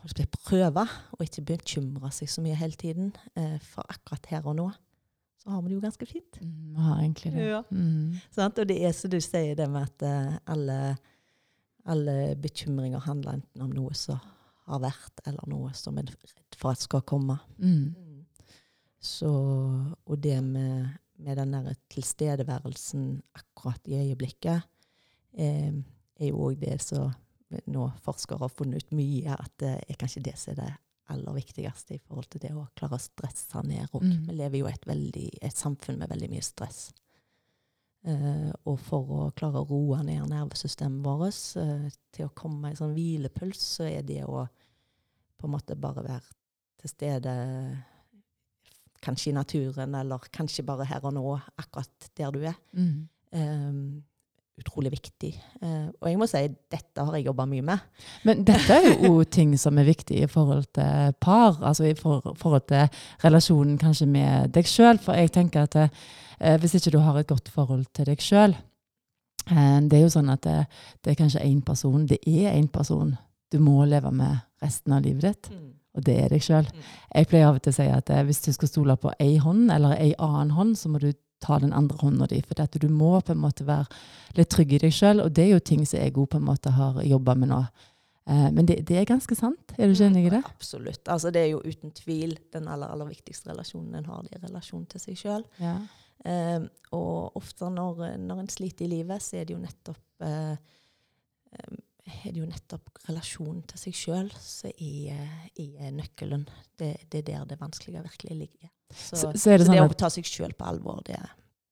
si, 0.06 0.26
prøve, 0.46 0.84
og 1.16 1.22
ikke 1.24 1.44
bekymre 1.52 2.12
seg 2.14 2.30
så 2.30 2.44
mye 2.44 2.58
hele 2.58 2.78
tiden. 2.78 3.14
Eh, 3.36 3.56
for 3.64 3.88
akkurat 3.92 4.28
her 4.32 4.46
og 4.46 4.60
nå 4.60 4.70
så 5.46 5.52
har 5.54 5.62
vi 5.62 5.70
det 5.70 5.76
jo 5.76 5.80
ganske 5.84 6.06
fint. 6.10 6.38
Mm, 6.42 6.78
har 6.82 7.02
egentlig 7.04 7.30
det. 7.30 7.42
Ja. 7.46 7.60
Mm. 7.70 8.16
Sånn, 8.34 8.50
Og 8.50 8.66
det 8.66 8.76
er 8.82 8.94
som 8.98 9.12
du 9.12 9.20
sier, 9.22 9.54
det 9.54 9.68
med 9.70 9.84
at 9.86 10.02
eh, 10.02 10.32
alle, 10.50 10.78
alle 11.86 12.34
bekymringer 12.42 13.04
handler 13.04 13.38
enten 13.38 13.64
om 13.64 13.72
noe 13.74 13.94
som 13.96 14.20
har 14.66 14.82
vært, 14.82 15.22
eller 15.26 15.46
noe 15.50 15.72
som 15.78 15.98
en 15.98 16.08
er 16.08 16.16
redd 16.18 16.58
for 16.58 16.74
at 16.74 16.82
skal 16.82 17.04
komme. 17.06 17.38
Mm. 17.62 18.24
Så, 18.98 19.30
og 19.30 20.16
det 20.22 20.40
med, 20.42 20.96
med 21.22 21.38
den 21.38 21.54
der 21.54 21.76
tilstedeværelsen 21.92 23.20
akkurat 23.38 23.86
i 23.86 24.00
øyeblikket, 24.00 24.66
eh, 25.38 25.70
er 26.16 26.32
jo 26.32 26.48
òg 26.48 26.58
det 26.58 26.80
som 26.82 27.14
nå 27.70 27.86
forskere 28.02 28.42
har 28.42 28.50
funnet 28.50 28.82
ut 28.82 28.96
mye, 28.98 29.36
at 29.36 29.52
det 29.62 29.76
er 29.86 30.00
kanskje 30.00 30.24
det 30.26 30.34
som 30.40 30.56
er 30.56 30.62
det 30.64 30.72
aller 31.14 31.36
viktigste 31.36 31.94
i 31.94 32.02
forhold 32.02 32.26
til 32.32 32.42
det 32.42 32.50
å 32.56 32.66
klare 32.74 32.98
å 32.98 33.02
stresse 33.02 33.62
ned. 33.62 33.92
Mm. 33.92 34.24
Vi 34.26 34.34
lever 34.34 34.58
jo 34.58 34.66
i 34.66 34.74
et, 34.74 34.88
et 35.46 35.54
samfunn 35.54 36.00
med 36.00 36.10
veldig 36.10 36.32
mye 36.32 36.42
stress. 36.42 36.88
Eh, 38.06 38.50
og 38.70 38.78
for 38.86 39.08
å 39.10 39.22
klare 39.34 39.64
å 39.64 39.66
roe 39.66 39.98
ned 40.06 40.28
nervesystemet 40.30 41.02
vårt 41.02 41.58
eh, 41.58 41.88
til 42.14 42.28
å 42.28 42.34
komme 42.38 42.70
i 42.70 42.78
sånn 42.78 42.94
hvilepuls, 42.94 43.62
så 43.78 43.88
er 43.88 44.06
det 44.06 44.22
å 44.22 44.44
på 45.36 45.48
en 45.48 45.52
måte 45.52 45.76
bare 45.76 46.04
være 46.06 46.36
til 46.80 46.92
stede 46.92 47.32
kanskje 49.04 49.30
i 49.30 49.36
naturen, 49.36 49.94
eller 49.98 50.30
kanskje 50.32 50.64
bare 50.66 50.86
her 50.88 51.04
og 51.04 51.16
nå, 51.16 51.24
akkurat 51.58 52.08
der 52.16 52.32
du 52.32 52.46
er. 52.46 52.56
Mm. 52.72 53.08
Um, 53.36 53.80
utrolig 54.60 54.90
viktig. 54.94 55.32
Eh, 55.62 55.88
og 56.00 56.08
jeg 56.08 56.18
må 56.20 56.28
si, 56.30 56.42
dette 56.72 57.04
har 57.04 57.16
jeg 57.16 57.26
jobba 57.28 57.46
mye 57.48 57.64
med. 57.66 58.04
Men 58.28 58.44
dette 58.46 58.78
er 58.78 58.86
jo 59.04 59.20
ting 59.36 59.52
som 59.60 59.78
er 59.78 59.88
viktig 59.88 60.22
i 60.24 60.30
forhold 60.30 60.64
til 60.76 61.12
par, 61.20 61.58
altså 61.60 61.88
i 61.90 61.96
for, 61.98 62.24
forhold 62.40 62.64
til 62.70 62.88
relasjonen 63.24 63.76
kanskje 63.80 64.08
med 64.10 64.54
deg 64.56 64.68
sjøl. 64.70 65.00
For 65.02 65.18
jeg 65.18 65.34
tenker 65.36 65.66
at 65.66 65.76
eh, 65.82 66.56
hvis 66.62 66.78
ikke 66.78 66.96
du 66.96 67.02
har 67.04 67.20
et 67.20 67.28
godt 67.28 67.52
forhold 67.52 67.86
til 67.96 68.08
deg 68.08 68.22
sjøl 68.22 68.56
eh, 68.56 69.78
Det 69.84 69.98
er 69.98 70.04
jo 70.06 70.14
sånn 70.16 70.32
at 70.32 70.44
det, 70.46 70.58
det 71.04 71.12
er 71.12 71.20
kanskje 71.20 71.44
én 71.44 71.60
person. 71.64 72.08
Det 72.08 72.22
er 72.24 72.56
én 72.56 72.70
person 72.72 73.14
du 73.52 73.60
må 73.62 73.84
leve 73.86 74.10
med 74.10 74.40
resten 74.64 74.96
av 74.96 75.04
livet 75.04 75.28
ditt. 75.28 75.52
Og 75.96 76.04
det 76.04 76.16
er 76.20 76.32
deg 76.32 76.42
sjøl. 76.44 76.66
Mm. 76.68 76.88
Jeg 77.14 77.28
pleier 77.28 77.46
av 77.48 77.56
og 77.56 77.62
til 77.64 77.72
å 77.72 77.76
si 77.76 77.84
at 77.88 78.10
hvis 78.28 78.42
du 78.44 78.50
skal 78.52 78.68
stole 78.68 78.96
på 79.00 79.12
ei 79.22 79.36
hånd 79.40 79.70
eller 79.72 79.94
ei 79.96 80.10
annen 80.20 80.50
hånd, 80.52 80.74
så 80.76 80.90
må 80.92 81.00
du 81.00 81.12
ta 81.42 81.58
den 81.62 81.74
andre 81.76 81.98
hånda 82.00 82.28
di. 82.30 82.40
For 82.46 82.58
dette, 82.58 82.80
du 82.82 82.88
må 82.92 83.18
på 83.20 83.34
en 83.34 83.42
måte 83.42 83.66
være 83.68 83.86
litt 84.38 84.50
trygg 84.52 84.76
i 84.76 84.80
deg 84.86 84.94
sjøl. 84.94 85.22
Og 85.24 85.34
det 85.36 85.46
er 85.46 85.54
jo 85.56 85.66
ting 85.72 85.84
som 85.86 86.00
jeg 86.00 86.14
òg 86.14 86.30
på 86.32 86.40
en 86.40 86.48
måte 86.48 86.72
har 86.76 87.02
jobba 87.04 87.36
med 87.38 87.52
nå. 87.52 87.60
Eh, 88.30 88.48
men 88.52 88.66
det, 88.68 88.80
det 88.88 88.98
er 89.00 89.08
ganske 89.08 89.38
sant. 89.38 89.76
Er 89.76 89.86
du 89.86 89.94
ikke 89.94 90.10
enig 90.10 90.26
i 90.26 90.34
det? 90.36 90.42
Absolutt. 90.48 91.04
Altså, 91.12 91.30
det 91.34 91.44
er 91.44 91.52
jo 91.52 91.62
uten 91.62 91.94
tvil 91.96 92.36
den 92.54 92.68
aller, 92.72 92.90
aller 92.90 93.10
viktigste 93.12 93.52
relasjonen 93.52 94.00
en 94.00 94.10
har, 94.10 94.26
i 94.30 94.42
relasjon 94.42 94.86
til 94.90 95.02
seg 95.02 95.20
sjøl. 95.20 95.46
Ja. 95.62 95.78
Eh, 96.26 96.62
og 96.96 97.36
ofte 97.38 97.68
når, 97.70 98.16
når 98.22 98.42
en 98.42 98.50
sliter 98.50 98.86
i 98.86 98.94
livet, 98.96 99.22
så 99.22 99.40
er 99.40 99.46
det 99.46 99.54
jo 99.54 99.62
nettopp 99.62 100.26
eh, 100.26 100.56
eh, 101.54 101.76
er 102.06 102.30
det 102.30 102.38
jo 102.38 102.46
nettopp 102.46 103.00
relasjonen 103.08 103.64
til 103.66 103.80
seg 103.80 103.96
sjøl 103.98 104.28
som 104.38 104.70
er, 104.70 105.22
er 105.58 105.94
nøkkelen. 105.94 106.44
Det, 106.78 106.92
det 107.10 107.22
er 107.24 107.26
der 107.30 107.48
det 107.50 107.58
vanskelige 107.58 108.04
virkelig 108.04 108.36
ligger. 108.44 108.70
Så, 108.92 109.16
Så, 109.16 109.16
så, 109.16 109.32
det 109.32 109.40
så 109.40 109.50
det 109.58 109.66
sånn 109.66 109.90
å 109.90 109.98
ta 109.98 110.08
seg 110.12 110.24
sjøl 110.24 110.54
på 110.56 110.64
alvor, 110.64 111.02
det 111.06 111.18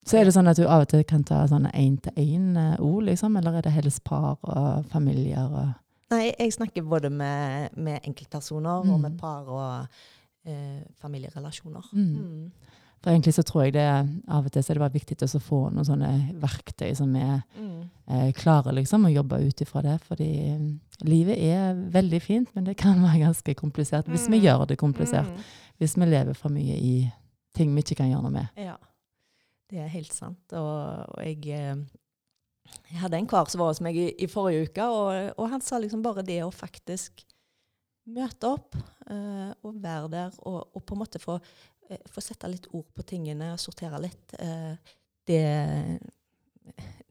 så 0.04 0.18
er 0.18 0.26
det 0.28 0.34
sånn 0.36 0.50
at 0.50 0.58
du 0.60 0.66
av 0.68 0.82
og 0.84 0.88
til 0.90 1.04
kan 1.08 1.22
ta 1.24 1.46
sånne 1.48 1.70
én-til-én-ord, 1.72 3.06
liksom? 3.06 3.38
Eller 3.40 3.54
er 3.56 3.62
det 3.64 3.72
helst 3.72 4.02
par 4.04 4.36
og 4.42 4.84
familier 4.92 5.48
og 5.48 5.72
Nei, 6.12 6.34
jeg 6.38 6.52
snakker 6.52 6.84
både 6.86 7.08
med, 7.10 7.72
med 7.80 8.04
enkeltpersoner 8.04 8.84
og 8.84 9.00
med 9.00 9.12
Mm. 9.14 9.18
par 9.18 9.48
og 9.48 9.86
eh, 10.46 10.82
familierelasjoner. 11.00 11.88
Mm. 11.92 12.12
Mm. 12.20 12.52
For 13.04 13.12
egentlig 13.12 13.34
så 13.36 13.42
tror 13.44 13.66
jeg 13.66 13.74
det 13.76 13.84
av 14.32 14.46
og 14.46 14.52
til 14.54 14.62
så 14.64 14.72
er 14.72 14.78
det 14.78 14.82
bare 14.86 14.94
viktig 14.94 15.16
å 15.26 15.40
få 15.44 15.58
noen 15.74 15.84
sånne 15.84 16.10
verktøy 16.40 16.94
som 16.96 17.10
er 17.20 17.42
Mm. 17.58 17.90
eh, 18.08 18.30
klare 18.32 18.72
liksom, 18.72 19.04
å 19.04 19.12
jobbe 19.12 19.42
ut 19.44 19.60
ifra 19.60 19.82
det. 19.84 19.98
Fordi 20.08 20.28
mm, 20.56 20.70
livet 21.04 21.36
er 21.38 21.74
veldig 21.92 22.20
fint, 22.22 22.48
men 22.54 22.64
det 22.64 22.76
kan 22.80 22.96
være 23.04 23.20
ganske 23.26 23.54
komplisert 23.60 24.08
hvis 24.08 24.28
vi 24.30 24.38
Mm. 24.40 24.44
gjør 24.46 24.66
det 24.68 24.78
komplisert. 24.80 25.28
Mm. 25.28 25.44
Hvis 25.78 25.96
vi 26.00 26.06
lever 26.08 26.34
for 26.34 26.48
mye 26.54 26.78
i 26.80 27.12
ting 27.54 27.74
vi 27.74 27.82
ikke 27.84 27.96
kan 28.00 28.08
gjøre 28.10 28.22
noe 28.24 28.32
med. 28.32 28.48
Ja, 28.56 28.76
det 29.70 29.78
er 29.84 29.88
helt 29.92 30.12
sant. 30.12 30.40
Og, 30.52 31.04
og 31.14 31.20
jeg, 31.22 31.44
eh, 31.46 31.76
jeg 32.90 32.98
hadde 33.02 33.18
en 33.20 33.26
kar 33.28 33.44
som 33.52 33.60
var 33.60 33.68
hos 33.74 33.80
meg 33.84 33.96
i, 34.00 34.08
i 34.18 34.26
forrige 34.26 34.70
uke, 34.70 34.82
og, 34.88 35.34
og 35.38 35.50
han 35.50 35.60
sa 35.60 35.76
liksom 35.78 36.02
bare 36.02 36.24
det 36.24 36.40
å 36.42 36.50
faktisk 36.50 37.22
møte 38.06 38.44
opp 38.52 38.74
uh, 39.10 39.52
og 39.64 39.78
være 39.80 40.08
der, 40.12 40.34
og, 40.44 40.66
og 40.76 40.82
på 40.84 40.92
en 40.92 41.00
måte 41.00 41.18
få, 41.22 41.38
få 42.10 42.20
sette 42.24 42.48
litt 42.50 42.66
ord 42.72 42.86
på 42.94 43.02
tingene 43.06 43.52
og 43.54 43.60
sortere 43.62 44.00
litt, 44.02 44.34
eh, 44.38 44.76
det, 45.28 45.40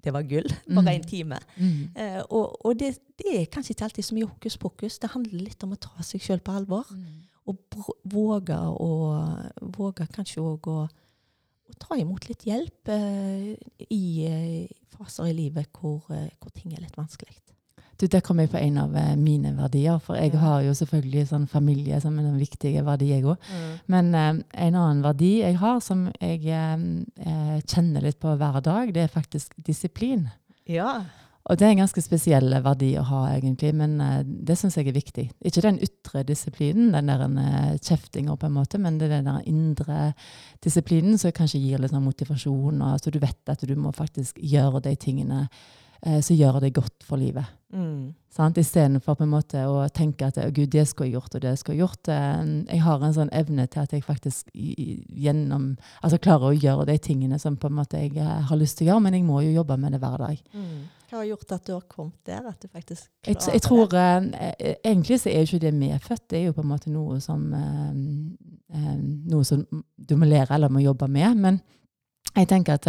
det 0.04 0.14
var 0.14 0.26
gull. 0.28 0.50
Bare 0.76 0.84
Mm. 0.84 0.96
én 0.96 1.06
time. 1.10 1.40
Mm. 1.58 1.92
Eh, 1.96 2.22
og 2.30 2.66
og 2.66 2.80
det, 2.80 2.98
det 3.20 3.36
er 3.42 3.46
kanskje 3.52 3.74
ikke 3.76 3.86
alltid 3.90 4.04
så 4.08 4.16
mye 4.18 4.30
hokus 4.32 4.58
pokus. 4.58 5.00
Det 5.00 5.10
handler 5.14 5.46
litt 5.48 5.64
om 5.64 5.74
å 5.76 5.80
ta 5.80 6.04
seg 6.04 6.22
sjøl 6.22 6.40
på 6.44 6.56
alvor. 6.58 6.90
Og 7.46 7.58
br- 7.70 7.98
våge 8.08 8.56
å 8.56 8.90
Våge 9.76 10.08
kanskje 10.14 10.42
òg 10.42 10.68
å, 10.72 10.78
å 11.70 11.74
ta 11.80 11.96
imot 12.00 12.28
litt 12.30 12.46
hjelp 12.48 12.88
eh, 12.94 13.54
i 13.90 14.04
eh, 14.28 14.68
faser 14.96 15.28
i 15.32 15.34
livet 15.34 15.68
hvor, 15.76 16.04
eh, 16.14 16.30
hvor 16.40 16.52
ting 16.56 16.74
er 16.74 16.82
litt 16.86 16.96
vanskelig. 16.98 17.36
Du, 18.04 18.08
Der 18.12 18.20
kom 18.20 18.42
jeg 18.42 18.50
på 18.52 18.60
en 18.60 18.78
av 18.82 18.96
eh, 19.00 19.13
mine 19.16 19.54
verdier, 19.56 19.96
for 20.04 20.20
jeg 20.20 20.36
har 20.36 20.60
jo 20.66 20.74
selvfølgelig 20.76 21.22
sånn 21.30 21.46
familie 21.48 22.02
som 22.04 22.18
en 22.20 22.34
viktig 22.36 22.74
verdi, 22.84 23.13
jeg 23.13 23.24
òg. 23.32 23.50
Men 23.88 24.10
eh, 24.12 24.42
en 24.66 24.76
annen 24.76 25.04
verdi 25.06 25.38
jeg 25.39 25.56
har, 25.62 25.80
som 25.80 26.10
jeg 26.20 26.42
eh, 26.52 26.74
eh, 27.24 27.60
kjenner 27.63 28.04
litt 28.04 28.20
på 28.20 28.34
hver 28.36 28.60
dag, 28.66 28.92
det 28.92 29.06
er 29.06 29.13
faktisk 29.13 29.56
disiplin. 29.56 30.26
Ja. 30.68 31.06
Og 31.48 31.60
det 31.60 31.66
er 31.66 31.74
en 31.74 31.82
ganske 31.82 32.04
spesiell 32.04 32.54
verdi 32.63 32.94
å 33.00 33.04
ha, 33.08 33.22
egentlig, 33.38 33.72
men 33.76 33.96
eh, 34.04 34.20
det 34.24 34.56
syns 34.60 34.76
jeg 34.80 34.89
er 34.92 34.96
viktig. 34.96 35.26
Ikke 35.44 35.63
den 35.63 35.80
ytre 35.84 36.26
disiplinen, 36.28 36.92
den 36.96 37.12
der 37.12 37.24
uh, 37.24 37.78
kjeftinga, 37.84 38.36
på 38.39 38.48
en 38.48 38.56
måte, 38.56 38.80
men 38.84 39.00
det 39.00 39.08
er 39.08 39.22
den 39.22 39.30
der 39.32 39.48
indre 39.48 40.02
disiplinen 40.63 41.16
som 41.20 41.32
kanskje 41.36 41.63
gir 41.63 41.80
litt 41.80 41.96
sånn 41.96 42.04
motivasjon, 42.04 42.84
og 42.84 43.00
så 43.00 43.12
du 43.12 43.20
vet 43.24 43.52
at 43.52 43.63
du 43.63 43.76
må 43.80 43.96
faktisk 43.96 44.44
gjøre 44.44 44.84
de 44.89 44.96
tingene 45.00 45.46
eh, 46.06 46.20
som 46.22 46.36
gjør 46.38 46.60
det 46.63 46.74
godt 46.76 47.04
for 47.08 47.18
livet. 47.22 47.46
Mm. 47.74 48.13
Sant? 48.34 48.58
Istedenfor 48.58 49.16
på 49.18 49.26
en 49.26 49.32
måte 49.32 49.62
å 49.70 49.84
tenke 49.94 50.28
at 50.30 50.38
«Å, 50.42 50.48
Gud, 50.54 50.70
det 50.74 50.86
skulle 50.89 51.10
jeg 51.10 51.16
gjort, 51.18 51.36
og 51.38 51.42
det 51.42 51.54
skulle 51.60 51.76
jeg 51.78 51.84
gjort. 51.84 52.10
Eh, 52.13 52.42
Jeg 52.70 52.82
har 52.86 53.04
en 53.04 53.16
sånn 53.16 53.32
evne 53.34 53.68
til 53.68 53.82
at 53.82 53.94
jeg 53.94 54.06
faktisk 54.06 54.50
gjennom, 54.54 55.72
altså 56.02 56.20
klarer 56.22 56.52
å 56.52 56.58
gjøre 56.58 56.86
de 56.92 56.98
tingene 57.02 57.39
som 57.42 57.58
på 57.58 57.70
en 57.70 57.78
måte 57.80 58.02
jeg 58.02 58.18
eh, 58.18 58.42
har 58.50 58.60
lyst 58.60 58.78
til 58.78 58.88
å 58.88 58.94
gjøre, 58.94 59.06
men 59.08 59.18
jeg 59.18 59.26
må 59.26 59.42
jo 59.46 59.56
jobbe 59.56 59.78
med 59.78 59.94
det 59.94 60.02
hver 60.04 60.18
dag. 60.22 60.44
Mm. 60.54 60.84
Hva 61.10 61.20
har 61.20 61.28
gjort 61.30 61.52
at 61.54 61.68
du 61.68 61.74
har 61.76 61.84
kommet 61.89 62.26
der? 62.26 62.46
At 62.50 62.62
du 62.62 62.68
faktisk 62.68 63.10
Jeg, 63.26 63.36
klarer 63.38 63.54
jeg 63.54 63.62
tror 63.62 63.88
det? 63.92 64.08
Egentlig 64.84 65.20
så 65.22 65.30
er 65.30 65.44
jo 65.44 65.50
ikke 65.52 65.66
det 65.66 65.74
medfødt, 65.78 66.24
det 66.30 66.39
er 66.39 66.48
jo 66.48 66.56
på 66.58 66.63
en 66.63 66.72
måte 66.72 66.89
noe 66.94 67.20
som 67.22 67.44
Noe 68.74 69.46
som 69.46 69.62
du 69.94 70.16
må 70.18 70.26
lære 70.26 70.56
eller 70.56 70.72
må 70.74 70.82
jobbe 70.82 71.06
med. 71.06 71.38
Men 71.38 71.60
jeg 72.34 72.48
tenker 72.50 72.80
at 72.80 72.88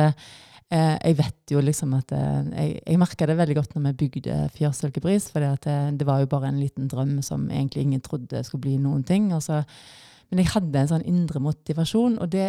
eh, 0.72 0.94
jeg 0.96 1.18
vet 1.18 1.52
jo 1.52 1.60
liksom 1.64 1.92
at 1.98 2.12
eh, 2.12 2.46
Jeg, 2.54 2.78
jeg 2.86 3.00
merka 3.02 3.26
det 3.26 3.36
veldig 3.36 3.58
godt 3.58 3.74
når 3.76 3.90
vi 3.90 3.96
bygde 4.04 4.38
Fjørsilkebris, 4.56 5.28
for 5.32 5.44
det, 5.44 5.76
det 5.98 6.06
var 6.08 6.22
jo 6.22 6.30
bare 6.30 6.48
en 6.52 6.62
liten 6.62 6.88
drøm 6.88 7.20
som 7.22 7.50
egentlig 7.50 7.82
ingen 7.82 8.04
trodde 8.04 8.44
skulle 8.44 8.66
bli 8.68 8.78
noen 8.78 9.04
ting. 9.04 9.32
så 9.40 9.64
men 10.34 10.40
jeg 10.42 10.50
hadde 10.50 10.80
en 10.80 10.88
sånn 10.90 11.04
indre 11.06 11.38
motivasjon, 11.42 12.16
og 12.22 12.30
det 12.32 12.48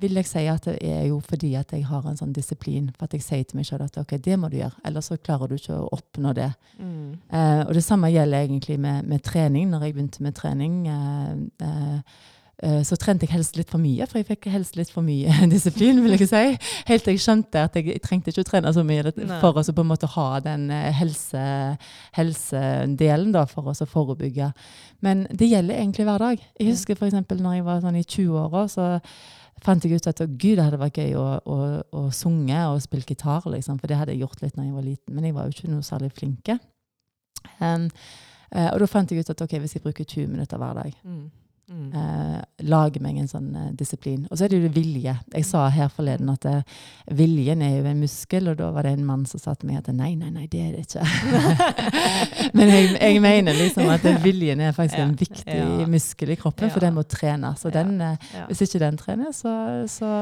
vil 0.00 0.20
jeg 0.20 0.28
si 0.28 0.44
at 0.50 0.68
det 0.68 0.76
er 0.86 1.08
jo 1.08 1.16
fordi 1.24 1.54
at 1.58 1.72
jeg 1.74 1.86
har 1.88 2.04
en 2.06 2.18
sånn 2.18 2.34
disiplin. 2.36 2.90
For 2.94 3.08
at 3.08 3.16
jeg 3.16 3.24
sier 3.24 3.48
til 3.48 3.58
meg 3.58 3.66
selv 3.66 3.88
at 3.88 3.98
ok, 3.98 4.14
det 4.22 4.36
må 4.38 4.50
du 4.52 4.60
gjøre, 4.60 4.78
ellers 4.86 5.10
så 5.10 5.18
klarer 5.18 5.50
du 5.50 5.56
ikke 5.56 5.74
å 5.74 5.88
oppnå 5.96 6.34
det. 6.36 6.52
Mm. 6.78 7.08
Eh, 7.34 7.62
og 7.64 7.72
det 7.74 7.82
samme 7.86 8.12
gjelder 8.14 8.44
egentlig 8.44 8.78
med, 8.86 9.08
med 9.10 9.24
trening. 9.26 9.66
Når 9.72 9.88
jeg 9.88 9.96
begynte 9.96 10.22
med 10.22 10.38
trening, 10.38 10.76
eh, 10.86 11.32
eh, 11.66 11.82
eh, 11.90 12.30
så 12.86 12.96
trente 13.00 13.26
jeg 13.26 13.34
helst 13.34 13.56
litt 13.58 13.70
for 13.72 13.82
mye, 13.82 14.06
for 14.06 14.20
jeg 14.20 14.28
fikk 14.28 14.46
helst 14.52 14.76
litt 14.78 14.90
for 14.94 15.04
mye 15.04 15.32
disiplin, 15.52 15.98
vil 16.04 16.14
jeg 16.16 16.28
si. 16.30 16.42
Helt 16.88 17.04
til 17.06 17.16
jeg 17.16 17.22
skjønte 17.24 17.64
at 17.66 17.78
jeg, 17.78 17.98
trengte 18.04 18.30
ikke 18.30 18.44
å 18.44 18.48
trene 18.48 18.72
så 18.76 18.84
mye 18.86 19.10
for 19.42 19.58
å 19.58 19.64
på 19.64 19.84
en 19.84 19.90
måte 19.90 20.10
ha 20.14 20.26
den 20.44 20.68
eh, 20.72 20.90
helse, 20.94 21.44
helsedelen, 22.14 23.32
da, 23.34 23.44
for 23.50 23.70
å 23.72 23.88
forebygge. 23.90 24.52
Men 25.04 25.26
det 25.30 25.50
gjelder 25.50 25.80
egentlig 25.80 26.06
hver 26.08 26.22
dag. 26.22 26.44
Jeg 26.60 26.70
husker 26.70 26.98
f.eks. 26.98 27.18
når 27.34 27.58
jeg 27.58 27.66
var 27.66 27.82
sånn 27.82 27.98
i 27.98 28.04
20-åra, 28.06 28.66
så 28.72 28.88
fant 29.64 29.84
jeg 29.84 29.98
ut 29.98 30.10
at 30.10 30.22
å, 30.22 30.28
gud, 30.30 30.56
det 30.58 30.66
hadde 30.66 30.80
vært 30.80 31.00
gøy 31.00 31.14
å, 31.18 31.28
å, 31.44 31.58
å 31.98 32.04
sunge 32.14 32.64
og 32.70 32.82
spille 32.84 33.06
gitar, 33.08 33.44
liksom, 33.50 33.80
for 33.80 33.90
det 33.90 33.98
hadde 34.00 34.14
jeg 34.14 34.24
gjort 34.24 34.44
litt 34.44 34.58
når 34.58 34.68
jeg 34.68 34.76
var 34.76 34.86
liten, 34.88 35.14
men 35.16 35.28
jeg 35.28 35.36
var 35.36 35.48
jo 35.48 35.56
ikke 35.56 35.72
noe 35.72 35.86
særlig 35.86 36.12
flinke. 36.14 36.58
Um, 37.60 37.88
eh, 38.50 38.70
og 38.70 38.80
da 38.82 38.88
fant 38.90 39.12
jeg 39.12 39.24
ut 39.24 39.32
at 39.34 39.42
ok, 39.44 39.56
hvis 39.62 39.76
jeg 39.76 39.84
bruker 39.84 40.06
20 40.06 40.36
minutter 40.36 40.60
hver 40.60 40.78
dag, 40.84 41.00
Mm. 41.04 41.24
Mm. 41.64 41.94
Eh, 41.96 42.40
lage 42.68 43.00
meg 43.00 43.16
en 43.16 43.28
sånn 43.30 43.46
eh, 43.56 43.70
disiplin. 43.72 44.26
Og 44.30 44.36
så 44.36 44.44
er 44.44 44.48
det 44.52 44.58
jo 44.62 44.68
vilje. 44.74 45.14
Jeg 45.32 45.46
sa 45.48 45.62
her 45.72 45.88
forleden 45.88 46.28
at 46.28 46.44
eh, 46.44 46.60
viljen 47.16 47.62
er 47.64 47.78
jo 47.78 47.86
en 47.88 48.02
muskel, 48.02 48.50
og 48.52 48.58
da 48.58 48.68
var 48.70 48.82
det 48.84 48.92
en 48.98 49.06
mann 49.08 49.24
som 49.26 49.40
sa 49.40 49.54
til 49.56 49.70
meg 49.70 49.78
at 49.80 49.88
nei, 49.96 50.10
nei, 50.20 50.28
nei, 50.34 50.44
det 50.52 50.60
er 50.60 50.74
det 50.76 50.84
ikke. 50.84 51.06
Men 52.58 52.68
jeg, 52.68 52.90
jeg 53.00 53.22
mener 53.24 53.56
liksom 53.58 53.88
at 53.94 54.04
viljen 54.24 54.60
er 54.60 54.72
faktisk 54.76 54.98
Ja. 55.00 55.06
en 55.08 55.16
viktig 55.18 55.56
Ja. 55.56 55.86
muskel 55.90 56.30
i 56.30 56.36
kroppen, 56.36 56.70
for 56.70 56.80
den 56.84 56.94
må 56.94 57.02
trenes. 57.08 57.64
Og 57.64 57.72
den, 57.72 57.96
eh, 58.00 58.16
Ja. 58.34 58.46
hvis 58.46 58.60
ikke 58.68 58.78
den 58.84 58.96
trener, 59.00 59.32
så, 59.32 59.54
så 59.88 60.12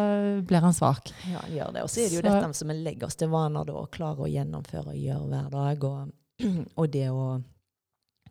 blir 0.47 0.61
han 0.63 0.73
svak. 0.73 1.11
Ja, 1.31 1.39
han 1.43 1.51
gjør 1.59 1.73
det. 1.75 1.83
Og 1.83 1.91
så 1.91 2.01
er 2.05 2.09
det 2.09 2.19
jo 2.21 2.23
Så- 2.23 2.29
dette 2.31 2.55
som 2.55 2.69
vi 2.69 2.75
legger 2.75 3.07
oss 3.07 3.17
til 3.17 3.29
vaner 3.29 3.65
da, 3.67 3.73
å 3.73 3.89
klare 3.91 4.19
å 4.23 4.31
gjennomføre 4.31 4.95
og 4.95 4.97
gjøre 4.97 5.29
hver 5.29 5.51
dag. 5.51 5.85
Og, 5.85 6.13
og 6.79 6.91
det 6.93 7.09
å 7.11 7.43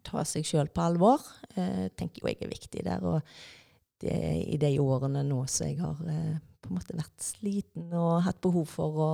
ta 0.05 0.23
seg 0.27 0.45
sjøl 0.47 0.69
på 0.73 0.83
alvor, 0.83 1.23
eh, 1.55 1.89
tenker 1.97 2.21
jo 2.21 2.31
jeg 2.31 2.41
er 2.41 2.51
viktig 2.51 2.85
der. 2.85 3.03
Og 3.05 3.21
det, 4.01 4.15
i 4.49 4.57
de 4.61 4.71
årene 4.81 5.23
nå 5.27 5.43
som 5.51 5.67
jeg 5.67 5.79
har 5.81 5.99
eh, 6.09 6.39
på 6.61 6.69
en 6.71 6.77
måte 6.77 6.97
vært 6.97 7.25
sliten 7.25 7.91
og 7.97 8.23
hatt 8.25 8.41
behov 8.43 8.69
for 8.69 9.01
å 9.01 9.11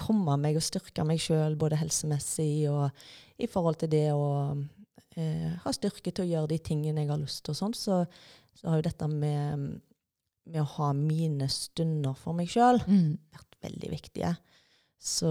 komme 0.00 0.36
meg 0.40 0.56
og 0.56 0.64
styrke 0.64 1.04
meg 1.06 1.20
sjøl, 1.22 1.58
både 1.60 1.78
helsemessig 1.80 2.68
og 2.70 2.88
i 3.40 3.48
forhold 3.50 3.80
til 3.82 3.90
det 3.92 4.06
å 4.14 4.56
eh, 5.16 5.50
ha 5.60 5.72
styrke 5.74 6.12
til 6.12 6.24
å 6.24 6.30
gjøre 6.30 6.52
de 6.54 6.60
tingene 6.70 7.04
jeg 7.04 7.12
har 7.12 7.20
lyst 7.20 7.44
til 7.44 7.54
og 7.54 7.60
sånn, 7.60 7.76
så, 7.76 8.02
så 8.56 8.70
har 8.70 8.80
jo 8.80 8.86
dette 8.88 9.08
med, 9.12 9.66
med 10.50 10.62
å 10.62 10.70
ha 10.78 10.92
mine 10.96 11.50
stunder 11.52 12.16
for 12.18 12.36
meg 12.38 12.50
sjøl 12.52 12.80
Mm. 12.86 13.18
vært 13.34 13.60
veldig 13.66 13.92
viktige. 13.92 14.34
Så 15.00 15.28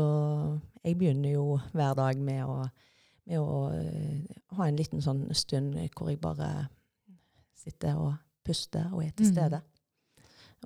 jeg 0.83 0.97
begynner 0.97 1.35
jo 1.35 1.59
hver 1.73 1.97
dag 1.97 2.21
med 2.21 2.45
å, 2.45 2.63
med 3.29 3.39
å 3.39 3.71
eh, 3.77 4.25
ha 4.57 4.65
en 4.67 4.77
liten 4.79 5.01
sånn 5.05 5.27
stund 5.37 5.77
hvor 5.95 6.09
jeg 6.09 6.19
bare 6.21 6.67
sitter 7.59 7.97
og 7.99 8.15
puster 8.45 8.87
og 8.93 9.03
er 9.05 9.11
til 9.13 9.27
Mm. 9.29 9.33
stede. 9.35 9.61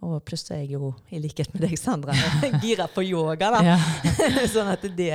Og 0.01 0.23
pluss 0.25 0.47
er 0.49 0.63
jeg 0.63 0.71
jo, 0.73 0.87
i 1.13 1.19
likhet 1.21 1.51
med 1.53 1.61
deg, 1.67 1.75
Sandra, 1.77 2.13
gira 2.63 2.87
på 2.89 3.03
yoga. 3.05 3.51
da. 3.53 3.59
Ja. 3.61 3.75
sånn 4.53 4.71
at 4.71 4.81
det, 4.97 5.11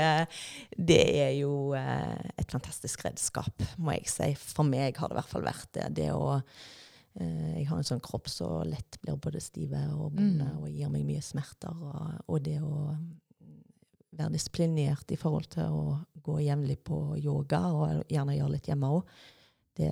det 0.79 1.01
er 1.25 1.33
jo 1.41 1.73
eh, 1.75 2.29
et 2.39 2.51
fantastisk 2.55 3.03
redskap, 3.09 3.65
må 3.77 3.97
jeg 3.97 4.07
si. 4.07 4.29
For 4.39 4.63
meg 4.69 4.95
har 5.01 5.09
det 5.11 5.17
i 5.17 5.19
hvert 5.19 5.33
fall 5.33 5.43
vært 5.49 5.73
det. 5.75 5.89
det 5.99 6.09
å, 6.15 6.37
eh, 7.19 7.57
jeg 7.59 7.67
har 7.73 7.81
en 7.81 7.89
sånn 7.91 8.05
kropp 8.07 8.31
så 8.31 8.53
lett 8.71 9.01
blir 9.03 9.19
både 9.19 9.43
stive 9.43 9.83
og 9.97 10.13
bonde 10.15 10.47
Mm. 10.47 10.61
og 10.63 10.69
gir 10.71 10.89
meg 10.95 11.05
mye 11.11 11.23
smerter. 11.27 11.75
Og, 11.75 12.23
og 12.29 12.43
det 12.47 12.61
å 12.63 12.95
være 14.19 14.35
disiplinert 14.35 15.11
i 15.15 15.17
forhold 15.21 15.49
til 15.55 15.63
å 15.71 15.99
gå 16.29 16.41
jevnlig 16.45 16.79
på 16.85 17.17
yoga, 17.23 17.61
og 17.73 18.03
gjerne 18.13 18.37
gjøre 18.37 18.53
litt 18.57 18.69
hjemme 18.69 18.91
òg, 18.99 19.03
det, 19.79 19.91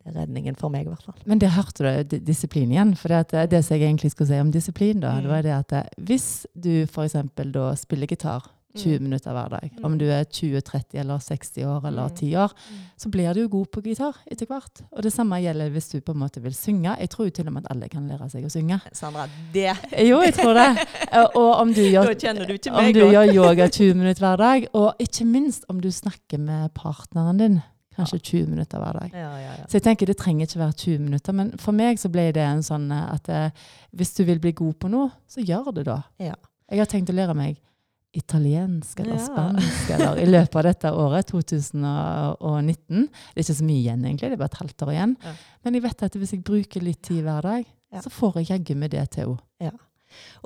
det 0.00 0.10
er 0.12 0.18
redningen 0.22 0.56
for 0.56 0.70
meg, 0.72 0.86
i 0.86 0.92
hvert 0.92 1.02
fall. 1.04 1.18
Men 1.26 1.40
det 1.42 1.50
hørte 1.56 1.92
du, 2.06 2.18
disiplin 2.24 2.70
igjen. 2.72 2.94
For 2.96 3.12
det, 3.12 3.24
det, 3.34 3.46
det 3.50 3.64
som 3.66 3.76
jeg 3.76 3.88
egentlig 3.88 4.12
skulle 4.14 4.30
si 4.30 4.38
om 4.40 4.52
disiplin, 4.54 5.00
da, 5.02 5.16
Mm. 5.16 5.22
det 5.26 5.32
var 5.34 5.42
det 5.42 5.54
at 5.56 5.72
eh, 5.72 5.88
hvis 5.98 6.46
du 6.54 6.84
f.eks. 6.86 7.16
da 7.36 7.74
spiller 7.76 8.06
gitar 8.06 8.46
20 8.76 8.98
Mm. 8.98 9.02
minutter 9.02 9.32
hver 9.32 9.48
dag, 9.50 9.70
Mm. 9.76 9.84
om 9.84 9.98
du 9.98 10.04
er 10.10 10.24
20, 10.24 10.60
30 10.60 10.98
eller 11.00 11.18
60 11.18 11.64
år 11.64 11.84
eller 11.86 12.08
Mm. 12.08 12.16
10 12.16 12.34
år, 12.36 12.52
så 12.98 13.10
blir 13.10 13.34
du 13.34 13.40
jo 13.40 13.48
god 13.48 13.66
på 13.72 13.82
gitar 13.82 14.14
etter 14.30 14.46
hvert. 14.46 14.82
Og 14.92 15.02
det 15.02 15.12
samme 15.12 15.36
gjelder 15.42 15.70
hvis 15.70 15.90
du 15.92 16.00
på 16.00 16.12
en 16.12 16.18
måte 16.20 16.40
vil 16.42 16.52
synge. 16.54 16.96
Jeg 16.98 17.08
tror 17.10 17.24
jo 17.26 17.30
til 17.30 17.46
og 17.48 17.52
med 17.54 17.64
at 17.64 17.70
alle 17.72 17.88
kan 17.88 18.08
lære 18.08 18.30
seg 18.30 18.44
å 18.44 18.50
synge. 18.50 18.80
Sandra, 18.92 19.26
det 19.52 19.76
Jo, 20.08 20.20
jeg 20.22 20.34
tror 20.34 20.54
det. 20.54 20.86
Og- 21.34 21.56
om 21.60 21.72
du 21.72 21.80
gjør 21.80 22.14
du 22.18 22.70
om 22.70 22.92
du 22.92 23.00
gjør 23.00 23.32
yoga 23.34 23.68
20 23.76 23.94
minutter 23.94 24.20
hver 24.20 24.36
dag, 24.36 24.68
og 24.74 24.94
ikke 25.00 25.24
minst 25.26 25.64
om 25.68 25.80
du 25.80 25.88
snakker 25.88 26.38
med 26.38 26.72
partneren 26.74 27.38
din 27.38 27.62
kanskje 27.96 28.20
20 28.20 28.46
minutter 28.50 28.78
hver 28.78 28.92
dag. 29.00 29.10
Ja, 29.14 29.30
ja, 29.38 29.52
ja. 29.56 29.64
Så 29.68 29.72
jeg 29.80 29.82
tenker 29.82 30.06
det 30.06 30.18
trenger 30.18 30.44
ikke 30.46 30.58
være 30.60 30.72
20 30.76 30.98
minutter, 31.00 31.32
men 31.32 31.52
for 31.56 31.72
meg 31.72 31.96
så 31.96 32.10
ble 32.12 32.30
det 32.30 32.42
en 32.44 32.60
sånn 32.60 32.90
eh, 32.92 33.14
at 33.14 33.28
eh, 33.28 33.50
hvis 33.96 34.14
du 34.18 34.24
vil 34.24 34.38
bli 34.38 34.52
god 34.52 34.74
på 34.78 34.90
noe, 34.90 35.10
så 35.26 35.40
gjør 35.42 35.72
det 35.74 35.84
da. 35.86 36.02
Ja. 36.20 36.34
Jeg 36.70 36.78
har 36.78 36.86
tenkt 36.86 37.08
å 37.08 37.14
lære 37.14 37.34
meg 37.34 37.56
italiensk 38.16 39.00
eller 39.04 39.18
Ja. 39.18 39.24
spansk 39.26 39.90
eller 39.96 40.18
i 40.22 40.26
løpet 40.26 40.56
av 40.56 40.62
dette 40.70 40.92
året, 40.92 41.26
2019. 41.30 43.08
Det 43.08 43.40
er 43.40 43.44
ikke 43.44 43.58
så 43.60 43.66
mye 43.66 43.80
igjen 43.82 44.04
egentlig, 44.04 44.30
det 44.30 44.36
er 44.36 44.42
bare 44.42 44.52
et 44.54 44.60
halvt 44.62 44.84
år 44.86 44.92
igjen. 44.94 45.16
Ja. 45.24 45.34
Men 45.64 45.74
jeg 45.78 45.82
vet 45.86 46.02
at 46.06 46.18
hvis 46.20 46.32
jeg 46.36 46.44
bruker 46.46 46.82
litt 46.84 47.02
tid 47.02 47.22
hver 47.26 47.42
dag, 47.42 47.66
Ja. 47.92 48.00
så 48.00 48.10
får 48.10 48.34
jeg 48.40 48.46
jaggu 48.50 48.74
med 48.76 48.90
det 48.90 49.10
til 49.10 49.36
òg. 49.36 49.78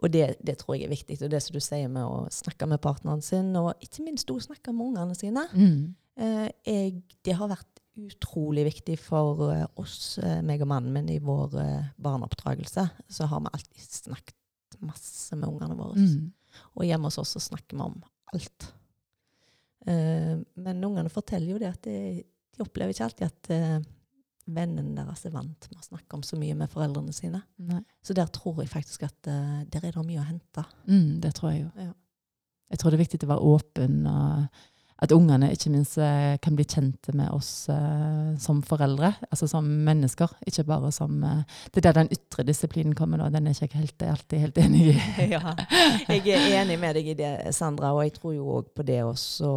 Og 0.03 0.11
det, 0.11 0.37
det 0.45 0.57
tror 0.59 0.75
jeg 0.75 0.85
er 0.89 0.95
viktig. 0.95 1.23
Og 1.23 1.31
det 1.31 1.43
som 1.43 1.55
du 1.55 1.61
sier 1.61 1.89
med 1.89 2.03
å 2.03 2.27
snakke 2.33 2.67
med 2.67 2.81
partneren 2.81 3.23
sin, 3.23 3.55
og 3.57 3.75
ikke 3.81 4.03
minst 4.05 4.27
å 4.33 4.39
snakke 4.41 4.73
med 4.75 4.87
ungene 4.97 5.15
sine. 5.15 5.45
Mm. 5.53 5.95
Eh, 6.19 6.49
jeg, 6.67 7.03
det 7.23 7.35
har 7.37 7.49
vært 7.53 7.67
utrolig 8.01 8.65
viktig 8.65 8.97
for 8.99 9.51
eh, 9.53 9.67
oss, 9.77 10.19
eh, 10.23 10.41
meg 10.43 10.63
og 10.65 10.69
mannen 10.73 10.93
min, 10.93 11.09
i 11.13 11.19
vår 11.23 11.55
eh, 11.61 11.85
barneoppdragelse. 12.03 12.89
Så 13.13 13.29
har 13.31 13.41
vi 13.45 13.53
alltid 13.53 13.95
snakket 14.01 14.35
masse 14.81 15.37
med 15.37 15.49
ungene 15.49 15.77
våre. 15.77 15.95
Mm. 16.01 16.33
Og 16.77 16.87
hjemme 16.87 17.11
hos 17.11 17.21
oss 17.23 17.37
så 17.37 17.43
snakker 17.51 17.77
vi 17.79 17.87
om 17.87 17.97
alt. 18.35 18.69
Eh, 19.87 20.37
men 20.61 20.85
ungene 20.85 21.13
forteller 21.13 21.55
jo 21.55 21.63
det 21.63 21.71
at 21.73 21.87
de, 21.87 22.21
de 22.25 22.65
opplever 22.65 22.95
ikke 22.95 23.07
alltid 23.09 23.27
at 23.29 23.51
eh, 23.55 23.79
vennene 24.51 24.97
deres 24.97 25.25
er 25.29 25.35
vant 25.35 25.69
med 25.71 25.81
å 25.81 25.87
snakke 25.87 26.19
om 26.19 26.25
så 26.27 26.39
mye 26.41 26.57
med 26.59 26.73
foreldrene 26.73 27.15
sine. 27.17 27.43
Nei. 27.71 27.83
Så 28.05 28.17
der 28.17 28.31
tror 28.35 28.61
jeg 28.63 28.73
faktisk 28.73 29.07
at 29.09 29.31
eh, 29.31 29.63
der 29.71 29.87
er 29.87 29.97
det 29.97 30.07
mye 30.07 30.23
å 30.23 30.29
hente. 30.29 30.67
Mm, 30.91 31.19
det 31.23 31.35
tror 31.39 31.55
jeg 31.55 31.65
jo. 31.65 31.71
Ja. 31.89 31.95
Jeg 32.71 32.81
tror 32.81 32.93
det 32.93 33.01
er 33.01 33.05
viktig 33.05 33.25
å 33.27 33.33
være 33.33 33.51
åpen, 33.51 33.95
og 34.07 34.61
at 35.01 35.13
ungene 35.17 35.49
ikke 35.55 35.73
minst 35.73 35.97
eh, 36.01 36.37
kan 36.45 36.57
bli 36.59 36.67
kjente 36.69 37.15
med 37.17 37.31
oss 37.33 37.69
eh, 37.73 38.37
som 38.43 38.61
foreldre, 38.67 39.15
altså 39.31 39.49
som 39.49 39.65
mennesker, 39.65 40.35
ikke 40.47 40.67
bare 40.69 40.93
som 40.93 41.23
eh, 41.25 41.43
Det 41.73 41.81
er 41.81 41.89
der 41.89 41.99
den 42.03 42.13
ytre 42.17 42.45
disiplinen 42.45 42.95
kommer 42.99 43.23
da. 43.23 43.31
den 43.33 43.49
er 43.49 43.57
ikke 43.57 43.71
jeg 43.71 43.87
helt, 43.87 44.03
alltid 44.03 44.45
helt 44.45 44.61
enig 44.61 44.87
i. 44.93 44.97
ja, 45.35 45.57
jeg 46.09 46.37
er 46.37 46.61
enig 46.63 46.79
med 46.81 47.01
deg 47.01 47.13
i 47.15 47.19
det, 47.19 47.33
Sandra, 47.57 47.95
og 47.97 48.05
jeg 48.05 48.19
tror 48.19 48.37
jo 48.37 48.51
òg 48.61 48.71
på 48.77 48.87
det 48.87 49.03
også 49.05 49.51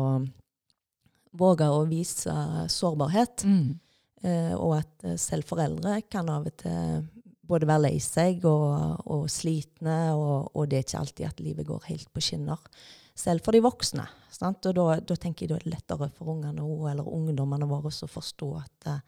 våge 1.33 1.67
å 1.67 1.83
vise 1.89 2.33
sårbarhet. 2.69 3.43
Mm. 3.49 3.79
Eh, 4.23 4.53
og 4.55 4.77
at 4.79 5.03
eh, 5.03 5.19
selv 5.19 5.49
foreldre 5.49 5.99
kan 6.11 6.29
av 6.31 6.47
og 6.47 6.55
til 6.61 7.09
både 7.43 7.67
være 7.67 7.89
lei 7.89 7.97
seg 7.99 8.45
og, 8.47 9.01
og 9.11 9.25
slitne, 9.31 9.97
og, 10.15 10.53
og 10.55 10.69
det 10.71 10.79
er 10.79 10.85
ikke 10.85 11.01
alltid 11.01 11.25
at 11.27 11.41
livet 11.43 11.67
går 11.67 11.89
helt 11.89 12.07
på 12.15 12.23
skinner. 12.23 12.61
Selv 13.15 13.43
for 13.45 13.53
de 13.53 13.61
voksne. 13.63 14.05
Sant? 14.33 14.65
Og 14.65 14.75
da, 14.77 14.99
da 14.99 15.17
tenker 15.19 15.45
jeg 15.45 15.51
da 15.51 15.59
er 15.59 15.65
det 15.67 15.73
lettere 15.75 16.09
for 16.15 16.33
ungene 16.33 16.65
eller 16.91 17.07
ungdommene 17.07 17.69
våre 17.69 17.93
å 17.93 18.09
forstå 18.09 18.49
at 18.59 18.89
eh, 18.89 19.01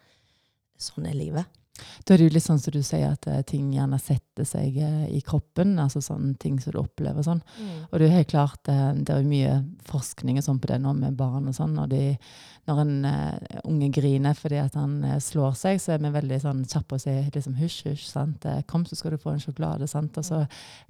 sånn 0.78 1.08
er 1.10 1.18
livet. 1.18 1.62
Da 2.04 2.14
er 2.14 2.20
det 2.20 2.28
jo 2.28 2.34
litt 2.36 2.44
sånn 2.44 2.60
som 2.62 2.74
du 2.74 2.82
sier, 2.84 3.12
at 3.12 3.26
eh, 3.30 3.42
ting 3.46 3.68
gjerne 3.74 3.98
setter 4.00 4.46
seg 4.48 4.76
eh, 4.78 5.06
i 5.16 5.22
kroppen, 5.26 5.76
altså 5.82 6.02
sånne 6.04 6.34
ting 6.40 6.58
som 6.62 6.74
du 6.74 6.80
opplever 6.82 7.24
sånn. 7.26 7.42
Og 7.88 7.96
det 7.96 8.06
er 8.06 8.08
jo 8.08 8.16
helt 8.16 8.32
klart, 8.32 8.70
eh, 8.72 8.90
det 8.98 9.14
er 9.14 9.22
jo 9.22 9.30
mye 9.32 9.56
forskning 9.88 10.40
og 10.40 10.46
sånn 10.46 10.60
på 10.62 10.70
det 10.70 10.80
nå 10.82 10.94
med 10.98 11.16
barn 11.18 11.48
og 11.50 11.56
sånn, 11.56 11.76
og 11.82 11.90
de, 11.90 12.02
når 12.66 12.80
en 12.82 12.94
uh, 13.06 13.58
unge 13.70 13.88
griner 13.94 14.34
fordi 14.34 14.58
at 14.58 14.74
han 14.78 14.96
uh, 15.04 15.18
slår 15.22 15.52
seg, 15.58 15.78
så 15.82 15.94
er 15.94 16.00
vi 16.02 16.10
veldig 16.16 16.38
sånn 16.42 16.64
kjappe 16.66 16.98
å 16.98 17.02
si 17.02 17.14
liksom 17.34 17.54
hysj, 17.60 17.92
hysj, 17.92 18.06
sant? 18.10 18.46
Kom 18.66 18.82
så 18.88 18.98
skal 18.98 19.14
du 19.14 19.20
få 19.22 19.36
en 19.36 19.42
sjokolade, 19.42 19.86
sant? 19.90 20.18
Og 20.18 20.26
så 20.26 20.40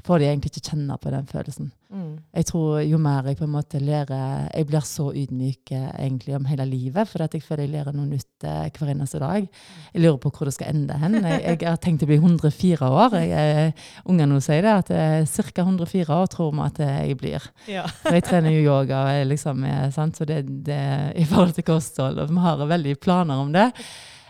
får 0.06 0.22
de 0.22 0.30
egentlig 0.30 0.54
ikke 0.54 0.70
kjenne 0.70 0.96
på 1.00 1.12
den 1.12 1.28
følelsen. 1.28 1.68
Mm. 1.92 2.14
Jeg 2.34 2.48
tror 2.48 2.80
jo 2.82 2.98
mer 2.98 3.28
jeg 3.28 3.38
på 3.38 3.44
en 3.46 3.52
måte 3.52 3.80
lærer, 3.82 4.48
jeg 4.48 4.68
blir 4.70 4.86
så 4.88 5.10
ydmyk 5.20 5.74
egentlig 5.76 6.36
om 6.38 6.48
hele 6.48 6.66
livet, 6.68 7.08
for 7.10 7.24
at 7.24 7.36
jeg 7.36 7.44
føler 7.44 7.66
jeg 7.66 7.74
lærer 7.76 7.96
noe 7.96 8.08
nytt 8.08 8.46
hver 8.46 8.92
eneste 8.94 9.20
dag. 9.22 9.46
Jeg 9.92 10.02
lurer 10.02 10.18
på 10.22 10.32
hvor 10.32 10.48
det 10.48 10.56
skal 10.56 10.72
ende 10.72 10.75
hen. 11.00 11.16
Jeg, 11.22 11.40
jeg 11.60 11.68
har 11.68 11.78
tenkt 11.82 12.04
å 12.04 12.08
bli 12.08 12.18
104 12.20 12.88
år. 12.88 13.16
Jeg, 13.22 13.54
eh, 13.62 13.86
Ungene 14.10 14.40
sier 14.44 14.66
det, 14.66 14.74
at 14.82 14.92
eh, 14.94 15.46
ca. 15.50 15.64
104 15.64 16.18
år 16.20 16.28
tror 16.32 16.52
vi 16.52 16.64
at 16.66 16.82
eh, 16.84 16.98
jeg 17.10 17.18
blir. 17.22 17.48
Ja. 17.70 17.86
For 18.02 18.18
jeg 18.18 18.26
trener 18.28 18.54
jo 18.54 18.66
yoga, 18.66 19.00
og 19.14 19.30
liksom, 19.32 19.64
eh, 19.68 19.86
sant? 19.94 20.18
så 20.18 20.28
det, 20.28 20.42
det 20.66 20.82
i 21.16 21.24
forhold 21.28 21.56
til 21.56 21.66
kosthold, 21.66 22.20
og 22.22 22.30
vi 22.30 22.44
har 22.44 22.66
veldig 22.74 22.94
planer 23.02 23.42
om 23.42 23.50
det. 23.56 23.70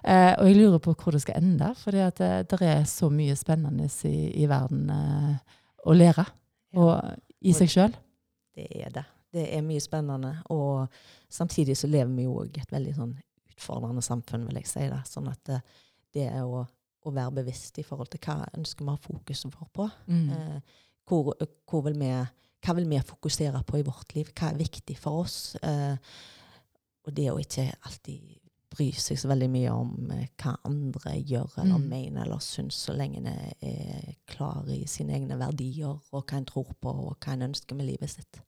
Eh, 0.07 0.33
og 0.39 0.47
jeg 0.47 0.59
lurer 0.61 0.83
på 0.83 0.95
hvor 0.95 1.17
det 1.17 1.25
skal 1.25 1.41
ende, 1.41 1.73
for 1.81 1.97
det, 1.97 2.13
det 2.47 2.63
er 2.63 2.85
så 2.87 3.11
mye 3.11 3.35
spennende 3.39 3.89
i, 4.07 4.17
i 4.43 4.49
verden 4.51 4.91
eh, 4.95 5.61
å 5.87 5.97
lære. 5.97 6.27
Og 6.77 6.95
i 7.47 7.55
seg 7.57 7.71
sjøl. 7.73 7.95
Det 8.57 8.67
er 8.85 8.93
det. 8.95 9.05
Det 9.37 9.47
er 9.57 9.65
mye 9.67 9.83
spennende. 9.83 10.37
Og 10.55 10.87
samtidig 11.33 11.77
så 11.79 11.91
lever 11.91 12.13
vi 12.15 12.27
jo 12.27 12.39
i 12.47 12.61
et 12.63 12.73
veldig 12.73 12.95
sånn 12.97 13.17
utfordrende 13.57 14.05
samfunn, 14.05 14.47
vil 14.49 14.61
jeg 14.61 14.71
si. 14.71 14.87
det. 14.93 15.03
Sånn 15.09 15.29
at 15.33 15.41
det, 15.49 15.61
det 16.17 16.27
er 16.31 16.47
å, 16.47 16.65
å 17.07 17.13
være 17.15 17.37
bevisst 17.43 17.79
i 17.81 17.85
forhold 17.87 18.11
til 18.13 18.23
hva 18.25 18.41
ønsker 18.57 18.85
vi 18.85 18.91
å 18.91 18.97
ha 18.97 19.03
fokuset 19.05 19.53
vårt 19.53 19.73
på. 19.77 19.91
Mm. 20.09 20.31
Eh, 20.33 20.81
hvor, 21.07 21.35
hvor 21.69 21.85
vil 21.87 21.99
vi, 22.01 22.09
hva 22.67 22.79
vil 22.79 22.89
vi 22.91 23.03
fokusere 23.13 23.63
på 23.67 23.79
i 23.81 23.87
vårt 23.87 24.17
liv? 24.17 24.33
Hva 24.33 24.51
er 24.51 24.65
viktig 24.65 24.99
for 24.99 25.23
oss? 25.27 25.39
Eh, 25.63 25.95
og 27.07 27.15
det 27.15 27.29
å 27.31 27.39
ikke 27.39 27.69
alltid 27.87 28.41
bry 28.77 28.89
seg 28.99 29.19
så 29.21 29.31
veldig 29.31 29.49
mye 29.53 29.73
om 29.73 30.11
eh, 30.17 30.27
hva 30.43 30.57
andre 30.67 31.15
gjør 31.21 31.61
eller 31.63 31.79
Mm. 31.79 31.87
mener 31.93 32.25
eller 32.25 32.43
syns, 32.43 32.81
så 32.89 32.97
lenge 32.97 33.23
en 33.23 33.31
er 33.31 34.17
klar 34.27 34.67
i 34.73 34.83
sine 34.91 35.15
egne 35.15 35.39
verdier 35.39 35.95
og 35.95 36.27
hva 36.27 36.41
en 36.41 36.49
tror 36.49 36.75
på 36.81 36.91
og 36.91 37.17
hva 37.21 37.37
en 37.37 37.47
ønsker 37.51 37.79
med 37.79 37.87
livet 37.93 38.11
sitt. 38.11 38.43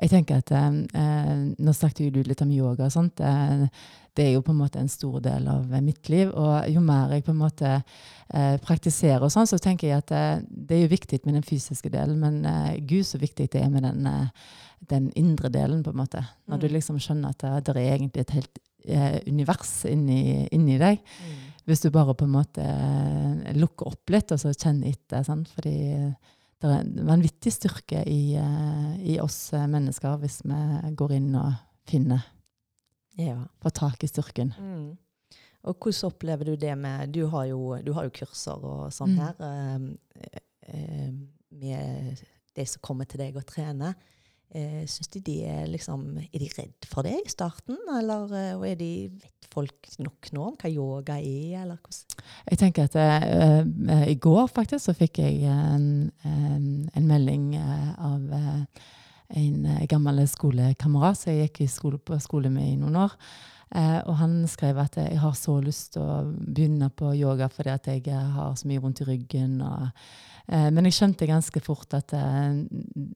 Jeg 0.00 0.10
tenker 0.10 0.40
at 0.42 0.50
eh, 0.50 1.34
Nå 1.58 1.72
snakket 1.76 2.12
du 2.14 2.22
litt 2.26 2.42
om 2.42 2.50
yoga 2.50 2.88
og 2.88 2.92
sånt. 2.94 3.20
Eh, 3.20 3.66
det 4.14 4.28
er 4.28 4.32
jo 4.36 4.42
på 4.46 4.52
en 4.54 4.60
måte 4.60 4.78
en 4.78 4.88
stor 4.90 5.20
del 5.22 5.46
av 5.50 5.70
mitt 5.82 6.08
liv. 6.08 6.28
Og 6.34 6.68
jo 6.70 6.80
mer 6.84 7.10
jeg 7.16 7.24
på 7.26 7.32
en 7.34 7.40
måte 7.40 7.70
eh, 7.76 8.56
praktiserer 8.62 9.22
og 9.26 9.32
sånn, 9.34 9.48
så 9.50 9.58
tenker 9.58 9.88
jeg 9.90 10.02
at 10.04 10.12
eh, 10.14 10.42
det 10.48 10.76
er 10.76 10.84
jo 10.84 10.92
viktig 10.94 11.20
med 11.26 11.34
den 11.38 11.46
fysiske 11.46 11.90
delen, 11.90 12.20
men 12.22 12.44
eh, 12.46 12.76
gud 12.86 13.06
så 13.08 13.18
viktig 13.18 13.48
det 13.50 13.62
er 13.64 13.72
med 13.74 13.82
den, 13.86 14.06
eh, 14.06 14.28
den 14.90 15.08
indre 15.18 15.50
delen, 15.50 15.82
på 15.82 15.90
en 15.94 16.02
måte. 16.04 16.22
Når 16.46 16.60
du 16.62 16.68
Mm. 16.68 16.74
liksom 16.76 17.00
skjønner 17.02 17.34
at 17.34 17.64
det, 17.66 17.74
er 17.76 17.96
egentlig 17.96 18.20
et 18.22 18.34
helt 18.38 18.58
eh, 18.86 19.18
univers 19.26 19.84
inni, 19.90 20.46
inni 20.52 20.78
deg. 20.78 20.98
Mm. 21.00 21.42
Hvis 21.66 21.80
du 21.80 21.90
bare 21.90 22.14
på 22.14 22.26
en 22.26 22.34
måte 22.36 22.62
eh, 22.62 23.52
lukker 23.56 23.86
opp 23.94 24.10
litt 24.12 24.30
og 24.30 24.38
så 24.38 24.52
kjenner 24.52 24.90
etter. 24.92 25.22
Sant? 25.24 25.48
Fordi 25.56 25.74
det 26.68 26.76
er 26.76 26.84
en 26.84 27.06
vanvittig 27.08 27.52
styrke 27.52 28.02
i, 28.08 28.34
eh, 28.40 28.92
i 29.14 29.18
oss 29.20 29.52
eh, 29.52 29.66
mennesker 29.70 30.16
hvis 30.22 30.40
vi 30.44 30.92
går 30.96 31.16
inn 31.18 31.34
og 31.36 31.52
finner, 31.88 32.24
Ja. 33.18 33.36
får 33.62 33.70
tak 33.78 34.02
i 34.04 34.08
styrken. 34.10 34.54
Mm. 34.58 34.96
Og 35.64 35.76
hvordan 35.80 36.10
opplever 36.10 36.44
du 36.44 36.56
det 36.56 36.74
med 36.78 37.12
Du 37.12 37.26
har 37.32 37.44
jo, 37.46 37.76
du 37.84 37.92
har 37.96 38.04
jo 38.04 38.10
kurser 38.10 38.58
og 38.64 38.90
sånn 38.92 39.14
Mm. 39.14 39.20
her 39.20 39.34
eh, 39.40 40.34
eh, 40.68 41.12
med 41.52 42.22
de 42.56 42.64
som 42.66 42.80
kommer 42.82 43.04
til 43.08 43.18
deg 43.18 43.36
og 43.36 43.46
trener. 43.46 43.94
Eh, 44.54 44.84
Syns 44.86 45.08
de 45.10 45.20
de 45.24 45.36
er 45.48 45.64
liksom 45.66 46.18
Er 46.18 46.38
de 46.38 46.48
redd 46.52 46.86
for 46.86 47.02
det 47.02 47.16
i 47.18 47.30
starten, 47.30 47.78
eller 47.98 48.34
eh, 48.34 48.52
og 48.54 48.66
er 48.68 48.76
de, 48.78 48.90
vet 49.10 49.48
folk 49.54 49.88
nok 50.02 50.30
nå 50.34 50.44
om 50.50 50.58
hva 50.60 50.70
yoga 50.70 51.16
er, 51.18 51.62
eller 51.62 51.78
hvordan 51.80 52.24
Jeg 52.50 52.60
tenker 52.60 52.88
at 52.88 52.98
eh, 53.00 53.62
eh, 53.96 54.04
I 54.12 54.18
går 54.20 54.46
faktisk 54.52 54.86
så 54.86 54.94
fikk 54.96 55.22
jeg 55.24 55.48
en, 55.50 56.10
en, 56.26 56.68
en 56.94 57.08
melding 57.08 57.54
eh, 57.58 57.90
av 57.98 58.28
en 59.34 59.66
gammel 59.90 60.20
skolekamerat 60.28 61.18
som 61.18 61.32
jeg 61.32 61.48
gikk 61.48 61.70
skole, 61.72 61.98
på 61.98 62.18
skole 62.22 62.52
med 62.52 62.68
i 62.68 62.78
noen 62.78 63.00
år. 63.06 63.14
Eh, 63.74 64.00
og 64.04 64.16
han 64.20 64.36
skrev 64.50 64.78
at 64.82 64.98
jeg 65.00 65.18
har 65.22 65.34
så 65.38 65.56
lyst 65.64 65.94
til 65.94 66.04
å 66.04 66.20
begynne 66.26 66.90
på 66.94 67.14
yoga 67.16 67.48
fordi 67.52 67.72
at 67.72 67.88
jeg 67.90 68.04
har 68.08 68.56
så 68.58 68.68
mye 68.70 68.82
vondt 68.82 69.04
i 69.04 69.08
ryggen. 69.08 69.56
Og, 69.64 69.86
eh, 70.48 70.68
men 70.70 70.88
jeg 70.88 70.98
skjønte 70.98 71.30
ganske 71.30 71.62
fort 71.64 71.96
at 71.96 72.12
eh, 72.16 72.60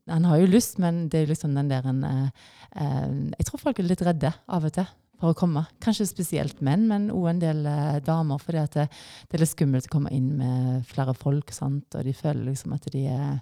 han 0.09 0.31
har 0.31 0.41
jo 0.41 0.49
lyst, 0.51 0.81
men 0.83 1.07
det 1.13 1.23
er 1.23 1.35
liksom 1.35 1.55
den 1.59 1.71
der 1.71 1.87
en 1.89 2.01
eh, 2.05 2.49
eh, 2.77 3.13
Jeg 3.39 3.51
tror 3.51 3.67
folk 3.67 3.79
er 3.79 3.91
litt 3.91 4.07
redde 4.07 4.33
av 4.47 4.65
og 4.65 4.75
til 4.79 4.89
for 5.19 5.35
å 5.35 5.39
komme. 5.39 5.65
Kanskje 5.83 6.07
spesielt 6.07 6.61
menn, 6.63 6.87
men 6.91 7.09
òg 7.11 7.33
en 7.33 7.41
del 7.43 7.65
eh, 7.67 7.99
damer. 8.07 8.39
fordi 8.39 8.65
det, 8.75 8.89
det 9.29 9.39
er 9.39 9.43
litt 9.43 9.55
skummelt 9.55 9.89
å 9.91 9.95
komme 9.97 10.13
inn 10.15 10.37
med 10.39 10.85
flere 10.87 11.15
folk, 11.15 11.51
sant? 11.55 11.91
og 11.95 12.07
de 12.07 12.15
føler 12.15 12.53
liksom 12.53 12.77
at 12.77 12.87
de 12.95 13.07
er 13.11 13.41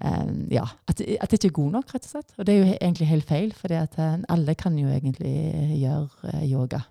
eh, 0.00 0.32
ja, 0.54 0.64
at, 0.88 1.00
at 1.00 1.30
det 1.30 1.38
ikke 1.38 1.50
er 1.52 1.56
god 1.60 1.72
nok, 1.78 1.94
rett 1.94 2.06
og 2.08 2.12
slett. 2.16 2.34
Og 2.38 2.46
det 2.46 2.54
er 2.54 2.60
jo 2.62 2.74
egentlig 2.80 3.08
helt 3.12 3.28
feil, 3.28 3.52
for 3.56 3.74
alle 3.76 4.54
kan 4.54 4.78
jo 4.78 4.88
egentlig 4.88 5.32
gjøre 5.80 6.32
eh, 6.34 6.44
yoga. 6.52 6.82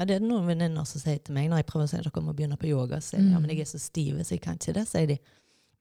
Ja, 0.00 0.06
det 0.08 0.16
er 0.16 0.22
noen 0.24 0.46
venninner 0.48 0.86
som 0.88 1.02
sier 1.02 1.18
til 1.20 1.34
meg 1.36 1.50
når 1.50 1.60
jeg 1.60 1.66
prøver 1.68 1.84
å 1.84 1.90
si 1.90 1.98
at 1.98 2.06
dere 2.06 2.22
må 2.24 2.32
begynne 2.32 2.56
på 2.56 2.70
yoga, 2.70 3.02
så 3.04 3.14
sier 3.14 3.26
de 3.26 3.34
ja, 3.34 3.36
Mm. 3.38 3.42
men 3.44 3.50
jeg 3.52 3.60
er 3.66 3.68
så 3.68 3.78
stiv, 3.78 4.16
så 4.24 4.32
jeg 4.34 4.40
kan 4.40 4.56
ikke 4.56 4.72
det, 4.78 4.86
sier 4.88 5.06
de. 5.10 5.18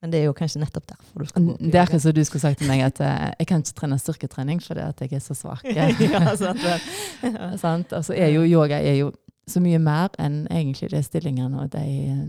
Men 0.02 0.12
det 0.12 0.20
er 0.22 0.26
jo 0.30 0.34
kanskje 0.36 0.62
nettopp 0.62 0.86
derfor 0.88 1.24
du 1.24 1.28
skal 1.28 1.44
gå 1.44 1.54
på 1.54 1.60
yoga. 1.60 1.72
Det 1.72 1.80
er 1.80 1.82
akkurat 1.86 2.02
som 2.04 2.14
du 2.16 2.22
skulle 2.24 2.42
sagt 2.42 2.60
til 2.62 2.68
meg 2.72 2.84
at 2.86 3.00
uh, 3.04 3.32
jeg 3.40 3.48
kan 3.48 3.64
ikke 3.64 3.76
trene 3.82 3.98
styrketrening 4.00 4.62
fordi 4.64 4.80
at 4.86 5.02
jeg 5.04 5.12
er 5.18 5.24
så 5.24 5.36
svak. 5.36 5.64
ja, 5.76 6.36
sant. 6.40 6.64
Ja. 6.64 6.78
Sant? 7.64 7.92
Altså 7.98 8.14
er 8.16 8.30
jo, 8.32 8.46
yoga 8.48 8.80
er 8.80 8.96
jo 9.02 9.10
så 9.52 9.62
mye 9.64 9.80
mer 9.82 10.14
enn 10.22 10.42
egentlig 10.48 10.92
de 10.94 11.04
stillingene. 11.06 11.66
Og 11.66 11.72
de, 11.74 11.86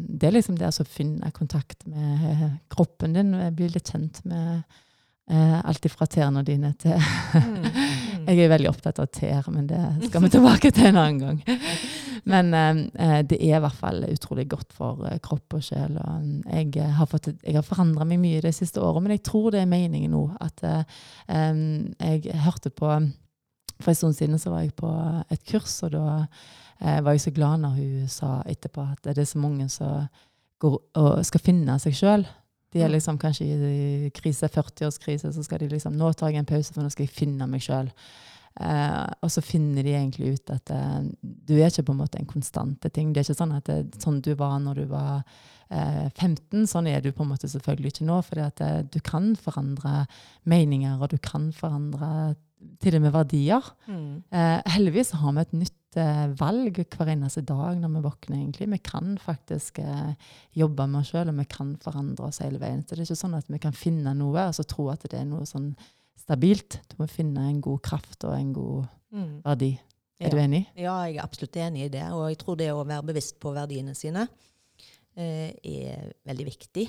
det 0.09 0.29
er 0.29 0.37
liksom 0.37 0.59
det 0.61 0.71
å 0.71 0.87
finne 0.89 1.33
kontakt 1.37 1.87
med 1.91 2.61
kroppen 2.73 3.17
din, 3.17 3.35
bli 3.57 3.71
litt 3.73 3.93
kjent 3.93 4.23
med 4.29 4.63
eh, 5.31 5.59
alt 5.61 5.87
fra 5.93 6.09
tærne 6.11 6.45
dine 6.47 6.75
til 6.81 6.99
Mm, 7.31 7.63
mm. 8.21 8.27
Jeg 8.27 8.45
er 8.45 8.51
veldig 8.51 8.69
opptatt 8.71 8.99
av 9.03 9.07
tær, 9.15 9.47
men 9.53 9.69
det 9.71 9.81
skal 10.09 10.25
vi 10.25 10.31
tilbake 10.33 10.71
til 10.75 10.91
en 10.91 10.99
annen 10.99 11.21
gang. 11.23 11.43
Men 12.31 12.53
eh, 12.55 13.21
det 13.25 13.39
er 13.39 13.57
i 13.57 13.63
hvert 13.63 13.79
fall 13.79 14.05
utrolig 14.11 14.45
godt 14.51 14.75
for 14.77 15.07
eh, 15.09 15.19
kropp 15.25 15.57
og 15.57 15.65
sjel. 15.65 15.97
Og 15.97 16.51
jeg, 16.53 16.75
eh, 16.77 16.93
har 16.99 17.09
fått, 17.09 17.31
jeg 17.41 17.57
har 17.57 17.65
forandra 17.65 18.05
meg 18.05 18.21
mye 18.21 18.43
de 18.45 18.53
siste 18.53 18.83
årene, 18.83 19.07
men 19.07 19.17
jeg 19.17 19.25
tror 19.31 19.51
det 19.55 19.63
er 19.63 19.71
meningen 19.71 20.13
nå. 20.13 20.27
At 20.43 20.61
eh, 20.67 21.01
jeg 21.31 22.43
hørte 22.45 22.75
på 22.75 22.93
For 23.81 23.95
en 23.95 23.97
stund 23.97 24.15
siden 24.19 24.39
så 24.39 24.51
var 24.53 24.67
jeg 24.67 24.75
på 24.77 24.91
et 25.33 25.45
kurs, 25.49 25.79
og 25.87 25.95
da 25.95 26.27
eh, 26.81 27.01
var 27.05 27.17
jo 27.17 27.23
så 27.27 27.33
glad 27.37 27.63
når 27.63 27.77
hun 27.79 28.09
sa 28.11 28.41
etterpå 28.49 28.85
at 28.93 29.05
det 29.05 29.19
er 29.19 29.31
så 29.31 29.41
mange 29.43 29.69
som 29.73 30.09
går 30.61 30.77
og 31.01 31.25
skal 31.25 31.43
finne 31.45 31.79
seg 31.81 31.97
sjøl. 31.97 32.27
De 32.71 32.83
er 32.85 32.93
liksom 32.93 33.19
kanskje 33.19 33.47
i 33.47 34.11
krise, 34.15 34.47
40-årskrise, 34.53 35.33
så 35.35 35.43
skal 35.43 35.63
de 35.63 35.71
liksom 35.73 35.97
Nå 35.99 36.13
tar 36.15 36.31
jeg 36.31 36.45
en 36.45 36.49
pause, 36.49 36.73
for 36.75 36.85
nå 36.85 36.93
skal 36.93 37.09
jeg 37.09 37.17
finne 37.17 37.49
meg 37.51 37.65
sjøl. 37.65 37.91
Eh, 38.61 39.07
og 39.23 39.31
så 39.33 39.43
finner 39.43 39.87
de 39.87 39.95
egentlig 39.95 40.35
ut 40.37 40.53
at 40.53 40.73
eh, 40.75 41.01
du 41.23 41.55
er 41.57 41.71
ikke 41.71 41.87
på 41.89 41.95
en 41.95 42.03
måte 42.03 42.21
en 42.21 42.29
konstante 42.31 42.91
ting. 42.93 43.13
Det 43.13 43.23
er 43.23 43.29
ikke 43.29 43.41
sånn 43.41 43.57
at 43.57 43.71
det, 43.71 44.03
sånn 44.03 44.21
du 44.23 44.33
var 44.39 44.59
når 44.63 44.83
du 44.83 44.85
var 44.91 45.23
eh, 45.71 46.07
15, 46.11 46.67
sånn 46.71 46.91
er 46.91 47.03
du 47.03 47.11
på 47.15 47.25
en 47.25 47.33
måte 47.33 47.51
selvfølgelig 47.51 47.95
ikke 47.95 48.09
nå. 48.11 48.21
For 48.27 48.45
eh, 48.45 48.79
du 48.87 49.01
kan 49.07 49.33
forandre 49.39 50.05
meninger, 50.51 50.99
og 51.01 51.15
du 51.15 51.19
kan 51.23 51.51
forandre 51.57 52.35
til 52.83 52.99
og 52.99 53.05
med 53.07 53.15
verdier. 53.15 53.71
Mm. 53.89 54.23
Eh, 54.31 54.59
heldigvis 54.77 55.15
har 55.19 55.37
vi 55.37 55.45
et 55.47 55.59
nytt 55.65 55.79
valg 55.95 56.77
hver 56.95 57.09
eneste 57.11 57.43
dag 57.43 57.77
når 57.81 57.89
vi 57.97 58.03
våkner. 58.05 58.37
egentlig. 58.39 58.69
Vi 58.71 58.79
kan 58.79 59.19
faktisk 59.19 59.79
eh, 59.79 60.15
jobbe 60.55 60.87
med 60.89 61.01
oss 61.01 61.11
sjøl, 61.11 61.29
og 61.29 61.39
vi 61.39 61.45
kan 61.51 61.77
forandre 61.83 62.27
oss 62.29 62.39
hele 62.39 62.59
veien. 62.63 62.83
Så 62.87 62.95
det 62.95 63.01
er 63.03 63.09
ikke 63.11 63.17
sånn 63.25 63.35
at 63.39 63.49
vi 63.51 63.59
kan 63.59 63.73
finne 63.73 64.15
noe 64.15 64.47
og 64.49 64.55
så 64.55 64.63
tro 64.65 64.89
at 64.93 65.03
det 65.11 65.19
er 65.21 65.25
noe 65.27 65.43
sånn 65.47 65.73
stabilt. 66.17 66.81
Du 66.89 66.97
må 67.03 67.09
finne 67.11 67.49
en 67.51 67.61
god 67.61 67.81
kraft 67.83 68.25
og 68.25 68.35
en 68.39 68.53
god 68.53 68.89
Mm. 69.13 69.43
verdi. 69.43 69.73
Er 70.21 70.27
Ja. 70.27 70.31
du 70.31 70.37
enig? 70.37 70.67
Ja, 70.77 71.03
jeg 71.07 71.17
er 71.17 71.23
absolutt 71.25 71.57
enig 71.57 71.85
i 71.87 71.89
det. 71.89 72.05
Og 72.13 72.29
jeg 72.29 72.39
tror 72.39 72.57
det 72.57 72.69
å 72.71 72.85
være 72.87 73.03
bevisst 73.03 73.41
på 73.41 73.53
verdiene 73.53 73.97
sine 73.97 74.29
eh, 75.17 75.51
er 75.65 76.13
veldig 76.25 76.45
viktig. 76.47 76.89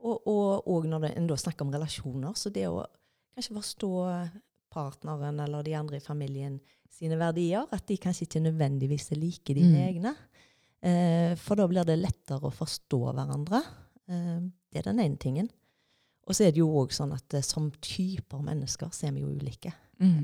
Og, 0.00 0.20
og, 0.26 0.68
og 0.68 0.84
når 0.84 1.00
det, 1.00 1.16
en 1.16 1.26
da 1.26 1.34
snakker 1.36 1.62
om 1.64 1.72
relasjoner, 1.72 2.34
så 2.36 2.50
det 2.52 2.66
å 2.68 2.84
kanskje 3.34 3.54
forstå 3.56 3.90
partneren 4.76 5.40
eller 5.42 5.64
de 5.66 5.74
andre 5.78 5.98
i 5.98 6.04
familien 6.04 6.58
sine 6.96 7.18
verdier, 7.20 7.66
at 7.72 7.84
de 7.88 7.98
kanskje 8.00 8.28
ikke 8.28 8.44
nødvendigvis 8.46 9.10
er 9.12 9.20
like 9.20 9.54
dine 9.56 9.74
Mm. 9.74 9.88
egne. 9.88 10.14
Eh, 10.86 11.34
for 11.40 11.58
da 11.58 11.66
blir 11.68 11.84
det 11.88 11.98
lettere 11.98 12.46
å 12.46 12.52
forstå 12.54 13.00
hverandre. 13.16 13.62
Eh, 14.08 14.38
det 14.72 14.80
er 14.80 14.92
den 14.92 15.00
ene 15.00 15.16
tingen. 15.20 15.48
Og 16.26 16.34
så 16.34 16.46
er 16.46 16.54
det 16.54 16.58
jo 16.62 16.68
òg 16.80 16.92
sånn 16.94 17.12
at 17.14 17.34
eh, 17.34 17.44
som 17.44 17.70
typer 17.82 18.42
mennesker 18.42 18.88
så 18.92 19.08
er 19.08 19.16
vi 19.16 19.24
jo 19.24 19.32
ulike. 19.34 19.72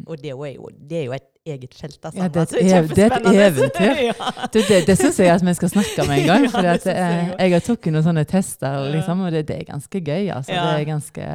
Og 0.07 0.18
det 0.20 0.32
er 0.34 0.36
jo, 0.53 0.68
det 0.76 0.98
er 0.98 1.05
jo 1.07 1.12
et 1.16 1.28
eget 1.48 1.74
felt. 1.74 1.98
Altså. 2.05 2.18
Ja, 2.20 2.28
det 2.28 2.42
er 2.42 2.82
et 2.82 2.90
det 2.92 3.05
er 3.07 3.14
et 3.16 3.28
eventyr. 3.32 4.03
ja. 4.11 4.32
Det, 4.53 4.64
det, 4.68 4.80
det 4.86 4.96
syns 5.00 5.18
jeg 5.22 5.32
at 5.32 5.44
vi 5.46 5.55
skal 5.57 5.72
snakke 5.72 6.05
om 6.05 6.12
en 6.12 6.26
gang. 6.28 6.44
For 6.53 6.66
ja, 6.66 6.74
jeg 6.76 7.36
jeg, 7.38 7.55
har 7.55 7.64
tatt 7.64 7.88
noen 7.88 8.05
sånne 8.05 8.24
tester, 8.28 8.76
og, 8.82 8.90
liksom, 8.92 9.24
og 9.24 9.32
det, 9.32 9.48
er 9.50 9.64
ganske 9.70 10.03
gøy. 10.05 10.28
Altså. 10.34 10.53
Det 10.53 10.74
er 10.76 10.84
ganske, 10.90 11.28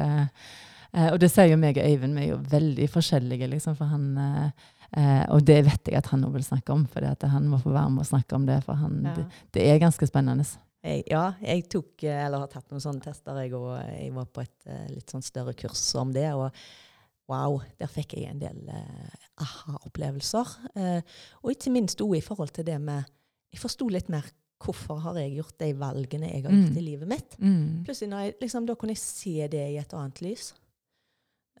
eh, 0.94 1.10
og 1.12 1.18
det 1.20 1.30
sier 1.30 1.50
jo 1.52 1.56
meg 1.60 1.76
og 1.78 1.84
Øyvind, 1.90 2.14
vi 2.18 2.22
er 2.26 2.30
jo 2.34 2.38
veldig 2.50 2.88
forskjellige. 2.90 3.48
Liksom, 3.50 3.76
for 3.76 3.84
han, 3.86 4.06
eh, 4.18 4.50
eh, 4.96 5.24
og 5.30 5.44
det 5.44 5.64
vet 5.64 5.84
jeg 5.92 5.96
at 5.98 6.06
han 6.12 6.24
òg 6.24 6.32
vil 6.32 6.44
snakke 6.44 6.72
om, 6.72 6.86
for 6.86 7.00
han 7.04 7.48
må 7.48 7.58
få 7.60 7.72
være 7.72 7.90
med 7.90 8.00
og 8.06 8.06
snakke 8.06 8.34
om 8.36 8.46
det. 8.46 8.62
For 8.64 8.74
han, 8.74 9.02
Ja. 9.04 9.14
det, 9.14 9.26
det 9.54 9.66
er 9.68 9.78
ganske 9.78 10.06
spennende. 10.06 10.44
Jeg, 10.84 11.02
ja, 11.10 11.32
jeg 11.42 11.68
tok, 11.68 12.04
eh, 12.04 12.24
eller 12.26 12.38
har 12.38 12.46
tatt 12.52 12.70
noen 12.70 12.80
sånne 12.80 13.02
tester, 13.02 13.34
jeg, 13.42 13.52
og 13.54 13.80
jeg 13.82 14.12
var 14.14 14.24
på 14.26 14.40
et 14.40 14.66
eh, 14.66 14.86
litt 14.94 15.10
sånn 15.10 15.22
større 15.26 15.52
kurs 15.54 15.94
om 15.98 16.12
det. 16.12 16.32
og 16.34 16.50
Wow, 17.28 17.58
der 17.78 17.86
fikk 17.92 18.14
jeg 18.16 18.30
en 18.30 18.38
del 18.40 18.68
eh, 18.72 19.16
aha-opplevelser. 19.42 20.52
Eh, 20.78 21.00
og 21.42 21.50
ikke 21.52 21.72
minst 21.74 22.00
også 22.00 22.16
i 22.16 22.24
forhold 22.24 22.54
til 22.56 22.64
det 22.64 22.78
med 22.80 23.04
Jeg 23.52 23.60
forsto 23.62 23.86
litt 23.88 24.08
mer 24.12 24.26
hvorfor 24.60 24.98
har 25.00 25.14
jeg 25.16 25.36
gjort 25.38 25.54
de 25.62 25.68
valgene 25.78 26.28
jeg 26.28 26.42
har 26.44 26.50
gjort 26.52 26.70
Mm. 26.72 26.76
i 26.76 26.80
livet 26.82 27.08
mitt. 27.08 27.36
Mm. 27.38 27.84
Plutselig 27.84 28.10
jeg, 28.10 28.34
liksom, 28.42 28.66
Da 28.66 28.74
kunne 28.74 28.90
jeg 28.92 28.98
se 28.98 29.46
det 29.48 29.62
i 29.72 29.76
et 29.78 29.92
annet 29.94 30.20
lys. 30.20 30.52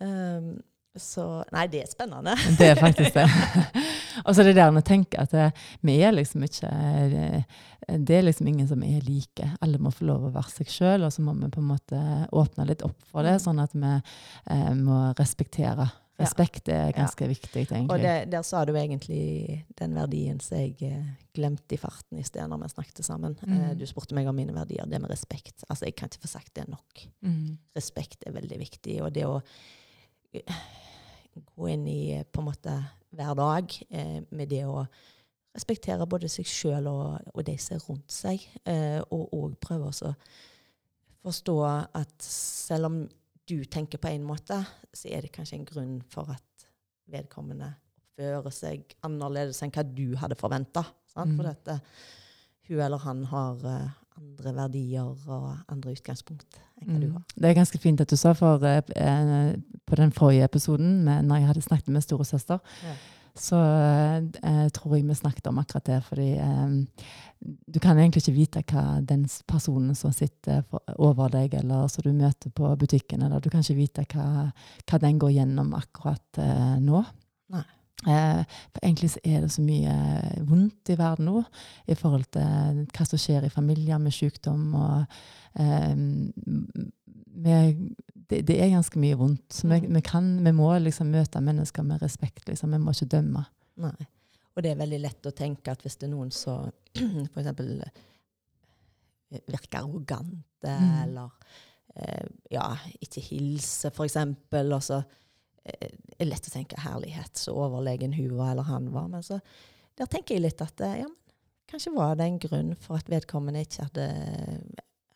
Um, 0.00 0.58
så 0.98 1.44
Nei, 1.54 1.66
det 1.70 1.82
er 1.84 1.90
spennende. 1.90 2.32
Det 2.58 2.70
er 2.72 2.78
faktisk 2.80 3.14
det. 3.14 3.26
og 4.26 4.32
så 4.34 4.40
er 4.42 4.48
det 4.48 4.54
der 4.58 4.72
å 4.74 4.80
tenke 4.82 5.20
at 5.20 5.30
det, 5.30 5.44
vi 5.86 5.98
er 6.02 6.10
liksom 6.16 6.42
ikke 6.42 6.70
eh, 6.72 7.44
Det 8.02 8.16
er 8.18 8.24
liksom 8.26 8.48
ingen 8.50 8.66
som 8.66 8.82
er 8.82 9.04
like. 9.06 9.46
Alle 9.62 9.78
må 9.78 9.92
få 9.94 10.08
lov 10.08 10.26
å 10.26 10.32
være 10.34 10.50
seg 10.56 10.72
sjøl, 10.74 11.04
og 11.06 11.12
så 11.14 11.22
må 11.22 11.36
vi 11.38 11.50
på 11.54 11.60
en 11.62 11.68
måte 11.70 12.00
åpne 12.34 12.66
litt 12.66 12.82
opp 12.82 12.98
for 13.12 13.22
det, 13.22 13.36
Mm. 13.38 13.44
sånn 13.46 13.62
at 13.62 13.76
vi 13.78 13.92
eh, 13.94 14.74
må 14.80 14.98
respektere. 15.20 15.86
Ja. 16.18 16.24
Respekt 16.24 16.66
er 16.74 16.90
ganske 16.96 17.28
viktig, 17.30 17.62
egentlig. 17.68 17.94
Og 17.94 18.02
det, 18.02 18.16
der 18.32 18.42
sa 18.42 18.64
du 18.66 18.72
egentlig 18.74 19.60
den 19.78 19.94
verdien 19.94 20.40
som 20.42 20.58
jeg 20.58 20.74
eh, 20.82 21.04
glemte 21.36 21.76
i 21.76 21.78
farten 21.78 22.18
i 22.18 22.26
sted 22.26 22.42
når 22.50 22.64
vi 22.64 22.72
snakket 22.74 23.04
sammen. 23.06 23.38
Eh, 23.46 23.54
Mm. 23.54 23.78
du 23.78 23.86
spurte 23.86 24.18
meg 24.18 24.26
om 24.26 24.34
mine 24.34 24.52
verdier. 24.56 24.82
Det 24.90 24.98
med 25.00 25.10
respekt. 25.14 25.62
Altså, 25.70 25.84
Jeg 25.86 25.94
kan 25.94 26.08
ikke 26.10 26.24
få 26.26 26.32
sagt 26.34 26.54
det 26.58 26.66
nok. 26.68 27.06
mm. 27.22 27.58
Respekt 27.78 28.26
er 28.26 28.32
veldig 28.34 28.58
viktig. 28.66 28.98
Og 29.06 29.12
det 29.14 29.24
å 29.30 29.36
eh, 29.38 29.44
gå 30.32 31.68
inn 31.72 31.86
i 31.88 32.00
eh, 32.16 32.26
på 32.26 32.42
en 32.42 32.48
måte 32.50 32.74
hver 33.16 33.34
dag 33.38 33.78
eh, 33.90 34.20
med 34.30 34.50
det 34.52 34.64
å 34.68 34.82
respektere 35.56 36.06
både 36.06 36.28
seg 36.30 36.46
sjøl 36.46 36.86
og, 36.90 37.30
og 37.32 37.44
de 37.46 37.56
som 37.58 37.78
er 37.78 37.86
rundt 37.88 38.14
seg, 38.14 38.44
eh, 38.68 39.00
og 39.10 39.32
òg 39.34 39.56
prøve 39.62 39.90
å 39.90 40.12
forstå 41.24 41.56
at 41.66 42.14
selv 42.24 42.90
om 42.90 43.00
du 43.48 43.62
tenker 43.64 44.00
på 44.00 44.10
en 44.12 44.26
måte, 44.28 44.60
så 44.94 45.08
er 45.10 45.24
det 45.24 45.32
kanskje 45.34 45.58
en 45.58 45.68
grunn 45.68 45.94
for 46.12 46.30
at 46.30 46.68
vedkommende 47.08 47.72
oppfører 48.18 48.54
seg 48.54 48.96
annerledes 49.06 49.62
enn 49.62 49.72
hva 49.72 49.84
du 49.86 50.16
hadde 50.20 50.38
forventa. 50.38 50.84
Mm. 51.16 51.34
For 51.38 51.46
dette, 51.46 51.78
hun 52.68 52.82
eller 52.84 53.02
han 53.02 53.24
har 53.30 53.64
eh, 53.66 53.96
andre 54.18 54.54
verdier 54.54 55.04
og 55.28 55.52
andre 55.72 55.92
utgangspunkt 55.96 56.58
enn 56.80 56.88
hva 56.92 57.00
du 57.00 57.06
Mm. 57.08 57.12
har. 57.12 57.22
Det 57.36 57.50
er 57.50 57.54
ganske 57.60 57.78
fint 57.82 58.00
at 58.00 58.08
du 58.10 58.16
sa, 58.16 58.32
for 58.38 58.62
eh, 58.64 58.82
eh, 58.96 59.56
på 59.86 59.96
den 59.96 60.12
forrige 60.12 60.44
episoden, 60.44 61.04
med, 61.04 61.24
når 61.24 61.36
jeg 61.40 61.46
hadde 61.52 61.62
snakket 61.62 61.88
med 61.88 62.02
storesøster, 62.02 62.58
Ja. 62.84 62.94
så 63.38 63.56
eh, 64.42 64.68
tror 64.74 64.96
jeg 64.96 65.06
vi 65.06 65.14
snakket 65.14 65.46
om 65.46 65.58
akkurat 65.58 65.84
det. 65.86 66.02
Fordi 66.04 66.28
eh, 66.38 66.86
du 67.72 67.78
kan 67.80 67.96
egentlig 67.98 68.22
ikke 68.26 68.34
vite 68.36 68.62
hva 68.72 69.00
den 69.06 69.26
personen 69.46 69.94
som 69.94 70.12
sitter 70.12 70.62
for, 70.70 70.80
over 70.98 71.28
deg, 71.28 71.54
eller 71.54 71.88
som 71.88 72.02
du 72.02 72.12
møter 72.12 72.50
på 72.50 72.76
butikken, 72.78 73.22
eller 73.22 73.40
du 73.40 73.48
kan 73.50 73.60
ikke 73.60 73.76
vite 73.78 74.04
hva, 74.14 74.52
hva 74.90 74.98
den 75.00 75.18
går 75.18 75.30
gjennom 75.36 75.74
akkurat 75.74 76.38
eh, 76.38 76.78
nå. 76.80 77.04
Nei. 77.50 77.64
Eh, 78.06 78.44
for 78.70 78.84
egentlig 78.84 79.10
så 79.10 79.18
er 79.26 79.40
det 79.42 79.50
så 79.50 79.62
mye 79.64 79.94
vondt 80.46 80.92
i 80.92 80.98
verden 81.00 81.26
nå 81.26 81.40
i 81.90 81.96
forhold 81.98 82.28
til 82.30 82.84
hva 82.94 83.06
som 83.08 83.18
skjer 83.18 83.48
i 83.48 83.50
familier 83.50 83.98
med 83.98 84.12
sykdom. 84.14 84.68
og 84.74 85.06
eh, 85.58 85.96
med, 87.38 87.80
det, 88.30 88.44
det 88.46 88.60
er 88.62 88.70
ganske 88.70 88.98
mye 89.02 89.16
vondt. 89.18 89.48
Så 89.52 89.66
vi, 89.68 89.80
Mm. 89.80 89.94
vi, 89.94 90.00
kan, 90.06 90.44
vi 90.44 90.52
må 90.52 90.70
liksom 90.78 91.10
møte 91.10 91.40
mennesker 91.42 91.82
med 91.82 92.02
respekt. 92.02 92.46
Liksom. 92.48 92.70
Vi 92.72 92.78
må 92.78 92.90
ikke 92.94 93.10
dømme. 93.16 93.44
Nei. 93.76 94.06
Og 94.56 94.62
det 94.62 94.70
er 94.72 94.80
veldig 94.80 94.98
lett 95.00 95.26
å 95.26 95.30
tenke 95.34 95.70
at 95.70 95.82
hvis 95.82 95.96
det 95.98 96.08
er 96.08 96.14
noen 96.14 96.30
som 96.34 96.70
f.eks. 97.34 97.52
virker 99.46 99.78
arrogante, 99.82 100.44
Mm. 100.62 101.02
eller 101.02 101.30
eh, 101.96 102.26
ja, 102.50 102.76
ikke 103.00 103.20
hilser, 103.20 103.90
f.eks., 103.94 104.16
og 104.16 104.82
så 104.82 105.02
eh, 105.80 105.92
er 106.18 106.26
lett 106.30 106.48
å 106.48 106.54
tenke 106.54 106.80
herlighet, 106.80 107.36
så 107.38 107.54
overlegen 107.54 108.12
hun 108.16 108.36
var 108.36 108.52
eller 108.54 108.62
han 108.68 108.90
var. 108.94 109.08
Men 109.08 109.22
så 109.22 109.40
der 109.98 110.06
tenker 110.06 110.34
jeg 110.36 110.42
litt 110.48 110.60
at 110.64 110.80
eh, 110.80 111.00
ja, 111.02 111.08
men 111.08 111.16
kanskje 111.70 111.92
var 111.94 112.14
det 112.16 112.24
en 112.26 112.38
grunn 112.40 112.74
for 112.80 112.96
at 112.96 113.08
vedkommende 113.12 113.60
ikke 113.66 113.84
hadde 113.88 114.06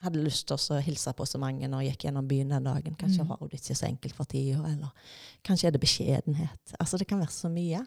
hadde 0.02 0.18
lyst 0.24 0.48
til 0.50 0.58
å 0.58 0.80
hilse 0.82 1.12
på 1.14 1.22
så 1.30 1.38
mange 1.38 1.68
når 1.70 1.84
jeg 1.84 1.92
gikk 1.92 2.04
gjennom 2.08 2.26
byen 2.26 2.48
den 2.50 2.64
dagen. 2.66 2.96
Kanskje 2.98 3.22
Mm. 3.22 3.28
har 3.28 3.36
hun 3.38 3.48
det 3.52 3.60
ikke 3.60 3.76
så 3.78 3.86
enkelt 3.86 4.14
for 4.18 4.24
tida, 4.26 4.58
eller 4.66 4.90
kanskje 5.46 5.68
er 5.68 5.70
det 5.76 5.80
beskjedenhet. 5.80 6.72
Altså 6.80 6.98
Det 6.98 7.06
kan 7.06 7.20
være 7.20 7.30
så 7.30 7.48
mye. 7.48 7.84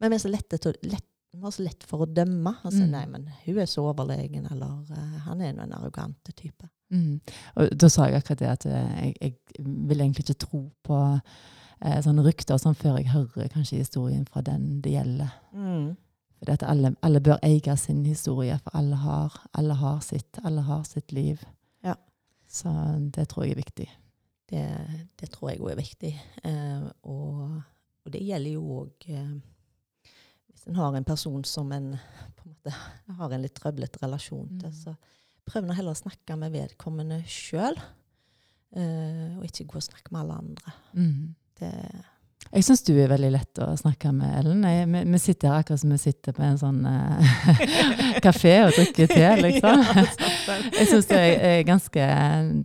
Men 0.00 0.10
vi 0.10 0.14
er 0.18 0.20
så 0.20 0.28
lette 0.28 0.58
til, 0.60 0.74
lett, 0.82 1.06
har 1.40 1.50
så 1.50 1.64
lett 1.64 1.82
for 1.88 2.04
å 2.04 2.06
dømme. 2.12 2.52
Altså, 2.64 2.82
Mm. 2.84 2.90
nei, 2.90 3.06
men 3.06 3.24
hun 3.46 3.58
er 3.58 3.64
så 3.66 3.80
overlegen, 3.94 4.44
eller 4.52 4.84
uh, 4.90 5.18
han 5.24 5.40
er 5.40 5.54
en 5.58 5.72
arrogante 5.72 6.32
type. 6.36 6.68
Mm. 6.92 7.20
Og 7.56 7.70
da 7.78 7.88
sa 7.88 8.04
jeg 8.10 8.20
akkurat 8.22 8.38
det 8.38 8.48
at 8.52 8.66
eh, 8.66 9.00
jeg, 9.00 9.16
jeg 9.22 9.64
vil 9.64 9.98
egentlig 10.04 10.24
ikke 10.28 10.46
tro 10.46 10.70
på 10.84 10.98
eh, 11.80 12.00
sånne 12.04 12.22
rykter 12.26 12.58
sånn 12.60 12.76
før 12.78 12.98
jeg 13.00 13.10
hører 13.12 13.48
kanskje 13.52 13.80
historien 13.82 14.24
fra 14.26 14.42
den 14.46 14.80
det 14.84 14.92
gjelder. 14.96 15.32
For 16.38 16.52
at 16.52 16.62
alle, 16.68 16.94
alle 17.02 17.20
bør 17.24 17.38
eie 17.46 17.76
sin 17.80 18.04
historie, 18.04 18.58
for 18.62 18.76
alle 18.76 18.96
har, 19.00 19.36
alle 19.56 19.74
har 19.80 20.00
sitt. 20.04 20.38
Alle 20.44 20.60
har 20.66 20.82
sitt 20.84 21.12
liv. 21.12 21.40
Ja. 21.84 21.94
Så 22.48 22.68
det 23.14 23.28
tror 23.30 23.44
jeg 23.46 23.54
er 23.56 23.62
viktig. 23.62 23.88
Det, 24.50 24.64
det 25.20 25.30
tror 25.32 25.50
jeg 25.50 25.62
òg 25.64 25.70
er 25.72 25.78
viktig. 25.80 26.12
Eh, 26.44 26.84
og, 27.08 27.62
og 28.04 28.12
det 28.12 28.20
gjelder 28.26 28.52
jo 28.58 28.64
òg 28.82 29.06
eh, 29.08 29.32
Hvis 30.52 30.66
en 30.68 30.76
har 30.76 30.94
en 30.98 31.04
person 31.08 31.44
som 31.48 31.72
en 31.72 31.94
på 32.36 32.44
en 32.44 32.52
måte 32.52 32.74
har 33.18 33.32
en 33.32 33.42
litt 33.42 33.54
trøblete 33.56 34.02
relasjon 34.02 34.58
til, 34.60 34.68
Mm. 34.68 34.76
så 34.82 34.94
prøv 35.48 35.64
nå 35.66 35.74
heller 35.76 35.92
å 35.96 36.02
snakke 36.02 36.36
med 36.40 36.52
vedkommende 36.52 37.22
sjøl. 37.28 37.76
Uh, 38.74 39.36
og 39.38 39.44
ikke 39.46 39.66
gå 39.70 39.76
og 39.78 39.84
snakke 39.86 40.10
med 40.10 40.24
alle 40.24 40.36
andre. 40.42 40.72
Mm. 40.98 41.34
Det, 41.58 42.04
Jeg 42.52 42.62
syns 42.66 42.82
du 42.86 42.92
er 42.94 43.08
veldig 43.10 43.30
lett 43.34 43.58
å 43.64 43.70
snakke 43.78 44.12
med, 44.14 44.30
Ellen. 44.38 44.60
Jeg, 44.62 44.86
vi, 44.92 45.00
vi 45.10 45.18
sitter 45.18 45.50
her 45.50 45.62
akkurat 45.64 45.80
som 45.82 45.90
vi 45.90 45.98
sitter 45.98 46.36
på 46.36 46.44
en 46.46 46.58
sånn 46.60 46.84
uh, 46.86 47.32
kafé 48.26 48.52
og 48.66 48.76
drikker 48.76 49.10
te, 49.10 49.24
liksom. 49.46 49.82
Jeg 50.76 50.86
syns 50.92 51.08
det 51.10 51.18
er, 51.18 51.62
ganske 51.66 52.06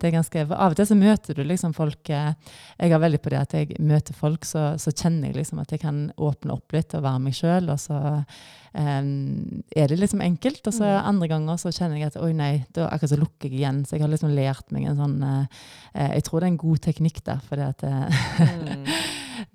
det 0.01 0.11
er 0.11 0.13
ganske, 0.13 0.43
Av 0.51 0.73
og 0.73 0.77
til 0.77 0.89
så 0.91 0.97
møter 0.99 1.39
du 1.39 1.41
liksom 1.47 1.73
folk 1.73 2.11
eh, 2.13 2.34
Jeg 2.77 2.91
har 2.93 3.01
veldig 3.01 3.21
på 3.23 3.32
det 3.34 3.39
at 3.41 3.55
jeg 3.57 3.80
møter 3.82 4.13
folk, 4.17 4.45
så, 4.45 4.73
så 4.77 4.93
kjenner 4.93 5.32
jeg 5.32 5.39
liksom 5.39 5.61
at 5.63 5.73
jeg 5.73 5.82
kan 5.82 6.09
åpne 6.17 6.53
opp 6.59 6.75
litt 6.75 6.93
og 6.99 7.05
være 7.07 7.23
meg 7.25 7.38
sjøl. 7.39 7.69
Og 7.73 7.80
så 7.82 7.97
um, 7.99 9.63
er 9.73 9.89
det 9.89 9.97
liksom 10.03 10.21
enkelt. 10.25 10.61
Og 10.69 10.75
så 10.75 10.86
Mm. 10.89 11.05
andre 11.15 11.27
ganger 11.32 11.57
så 11.61 11.71
kjenner 11.73 11.97
jeg 11.99 12.11
at 12.11 12.19
oi, 12.21 12.32
nei, 12.38 12.51
da 12.75 12.88
akkurat 12.93 13.13
så 13.15 13.19
lukker 13.21 13.49
jeg 13.49 13.59
igjen. 13.63 13.82
Så 13.88 13.95
jeg 13.97 14.03
har 14.05 14.11
liksom 14.13 14.36
lært 14.38 14.69
meg 14.75 14.86
en 14.89 14.99
sånn 14.99 15.17
eh, 15.25 16.13
Jeg 16.19 16.23
tror 16.27 16.39
det 16.43 16.47
er 16.49 16.53
en 16.53 16.61
god 16.67 16.84
teknikk 16.86 17.23
der, 17.25 17.41
for 17.49 17.57
det 17.57 17.71
at 17.73 17.88
eh, 17.89 18.21
Mm. 18.49 18.86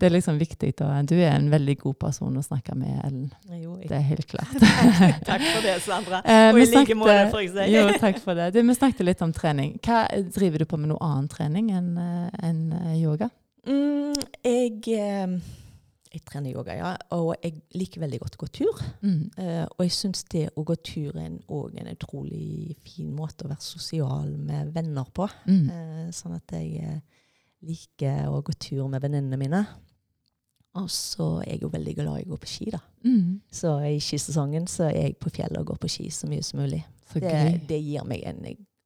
Det 0.00 0.08
er 0.08 0.14
liksom 0.14 0.38
viktig. 0.40 0.72
Da. 0.78 0.90
Du 1.06 1.14
er 1.16 1.34
en 1.34 1.50
veldig 1.52 1.76
god 1.82 1.98
person 2.06 2.36
å 2.40 2.44
snakke 2.44 2.76
med, 2.78 2.96
Ellen. 3.06 3.28
Jo, 3.60 3.76
Det 3.82 3.96
er 3.98 4.06
helt 4.10 4.28
klart. 4.30 4.54
takk 5.30 5.44
for 5.48 5.64
det, 5.66 5.76
Sandra. 5.84 6.22
Eh, 6.24 6.50
Og 6.52 6.60
i 6.62 6.68
like 6.70 6.98
måte, 6.98 7.18
får 7.32 7.44
jeg 7.46 7.54
si. 7.54 7.68
Jo, 7.74 7.86
takk 8.02 8.20
for 8.24 8.38
det. 8.38 8.50
Du, 8.54 8.60
vi 8.62 8.78
snakket 8.78 9.08
litt 9.08 9.24
om 9.24 9.34
trening. 9.36 9.76
Hva 9.84 10.04
Driver 10.34 10.64
du 10.64 10.68
på 10.68 10.80
med 10.80 10.92
noe 10.92 11.02
annen 11.04 11.28
trening 11.32 11.72
enn 11.74 11.92
en 11.98 12.62
eh, 12.80 12.96
yoga? 13.02 13.30
Mm, 13.66 14.14
jeg, 14.44 14.80
eh, 14.92 15.36
jeg 16.14 16.22
trener 16.28 16.52
yoga, 16.52 16.74
ja. 16.76 16.92
Og 17.16 17.32
jeg 17.42 17.62
liker 17.74 18.04
veldig 18.04 18.20
godt 18.22 18.36
å 18.36 18.42
gå 18.44 18.48
tur. 18.60 18.82
Mm. 19.02 19.22
Uh, 19.38 19.64
og 19.66 19.80
jeg 19.86 19.94
syns 19.96 20.24
det 20.30 20.44
å 20.54 20.64
gå 20.66 20.76
tur 20.84 21.16
er 21.16 21.26
en, 21.26 21.40
en 21.42 21.90
utrolig 21.90 22.76
fin 22.86 23.10
måte 23.16 23.46
å 23.46 23.50
være 23.50 23.64
sosial 23.64 24.30
med 24.36 24.70
venner 24.76 25.08
på. 25.14 25.26
Mm. 25.48 25.64
Uh, 25.70 26.06
sånn 26.14 26.36
at 26.36 26.54
jeg 26.54 26.84
eh, 26.84 27.00
liker 27.64 28.28
å 28.30 28.42
gå 28.44 28.54
tur 28.60 28.86
med 28.92 29.02
venninnene 29.04 29.40
mine. 29.40 29.64
Og 30.74 30.88
så 30.90 31.26
er 31.44 31.54
jeg 31.54 31.62
jo 31.62 31.70
veldig 31.70 31.94
glad 32.00 32.20
i 32.20 32.26
å 32.26 32.32
gå 32.32 32.40
på 32.42 32.50
ski, 32.50 32.70
da. 32.74 32.80
Mm. 33.06 33.40
Så 33.54 33.76
i 33.86 34.00
skisesongen 34.02 34.66
så 34.70 34.88
er 34.88 34.96
jeg 34.96 35.18
på 35.22 35.30
fjellet 35.30 35.60
og 35.60 35.68
går 35.70 35.82
på 35.84 35.90
ski 35.92 36.08
så 36.10 36.26
mye 36.30 36.42
som 36.42 36.62
mulig. 36.64 36.82
Så 37.12 37.22
Det, 37.22 37.34
det 37.68 37.78
gir 37.78 38.06
meg 38.08 38.24
en 38.26 38.40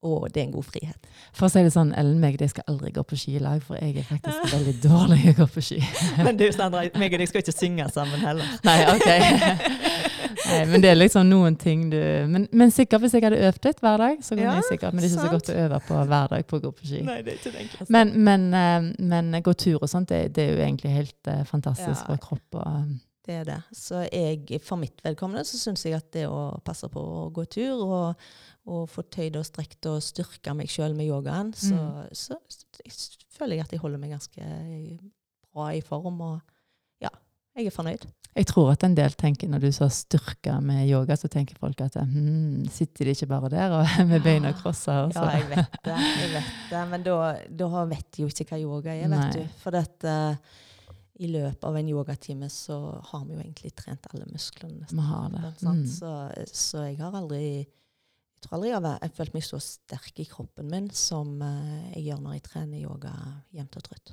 Og 0.06 0.28
det 0.30 0.40
er 0.40 0.44
en 0.46 0.52
god 0.54 0.62
frihet. 0.68 1.06
For 1.34 1.48
å 1.48 1.50
si 1.50 1.62
det 1.66 1.72
sånn, 1.74 1.88
Ellen 1.98 2.20
meg, 2.22 2.36
jeg 2.38 2.52
skal 2.52 2.68
aldri 2.70 2.92
gå 2.94 3.02
på 3.02 3.16
ski 3.18 3.32
i 3.34 3.40
lag, 3.42 3.58
for 3.66 3.74
jeg 3.82 3.96
er 3.98 4.06
faktisk 4.06 4.52
veldig 4.52 4.74
dårlig 4.84 5.18
i 5.24 5.32
å 5.32 5.38
gå 5.40 5.46
på 5.56 5.64
ski. 5.68 5.78
Men 6.26 6.38
du, 6.38 6.44
Sandra, 6.54 6.84
meg 6.94 7.16
og 7.16 7.22
deg 7.24 7.30
skal 7.32 7.42
ikke 7.42 7.54
synge 7.56 7.88
sammen 7.90 8.22
heller. 8.22 8.52
Nei, 8.68 8.78
ok. 8.94 9.08
Nei, 10.48 10.60
men 10.70 10.80
det 10.80 10.90
er 10.92 10.96
liksom 10.96 11.26
noen 11.28 11.56
ting 11.60 11.88
du 11.90 11.98
Men, 12.30 12.44
men 12.56 12.70
sikkert 12.72 13.02
hvis 13.02 13.16
jeg 13.16 13.24
hadde 13.26 13.40
øvd 13.48 13.66
litt 13.66 13.80
hver 13.82 13.98
dag, 14.00 14.20
så 14.24 14.32
kunne 14.36 14.44
Ja, 14.46 14.54
jeg 14.60 14.68
sikkert 14.68 14.94
Men 14.94 15.02
det 15.02 15.08
er 15.08 15.12
ikke 15.12 15.24
så 15.24 15.32
godt 15.34 15.50
å 15.50 15.56
øve 15.64 15.80
på 15.88 15.98
hver 16.12 16.30
dag 16.32 16.46
på 16.48 16.56
å 16.60 16.62
gå 16.62 16.70
på 16.78 16.86
ski. 16.88 17.00
Nei, 17.04 17.16
det 17.26 17.32
er 17.34 17.40
ikke 17.40 17.52
det 17.56 17.62
enkleste. 17.64 17.92
Men, 17.96 18.12
men, 18.28 18.46
eh, 18.56 18.86
men 19.12 19.42
gå 19.44 19.54
tur 19.58 19.82
og 19.82 19.90
sånt, 19.90 20.08
det, 20.12 20.22
det 20.36 20.46
er 20.46 20.54
jo 20.54 20.62
egentlig 20.64 20.94
helt 20.94 21.32
eh, 21.32 21.42
fantastisk 21.48 22.00
Ja. 22.00 22.06
for 22.06 22.22
kropp. 22.28 22.60
Og, 22.62 22.64
um, 22.64 22.94
Det 23.28 23.34
er 23.42 23.44
det. 23.44 23.58
Så 23.76 24.06
jeg, 24.06 24.60
for 24.64 24.80
mitt 24.80 25.02
vedkommende 25.04 25.44
så 25.44 25.58
syns 25.60 25.84
jeg 25.84 25.98
at 25.98 26.06
det 26.16 26.24
å 26.30 26.54
passe 26.64 26.88
på 26.88 27.02
å 27.02 27.26
gå 27.34 27.44
tur 27.52 27.82
og, 27.84 28.30
og 28.68 28.84
få 28.92 29.02
tøyd 29.08 29.38
og 29.40 29.46
strekt 29.48 29.86
og 29.88 30.02
styrka 30.04 30.52
meg 30.58 30.68
sjøl 30.68 30.92
med 30.98 31.08
yogaen, 31.08 31.54
så, 31.56 31.74
Mm. 31.74 32.12
så, 32.12 32.36
jeg 32.84 32.92
s- 32.92 33.16
føler 33.32 33.56
jeg 33.56 33.64
at 33.64 33.72
jeg 33.72 33.80
holder 33.80 33.98
meg 34.02 34.10
ganske 34.12 34.44
bra 35.54 35.70
i 35.72 35.80
form. 35.80 36.20
Og 36.20 36.40
ja, 37.00 37.08
jeg 37.56 37.66
er 37.66 37.74
fornøyd. 37.74 38.04
jeg 38.36 38.46
tror 38.46 38.70
at 38.72 38.84
en 38.84 38.94
del 38.94 39.10
tenker, 39.18 39.48
når 39.50 39.60
du 39.64 39.72
sa 39.72 39.88
styrka 39.88 40.60
med 40.62 40.84
yoga, 40.90 41.16
så 41.16 41.28
tenker 41.32 41.56
folk 41.58 41.80
at 41.80 41.96
hm, 41.96 42.66
sitter 42.70 43.04
de 43.08 43.10
ikke 43.16 43.26
bare 43.30 43.48
der 43.50 43.72
og 43.80 43.86
med 44.12 44.22
beina 44.22 44.52
krossa? 44.52 45.08
Så. 45.10 45.24
Ja, 45.24 45.38
jeg 45.40 45.48
vet 45.50 45.80
det. 45.84 45.96
jeg 46.20 46.30
vet 46.36 46.52
det. 46.70 46.84
Men 46.92 47.02
da, 47.08 47.18
da 47.64 47.84
vet 47.84 48.06
de 48.12 48.22
jo 48.22 48.28
ikke 48.28 48.50
hva 48.52 48.60
yoga 48.62 48.94
er, 48.94 49.08
vet 49.08 49.18
Nei. 49.18 49.30
du. 49.32 49.48
For 49.64 49.70
dette, 49.74 50.38
i 51.18 51.26
løpet 51.26 51.64
av 51.66 51.74
en 51.80 51.88
yogatime 51.90 52.46
så 52.52 52.76
har 53.10 53.24
vi 53.26 53.34
jo 53.34 53.40
egentlig 53.40 53.72
trent 53.74 54.06
alle 54.14 54.28
musklene. 54.30 54.86
Vi 54.92 55.02
har 55.02 55.30
det. 55.34 55.48
sant? 55.58 55.82
Mm. 55.82 55.90
Så, 55.90 56.12
så 56.54 56.84
jeg 56.86 56.98
har 57.00 57.16
aldri 57.18 57.66
Jeg 58.38 58.44
tror 58.46 58.54
aldri 58.54 58.68
jeg 58.70 58.82
har 58.86 59.14
følt 59.16 59.32
meg 59.34 59.42
så 59.42 59.58
sterk 59.58 60.20
i 60.22 60.24
kroppen 60.30 60.68
min 60.70 60.84
som 60.94 61.40
eh, 61.42 61.88
jeg 61.96 62.04
gjør 62.04 62.20
når 62.22 62.36
jeg 62.36 62.42
trener 62.44 62.84
yoga 62.84 63.10
jevnt 63.56 63.78
og 63.80 63.86
trutt. 63.88 64.12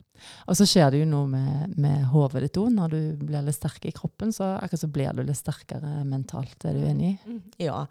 Og 0.50 0.58
så 0.58 0.66
skjer 0.66 0.88
det 0.90 1.02
jo 1.04 1.10
noe 1.12 1.28
med, 1.30 1.76
med 1.78 2.08
hodet 2.10 2.42
ditt 2.48 2.58
òg. 2.58 2.72
Når 2.74 2.96
du 2.96 2.98
blir 3.22 3.46
litt 3.46 3.58
sterk 3.60 3.86
i 3.86 3.94
kroppen, 3.94 4.34
så 4.34 4.56
akkurat 4.56 4.82
så 4.82 4.90
blir 4.90 5.14
du 5.14 5.22
litt 5.28 5.38
sterkere 5.38 6.00
mentalt. 6.10 6.58
Er 6.66 6.74
du 6.74 6.88
enig? 6.90 7.12
Mm. 7.30 7.44
Ja, 7.62 7.84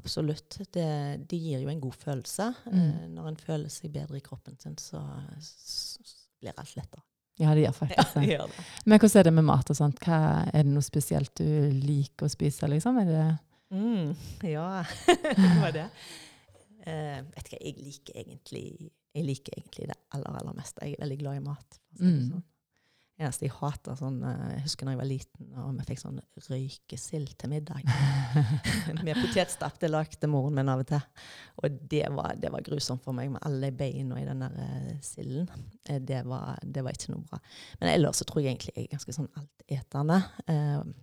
absolutt. 0.00 0.56
Det, 0.72 0.88
det 1.28 1.40
gir 1.42 1.60
jo 1.60 1.68
en 1.68 1.82
god 1.84 1.98
følelse. 2.00 2.48
Mm. 2.70 2.78
Eh, 2.86 3.04
når 3.18 3.28
en 3.34 3.38
føler 3.42 3.74
seg 3.74 3.92
bedre 3.92 4.16
i 4.16 4.24
kroppen 4.24 4.56
sin, 4.62 4.78
så, 4.80 5.02
så 5.44 6.08
blir 6.40 6.56
alt 6.56 6.72
lettere. 6.80 7.04
Ja, 7.38 7.52
det 7.54 7.66
gjør 7.66 7.76
faktisk 7.76 8.16
det 8.16 8.22
det. 8.22 8.30
gjør 8.32 8.48
det. 8.50 8.64
Men 8.88 8.98
hvordan 9.04 9.20
er 9.20 9.28
det 9.28 9.34
med 9.36 9.46
mat 9.46 9.68
og 9.70 9.78
sånt? 9.78 10.00
Hva, 10.02 10.22
er 10.48 10.64
det 10.64 10.72
noe 10.72 10.86
spesielt 10.86 11.36
du 11.38 11.68
liker 11.76 12.26
å 12.26 12.32
spise, 12.32 12.72
liksom? 12.72 12.98
Er 13.04 13.12
det 13.12 13.26
Mm, 13.74 14.14
ja, 14.56 14.84
det 15.36 15.54
var 15.60 15.74
det. 15.76 15.88
Uh, 16.88 17.18
vet 17.34 17.48
ikke, 17.50 17.58
jeg 17.60 17.74
liker 17.82 18.20
egentlig 18.22 18.66
Jeg 19.12 19.24
liker 19.26 19.56
egentlig 19.58 19.88
det 19.90 19.96
aller, 20.14 20.36
aller 20.38 20.54
meste. 20.56 20.84
Jeg 20.86 20.94
er 20.96 21.02
veldig 21.02 21.18
glad 21.20 21.40
i 21.40 21.42
mat. 21.48 21.80
for 21.90 21.98
å 21.98 21.98
si 21.98 22.06
det 22.06 22.14
Mm. 22.22 22.30
sånn. 22.30 22.46
Eneste 23.18 23.48
jeg 23.48 23.54
hater 23.56 23.96
sånn 23.98 24.20
eh, 24.22 24.42
Jeg 24.52 24.62
husker 24.68 24.86
da 24.86 24.92
jeg 24.92 24.98
var 25.00 25.08
liten 25.08 25.48
og 25.58 25.72
vi 25.80 25.86
fikk 25.88 25.98
sånn 26.04 26.20
røykesild 26.46 27.32
til 27.34 27.50
middag. 27.50 27.82
med 29.04 29.18
potetstapp. 29.18 29.80
Det 29.82 29.90
lagde 29.90 30.30
moren 30.30 30.54
min 30.54 30.70
av 30.70 30.84
og 30.84 30.86
til. 30.92 31.02
Og 31.64 31.80
det 31.90 32.04
var, 32.14 32.36
det 32.38 32.52
var 32.54 32.62
grusomt 32.62 33.02
for 33.02 33.16
meg 33.18 33.32
med 33.34 33.42
alle 33.48 33.72
beina 33.74 34.20
i 34.20 34.28
den 34.28 34.44
der 34.44 34.54
uh, 34.54 34.92
silden. 35.02 35.50
Eh, 35.88 35.98
det, 35.98 36.22
var, 36.30 36.62
det, 36.62 36.84
var, 36.86 36.94
ikke 36.94 37.10
noe 37.16 37.26
bra. 37.26 37.40
Men 37.80 37.90
ellers 37.96 38.22
så 38.22 38.28
tror 38.28 38.44
jeg 38.44 38.52
egentlig 38.54 38.76
jeg 38.76 38.86
er 38.86 38.94
ganske 38.94 39.16
sånn 39.18 39.30
altetende. 39.42 40.20
Uh. 40.46 40.94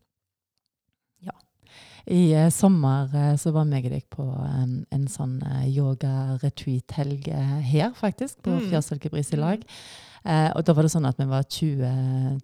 I 2.06 2.24
eh, 2.38 2.50
sommer 2.54 3.14
så 3.42 3.54
var 3.56 3.66
meg 3.70 3.88
og 3.88 3.96
deg 3.96 4.10
på 4.14 4.26
en, 4.46 4.82
en 4.94 5.06
sånn 5.10 5.40
yoga-retreat-helg 5.66 7.32
her, 7.66 7.96
faktisk, 7.98 8.44
på 8.46 8.54
mm. 8.60 8.68
Fjørsalkebris 8.70 9.34
i 9.34 9.42
lag. 9.42 9.64
Mm. 9.64 10.06
Eh, 10.26 10.50
og 10.56 10.66
da 10.66 10.74
var 10.74 10.86
det 10.86 10.94
sånn 10.94 11.06
at 11.06 11.20
vi 11.22 11.28
var 11.30 11.46
20, 11.46 11.92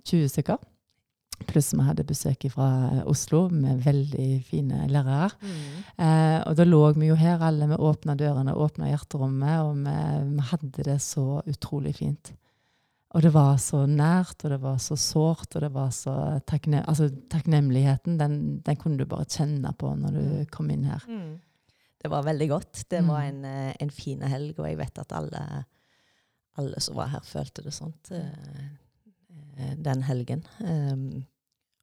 20 0.06 0.30
stykker. 0.36 0.62
Pluss 1.50 1.72
vi 1.74 1.82
hadde 1.82 2.06
besøk 2.06 2.46
fra 2.54 2.68
Oslo 3.10 3.48
med 3.50 3.82
veldig 3.82 4.30
fine 4.46 4.86
lærere. 4.92 5.32
Mm. 5.42 5.80
Eh, 6.06 6.38
og 6.46 6.60
da 6.60 6.68
lå 6.68 6.84
vi 7.00 7.10
jo 7.10 7.18
her 7.18 7.42
alle. 7.48 7.70
Vi 7.72 7.80
åpna 7.90 8.16
dørene, 8.20 8.54
åpna 8.54 8.92
hjerterommet, 8.92 9.64
og 9.66 9.82
vi, 9.82 9.96
vi, 10.36 10.46
hadde 10.52 10.86
det 10.92 11.00
så 11.02 11.42
utrolig 11.50 11.96
fint. 11.98 12.34
Og 13.12 13.24
det 13.26 13.34
var 13.36 13.58
så 13.60 13.84
nært, 13.90 14.38
og 14.46 14.54
det 14.54 14.60
var 14.64 14.78
så 14.80 14.96
sårt, 14.96 15.50
og 15.56 15.64
det 15.66 15.72
var 15.76 15.90
så 15.92 16.14
takknem 16.48 16.86
altså, 16.88 17.10
takknemligheten, 17.32 18.16
den, 18.22 18.36
den, 18.64 18.78
kunne 18.80 19.02
du 19.02 19.10
bare 19.10 19.28
kjenne 19.28 19.74
på 19.76 19.90
når 20.00 20.16
du 20.16 20.22
mm. 20.22 20.46
kom 20.54 20.72
inn 20.72 20.86
her. 20.88 21.04
Mm. 21.10 21.34
Det 22.02 22.10
var 22.10 22.24
veldig 22.26 22.48
godt. 22.50 22.86
Det 22.90 23.02
var 23.04 23.26
mm. 23.26 23.28
en, 23.28 23.50
eh, 23.50 23.74
en 23.84 23.92
fin 23.94 24.24
helg, 24.24 24.56
og 24.62 24.70
jeg 24.70 24.80
vet 24.80 25.04
at 25.04 25.18
alle 25.18 25.44
alle 26.60 26.82
som 26.84 26.98
var 27.00 27.12
her, 27.14 27.24
følte 27.24 27.64
det 27.64 27.72
sånn 27.76 27.94
den 29.82 30.04
helgen. 30.04 30.42
Um, 30.60 31.24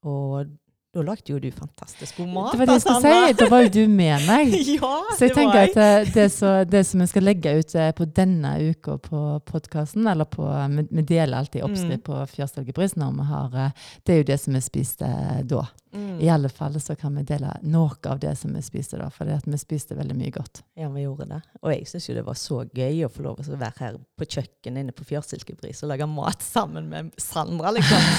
og 0.05 0.49
da 0.89 1.03
lagde 1.05 1.29
jo 1.29 1.37
du 1.37 1.51
fantastisk 1.53 2.17
god 2.17 2.29
mat. 2.33 2.51
Det 2.51 2.59
var 2.59 2.69
det 2.69 2.75
jeg 2.79 2.81
skulle 2.81 3.09
si. 3.13 3.33
Da 3.37 3.47
var 3.51 3.65
jo 3.65 3.69
du 3.75 3.81
med 3.93 4.25
meg. 4.25 4.53
ja, 4.79 4.93
så 5.13 5.27
jeg 5.27 5.35
tenker 5.35 5.59
jeg. 5.59 5.69
at 5.69 5.81
eh, 5.83 6.13
det, 6.15 6.25
så, 6.33 6.53
det, 6.65 6.81
som 6.89 7.03
jeg 7.03 7.11
skal 7.11 7.27
legge 7.29 7.53
ut 7.59 7.75
på 7.99 8.07
denne 8.17 8.55
uka 8.71 8.97
på 9.03 9.21
podkasten, 9.45 10.07
eller 10.09 10.25
på, 10.25 10.47
vi 10.89 11.03
deler 11.03 11.37
alltid 11.37 11.61
oppskrift 11.67 12.01
mm. 12.01 12.07
på 12.09 12.23
Fjørsdalgebrys 12.33 12.97
når 12.97 13.19
vi 13.19 13.27
har 13.29 13.59
Det 14.05 14.15
er 14.15 14.23
jo 14.23 14.29
det 14.31 14.39
som 14.41 14.57
vi 14.57 14.63
spiste 14.65 15.11
da. 15.45 15.67
Mm. 15.91 16.19
I 16.21 16.29
alle 16.29 16.49
fall 16.49 16.75
så 16.81 16.95
kan 16.95 17.15
vi 17.17 17.23
dele 17.25 17.49
noe 17.65 17.97
av 18.05 18.19
det 18.21 18.35
som 18.37 18.53
vi 18.53 18.61
spiste 18.61 18.99
da, 18.99 19.09
for 19.13 19.29
vi 19.45 19.57
spiste 19.57 19.97
veldig 19.97 20.17
mye 20.17 20.33
godt. 20.33 20.61
Ja, 20.77 20.89
vi 20.93 21.05
gjorde 21.05 21.29
det. 21.31 21.39
Og 21.63 21.73
jeg 21.73 21.87
syns 21.89 22.09
jo 22.09 22.15
det 22.17 22.25
var 22.27 22.37
så 22.37 22.61
gøy 22.65 23.05
å 23.07 23.11
få 23.13 23.25
lov 23.25 23.41
til 23.41 23.55
å 23.55 23.61
være 23.61 23.83
her 23.85 23.99
på 24.19 24.27
kjøkkenet 24.27 24.83
inne 24.83 24.95
på 24.95 25.07
Fjørsilkebris 25.09 25.83
og 25.83 25.93
lage 25.93 26.09
mat 26.09 26.45
sammen 26.45 26.91
med 26.91 27.13
Sandra, 27.21 27.73
liksom. 27.75 28.09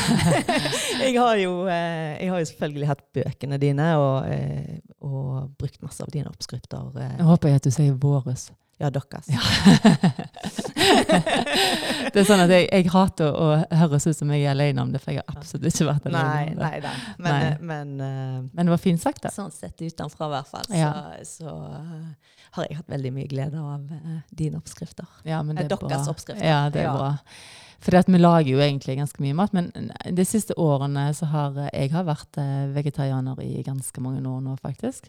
jeg, 1.05 1.15
har 1.19 1.37
jo, 1.41 1.53
eh, 1.71 2.17
jeg 2.19 2.33
har 2.33 2.43
jo 2.43 2.51
selvfølgelig 2.53 2.91
hatt 2.91 3.05
bøkene 3.17 3.61
dine 3.63 3.91
og, 4.01 4.17
eh, 4.31 4.81
og 5.07 5.53
brukt 5.61 5.81
masse 5.85 6.03
av 6.05 6.11
dine 6.15 6.33
oppskrifter. 6.33 6.91
Eh. 6.97 7.15
Jeg 7.21 7.31
håper 7.31 7.53
jeg 7.53 7.63
at 7.63 7.71
du 7.71 7.75
sier 7.75 8.01
våres. 8.01 8.51
Ja, 8.81 8.89
deres. 8.89 9.29
Ja. 9.29 9.41
det 12.13 12.23
er 12.23 12.27
sånn 12.27 12.43
at 12.45 12.53
jeg, 12.53 12.67
jeg, 12.69 12.89
hater 12.93 13.37
å 13.37 13.47
høres 13.83 14.07
ut 14.09 14.17
som 14.17 14.33
jeg 14.35 14.45
er 14.45 14.53
alene 14.55 14.85
om 14.85 14.93
det, 14.93 15.01
for 15.03 15.15
jeg 15.15 15.23
har 15.23 15.39
absolutt 15.39 15.69
ikke 15.71 15.87
vært 15.89 16.09
alene 16.11 16.25
nei, 16.27 16.43
om 16.43 16.59
det. 16.59 16.67
Nei, 16.67 16.81
da. 16.85 16.93
Men, 17.17 17.31
nei. 17.31 17.55
Men, 17.71 17.95
uh, 18.01 18.37
men, 18.51 18.63
det 18.63 18.75
var 18.75 18.83
fint 18.83 19.03
sagt, 19.03 19.23
da. 19.27 19.33
Sånn 19.35 19.55
sett 19.55 19.81
utenfra, 19.81 20.29
i 20.29 20.35
hvert 20.35 20.53
fall, 20.53 20.69
ja. 20.77 20.91
så, 21.23 21.47
så 21.47 21.57
uh, 21.57 22.37
har 22.59 22.69
jeg 22.69 22.81
hatt 22.81 22.93
veldig 22.93 23.15
mye 23.17 23.31
glede 23.31 23.63
av 23.63 23.89
uh, 23.89 24.21
dine 24.43 24.61
oppskrifter. 24.61 25.09
Ja, 25.29 25.43
men 25.47 25.59
det 25.59 25.67
er 25.69 25.75
Deres 25.75 26.07
bra. 26.07 26.15
oppskrifter. 26.15 26.47
Ja, 26.47 26.63
det 26.73 26.85
er 26.85 26.91
ja. 26.91 26.95
bra. 26.99 27.11
For 27.81 27.97
vi 28.13 28.21
lager 28.21 28.51
jo 28.51 28.61
egentlig 28.61 28.99
ganske 28.99 29.23
mye 29.25 29.37
mat, 29.39 29.55
men 29.57 29.71
de 30.05 30.25
siste 30.29 30.53
årene 30.61 31.07
så 31.17 31.31
har 31.33 31.63
jeg 31.71 31.95
har 31.95 32.05
vært 32.05 32.37
vegetarianer 32.75 33.41
i 33.41 33.63
ganske 33.65 34.05
mange 34.05 34.21
år 34.21 34.43
nå, 34.45 34.59
faktisk. 34.61 35.09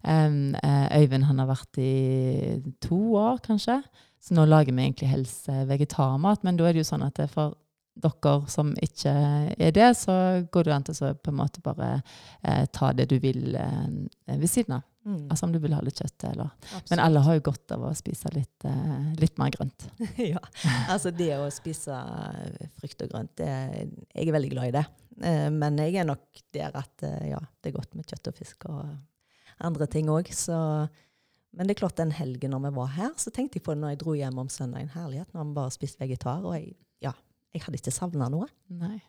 Um, 0.00 0.54
Øyvind 0.96 1.26
han 1.28 1.42
har 1.42 1.50
vært 1.50 1.80
i 1.82 2.60
to 2.80 3.00
år, 3.20 3.42
kanskje. 3.44 3.80
Så 4.20 4.36
nå 4.36 4.44
lager 4.48 4.74
vi 4.74 4.84
egentlig 4.84 5.08
helst 5.08 5.48
eh, 5.48 5.64
vegetarmat. 5.68 6.44
Men 6.44 6.58
da 6.60 6.68
er 6.68 6.76
det 6.76 6.84
jo 6.84 6.90
sånn 6.92 7.06
at 7.06 7.20
for 7.32 7.56
dere 8.00 8.34
som 8.48 8.70
ikke 8.80 9.12
er 9.58 9.72
det, 9.74 9.88
så 9.98 10.14
går 10.52 10.66
det 10.66 10.74
an 10.74 10.86
til 10.86 11.02
å 11.08 11.10
på 11.16 11.32
en 11.32 11.40
måte 11.40 11.62
bare 11.64 11.90
eh, 12.42 12.64
ta 12.72 12.92
det 12.96 13.08
du 13.10 13.18
vil 13.22 13.56
eh, 13.58 14.36
ved 14.36 14.48
siden 14.50 14.78
av. 14.78 14.86
Mm. 15.08 15.30
Altså 15.32 15.46
om 15.46 15.52
du 15.54 15.56
vil 15.62 15.72
ha 15.72 15.80
litt 15.80 15.96
kjøtt 15.96 16.26
eller 16.28 16.50
Men 16.90 17.00
alle 17.00 17.22
har 17.24 17.38
jo 17.38 17.44
godt 17.46 17.72
av 17.72 17.86
å 17.88 17.92
spise 17.96 18.28
litt, 18.34 18.66
eh, 18.68 19.12
litt 19.20 19.40
mer 19.40 19.52
grønt. 19.54 19.88
ja. 20.32 20.42
Altså 20.92 21.12
det 21.16 21.32
å 21.38 21.48
spise 21.52 21.96
frukt 22.78 23.06
og 23.06 23.14
grønt, 23.14 23.32
det, 23.40 23.52
jeg 24.12 24.28
er 24.28 24.36
veldig 24.36 24.52
glad 24.52 24.70
i 24.70 24.74
det. 24.76 24.84
Eh, 25.24 25.46
men 25.54 25.80
jeg 25.80 26.02
er 26.02 26.08
nok 26.08 26.44
der 26.52 26.76
at 26.76 27.06
ja, 27.26 27.40
det 27.60 27.72
er 27.72 27.78
godt 27.78 27.96
med 27.96 28.08
kjøtt 28.08 28.32
og 28.32 28.42
fisk 28.42 28.68
og 28.68 28.84
andre 29.66 29.88
ting 29.90 30.10
òg. 30.12 30.30
Men 31.50 31.66
det 31.66 31.74
er 31.74 31.80
klart 31.82 31.98
den 31.98 32.12
helgen 32.14 32.54
når 32.54 32.68
vi 32.68 32.74
var 32.78 32.90
her, 32.94 33.14
så 33.18 33.32
tenkte 33.34 33.58
jeg 33.58 33.66
på 33.66 33.74
det 33.74 33.82
når 33.82 33.94
jeg 33.94 34.02
dro 34.04 34.14
hjem 34.14 34.38
om 34.38 34.50
søndagen. 34.52 34.92
Herlighet, 34.94 35.32
når 35.34 35.48
vi 35.48 35.56
bare 35.56 35.74
spiste 35.74 36.02
vegetar. 36.02 36.44
Og 36.46 36.54
jeg, 36.54 36.76
ja, 37.02 37.14
jeg 37.54 37.64
hadde 37.64 37.80
ikke 37.80 37.94
savna 37.94 38.30
noe. 38.30 38.46
Nei. 38.70 39.00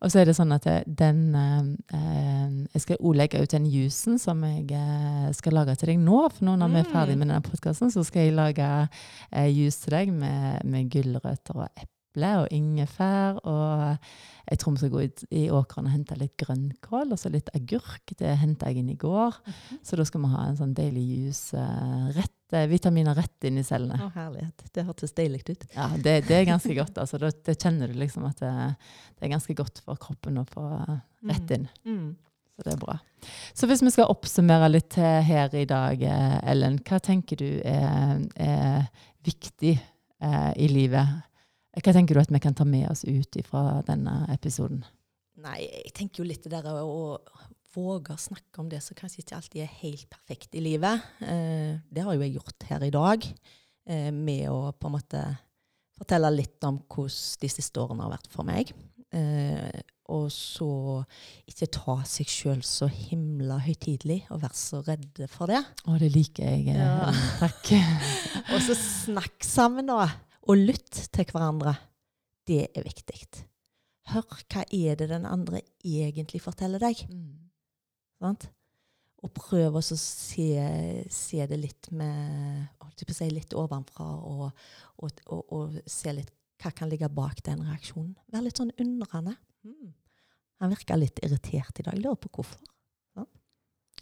Og 0.00 0.08
så 0.08 0.22
er 0.22 0.28
det 0.30 0.36
sånn 0.38 0.54
at 0.54 0.64
den 0.86 1.34
eh, 1.36 2.46
Jeg 2.72 2.80
skal 2.80 3.02
òg 3.02 3.18
legge 3.18 3.42
ut 3.42 3.52
den 3.52 3.66
jusen 3.68 4.16
som 4.16 4.40
jeg 4.46 4.64
eh, 4.72 5.28
skal 5.36 5.58
lage 5.58 5.76
til 5.76 5.92
deg 5.92 6.00
nå. 6.00 6.22
For 6.32 6.48
nå 6.48 6.56
når 6.56 6.72
vi 6.72 6.80
er 6.80 6.88
ferdig 6.88 7.18
mm. 7.18 7.20
med 7.20 7.28
denne 7.28 7.44
podkasten, 7.44 7.92
så 7.92 8.06
skal 8.06 8.28
jeg 8.28 8.38
lage 8.38 8.70
eh, 8.88 9.50
jus 9.52 9.76
til 9.82 9.98
deg 9.98 10.14
med, 10.14 10.64
med 10.64 10.88
gulrøtter 10.94 11.60
og 11.60 11.68
epler 11.68 11.97
eple 12.18 12.32
og 12.42 12.52
ingefær. 12.54 13.38
Og 13.46 13.96
jeg 14.48 14.60
tror 14.60 14.74
vi 14.74 14.80
skal 14.80 14.92
gå 14.92 15.04
ut 15.04 15.24
i 15.30 15.44
åkeren 15.52 15.88
og 15.88 15.92
hente 15.92 16.16
litt 16.18 16.36
grønnkål 16.40 17.12
og 17.12 17.20
så 17.20 17.30
litt 17.32 17.50
agurk. 17.56 18.14
Det 18.18 18.36
henta 18.40 18.70
jeg 18.70 18.82
inn 18.82 18.90
i 18.90 18.96
går. 18.96 19.34
Mm 19.44 19.52
-hmm. 19.52 19.78
Så 19.82 19.96
da 19.96 20.04
skal 20.04 20.20
vi 20.20 20.28
ha 20.28 20.46
en 20.46 20.56
sånn 20.56 20.74
deilig 20.74 21.04
juice. 21.04 21.54
Uh, 21.54 22.08
rett, 22.16 22.52
uh, 22.52 22.66
vitaminer 22.66 23.14
rett 23.14 23.44
inn 23.44 23.58
i 23.58 23.64
cellene. 23.64 23.94
Å, 23.94 24.10
herlighet. 24.14 24.72
Det 24.72 24.84
hørtes 24.84 25.12
deilig 25.12 25.50
ut. 25.50 25.64
Ja, 25.74 25.88
det, 25.96 26.26
det, 26.28 26.36
er 26.36 26.44
ganske 26.44 26.74
godt. 26.74 26.98
altså. 26.98 27.18
Det, 27.18 27.44
det 27.44 27.62
kjenner 27.62 27.88
du 27.88 27.94
liksom 27.94 28.24
at 28.24 28.38
det, 28.38 28.74
det, 29.18 29.26
er 29.26 29.28
ganske 29.28 29.54
godt 29.54 29.78
for 29.84 29.96
kroppen 29.96 30.38
å 30.38 30.44
få 30.44 30.64
rett 31.22 31.50
inn. 31.50 31.68
Mm. 31.84 31.98
Mm. 31.98 32.16
Så 32.56 32.62
det 32.64 32.72
er 32.72 32.78
bra. 32.78 32.98
Så 33.54 33.66
hvis 33.66 33.82
vi 33.82 33.90
skal 33.90 34.10
oppsummere 34.10 34.68
litt 34.68 34.94
her 34.94 35.54
i 35.54 35.64
dag, 35.64 36.02
Ellen, 36.42 36.78
hva 36.78 36.98
tenker 36.98 37.36
du 37.36 37.60
er, 37.62 38.24
er 38.34 38.88
viktig 39.22 39.78
i 40.56 40.68
livet? 40.68 41.27
Hva 41.78 41.94
tenker 41.94 42.16
du 42.16 42.22
at 42.22 42.32
vi 42.32 42.40
kan 42.42 42.56
ta 42.56 42.66
med 42.66 42.88
oss 42.90 43.04
ut 43.06 43.38
fra 43.46 43.80
denne 43.86 44.20
episoden? 44.34 44.82
Nei, 45.38 45.60
jeg 45.62 45.94
tenker 45.94 46.22
jo 46.22 46.26
litt 46.26 46.46
det 46.48 46.58
der 46.64 46.80
å 46.82 47.18
våge 47.74 48.14
å 48.14 48.20
snakke 48.20 48.62
om 48.62 48.70
det 48.70 48.80
som 48.82 48.96
kanskje 48.98 49.22
ikke 49.22 49.36
alltid 49.38 49.64
er 49.64 49.76
helt 49.82 50.08
perfekt 50.10 50.56
i 50.58 50.62
livet. 50.64 51.04
Eh, 51.22 51.76
det 51.90 52.04
har 52.04 52.16
jo 52.16 52.24
jeg 52.24 52.38
gjort 52.38 52.66
her 52.70 52.86
i 52.86 52.94
dag, 52.94 53.28
eh, 53.86 54.10
med 54.10 54.48
å 54.50 54.72
på 54.72 54.88
en 54.88 54.96
måte 54.96 55.22
fortelle 55.98 56.32
litt 56.34 56.64
om 56.66 56.80
hvordan 56.80 57.38
de 57.42 57.52
siste 57.52 57.82
årene 57.82 58.06
har 58.06 58.16
vært 58.16 58.32
for 58.32 58.48
meg. 58.48 58.72
Eh, 59.14 59.80
og 60.08 60.30
så 60.32 61.04
ikke 61.48 61.68
ta 61.72 61.98
seg 62.08 62.30
sjøl 62.32 62.62
så 62.64 62.88
himla 62.88 63.58
høytidelig 63.60 64.22
og 64.32 64.40
være 64.40 64.56
så 64.56 64.80
redde 64.86 65.28
for 65.28 65.52
det. 65.52 65.60
Å, 65.84 65.98
det 66.00 66.08
liker 66.14 66.48
jeg. 66.48 66.72
Ja. 66.72 67.12
Takk. 67.42 67.74
og 68.54 68.62
så 68.64 68.76
snakk 68.78 69.44
sammen, 69.44 69.90
da. 69.92 70.08
Og 70.48 70.56
lytt 70.56 71.02
til 71.12 71.28
hverandre. 71.28 71.74
Det 72.48 72.62
er 72.72 72.86
viktig. 72.86 73.18
Hør 74.08 74.24
hva 74.48 74.62
er 74.72 74.96
det 74.96 75.10
den 75.10 75.26
andre 75.28 75.60
egentlig 75.84 76.40
forteller 76.40 76.80
deg. 76.80 77.02
Mm. 77.12 77.50
Og 79.18 79.32
prøv 79.34 79.76
å 79.76 79.82
se, 79.82 79.98
se, 81.10 81.44
det 81.50 81.58
litt 81.58 81.90
med 81.90 82.68
si, 83.02 83.28
litt 83.32 83.54
ovenfra, 83.58 84.06
og, 84.06 84.64
og, 85.02 85.22
og, 85.26 85.52
og, 85.52 85.78
se 85.90 86.14
litt 86.14 86.32
hva 86.62 86.72
kan 86.74 86.90
ligge 86.90 87.10
bak 87.12 87.42
den 87.46 87.62
reaksjonen. 87.66 88.16
Vær 88.32 88.46
litt 88.46 88.58
sånn 88.58 88.72
undrende. 88.80 89.36
Mm. 89.66 89.92
Han 90.62 90.72
virker 90.72 90.98
litt 90.98 91.20
irritert 91.22 91.78
i 91.78 91.86
dag. 91.86 91.98
Lurer 92.00 92.18
på 92.18 92.32
hvorfor. 92.38 92.62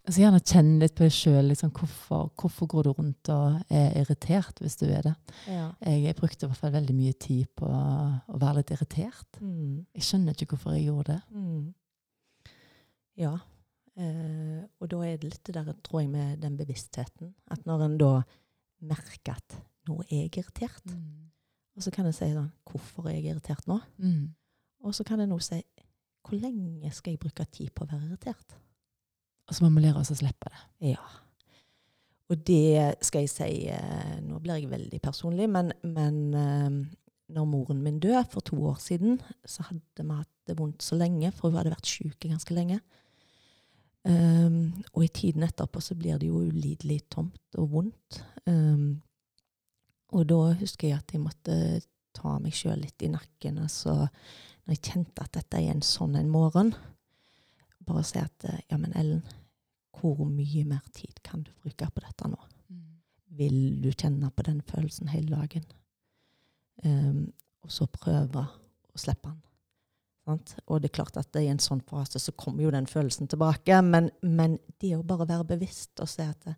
Altså 0.06 0.22
Gjerne 0.22 0.38
kjenne 0.38 0.76
litt 0.84 0.94
på 0.94 1.02
deg 1.02 1.14
sjøl. 1.14 1.48
Liksom, 1.50 1.72
hvorfor, 1.74 2.28
hvorfor, 2.38 2.68
går 2.70 2.86
du 2.86 2.90
rundt 2.94 3.30
og 3.34 3.72
er 3.74 3.96
irritert 3.98 4.60
hvis 4.62 4.78
du 4.78 4.84
er 4.86 5.02
det? 5.02 5.14
Ja. 5.50 5.64
Jeg 5.82 6.14
brukte 6.18 6.46
i 6.46 6.50
hvert 6.50 6.60
fall 6.60 6.74
veldig 6.76 6.94
mye 6.94 7.16
tid 7.18 7.48
på 7.58 7.66
å 7.66 8.38
være 8.38 8.60
litt 8.60 8.70
irritert. 8.76 9.40
Mm. 9.42 9.82
Jeg 9.98 10.06
skjønner 10.06 10.36
ikke 10.36 10.52
hvorfor 10.54 10.76
jeg 10.76 10.86
gjorde 10.86 11.16
det. 11.16 11.18
Mm. 11.34 12.52
Ja. 13.18 13.32
Eh, 13.98 14.60
og 14.78 14.90
da 14.92 15.00
er 15.08 15.16
det 15.18 15.32
litt 15.32 15.48
det 15.48 15.56
der, 15.56 15.72
tror 15.82 16.04
jeg, 16.04 16.10
med 16.12 16.38
den 16.44 16.58
bevisstheten. 16.60 17.32
At 17.50 17.64
når 17.66 17.86
en 17.88 17.96
da 17.98 18.12
merker 18.86 19.40
at 19.40 19.56
nå 19.90 19.96
er 20.04 20.20
jeg 20.20 20.36
irritert, 20.36 20.86
mm. 20.86 21.32
og 21.74 21.82
så 21.82 21.90
kan 21.94 22.06
en 22.06 22.14
si 22.14 22.28
sånn 22.30 22.52
Hvorfor 22.66 23.08
er 23.08 23.16
jeg 23.16 23.32
irritert 23.32 23.66
nå? 23.70 23.80
Mm. 24.02 24.30
Og 24.86 24.94
så 24.94 25.06
kan 25.06 25.22
en 25.22 25.30
nå 25.30 25.38
si 25.42 25.58
Hvor 26.26 26.38
lenge 26.38 26.90
skal 26.94 27.14
jeg 27.14 27.22
bruke 27.22 27.46
tid 27.50 27.70
på 27.74 27.86
å 27.86 27.90
være 27.90 28.08
irritert? 28.10 28.56
Og 29.46 29.54
så 29.54 29.64
må 29.64 29.70
vi 29.76 29.84
lære 29.84 30.02
oss 30.02 30.12
å 30.14 30.18
slippe 30.18 30.50
det. 30.50 30.62
Ja. 30.92 31.02
Og 32.26 32.42
det 32.48 32.96
skal 33.06 33.22
jeg 33.22 33.30
si 33.30 33.50
eh, 33.70 34.14
Nå 34.26 34.40
blir 34.42 34.58
jeg 34.58 34.70
veldig 34.72 34.98
personlig, 35.02 35.46
men, 35.50 35.70
men 35.86 36.16
eh, 36.34 36.80
når 37.36 37.48
moren 37.50 37.82
min 37.82 38.00
døde 38.02 38.24
for 38.30 38.44
to 38.46 38.58
år 38.68 38.78
siden, 38.82 39.20
så 39.46 39.66
hadde 39.68 40.02
vi 40.02 40.18
hatt 40.18 40.32
det 40.46 40.58
vondt 40.58 40.82
så 40.82 40.98
lenge, 40.98 41.32
for 41.34 41.50
hun 41.50 41.58
hadde 41.60 41.74
vært 41.74 41.90
syk 41.90 42.26
ganske 42.26 42.54
lenge. 42.54 42.80
Um, 44.06 44.70
og 44.94 45.02
i 45.02 45.10
tiden 45.10 45.42
etterpå 45.42 45.80
så 45.82 45.96
blir 45.98 46.20
det 46.22 46.28
jo 46.28 46.44
ulidelig 46.46 47.00
tomt 47.10 47.58
og 47.58 47.72
vondt. 47.72 48.20
Um, 48.46 49.00
og 50.14 50.28
da 50.30 50.38
husker 50.60 50.92
jeg 50.92 51.00
at 51.00 51.14
jeg 51.14 51.24
måtte 51.24 51.56
ta 52.14 52.36
meg 52.38 52.54
sjøl 52.54 52.78
litt 52.84 53.02
i 53.02 53.10
nakken. 53.10 53.58
Altså, 53.64 54.06
når 54.62 54.76
jeg 54.76 54.84
kjente 54.92 55.26
at 55.26 55.34
dette 55.34 55.58
er 55.58 55.72
en 55.72 55.82
sånn 55.84 56.14
en 56.20 56.30
morgen, 56.30 56.70
bare 57.86 58.04
si 58.06 58.20
at 58.20 58.46
ja, 58.70 58.78
men 58.78 58.94
Ellen, 58.98 59.22
hvor 59.96 60.20
mye 60.28 60.66
mer 60.68 60.84
tid 60.94 61.22
kan 61.24 61.44
du 61.46 61.52
bruke 61.62 61.88
på 61.92 62.04
dette 62.04 62.28
nå? 62.28 62.38
Mm. 62.68 62.84
Vil 63.38 63.58
du 63.82 63.90
kjenne 63.92 64.30
på 64.30 64.44
den 64.46 64.60
følelsen 64.68 65.08
hele 65.12 65.38
dagen? 65.38 65.64
Um, 66.84 67.32
og 67.64 67.72
så 67.72 67.88
prøve 67.90 68.44
å 68.44 69.00
slippe 69.00 69.30
den. 69.30 69.40
Sant? 70.26 70.56
Og 70.66 70.82
det 70.82 70.90
er 70.90 70.96
klart 70.98 71.18
at 71.20 71.38
i 71.38 71.46
en 71.46 71.62
sånn 71.62 71.84
fase 71.86 72.18
så 72.18 72.34
kommer 72.34 72.66
jo 72.66 72.72
den 72.74 72.88
følelsen 72.90 73.30
tilbake. 73.30 73.78
Men, 73.86 74.10
men, 74.26 74.58
det 74.82 74.96
å 74.96 75.04
bare 75.06 75.28
være 75.28 75.52
bevisst 75.54 76.02
og 76.02 76.10
si 76.10 76.26
at 76.26 76.48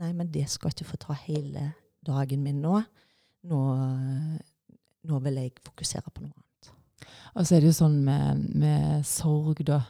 nei, 0.00 0.12
men 0.16 0.30
det 0.32 0.46
skal 0.50 0.72
ikke 0.72 0.88
få 0.88 1.00
ta 1.04 1.16
hele 1.26 1.70
dagen 2.06 2.42
min 2.44 2.62
nå. 2.64 2.78
Nå, 3.50 3.60
nå 5.08 5.20
vil 5.26 5.42
jeg 5.42 5.60
fokusere 5.64 6.08
på 6.08 6.24
noe 6.24 6.32
annet. 6.32 6.72
Og 7.36 7.44
så 7.46 7.56
er 7.56 7.62
det 7.62 7.70
jo 7.70 7.76
sånn 7.76 8.00
med, 8.04 8.40
med 8.58 9.06
sorg, 9.06 9.60
da. 9.68 9.82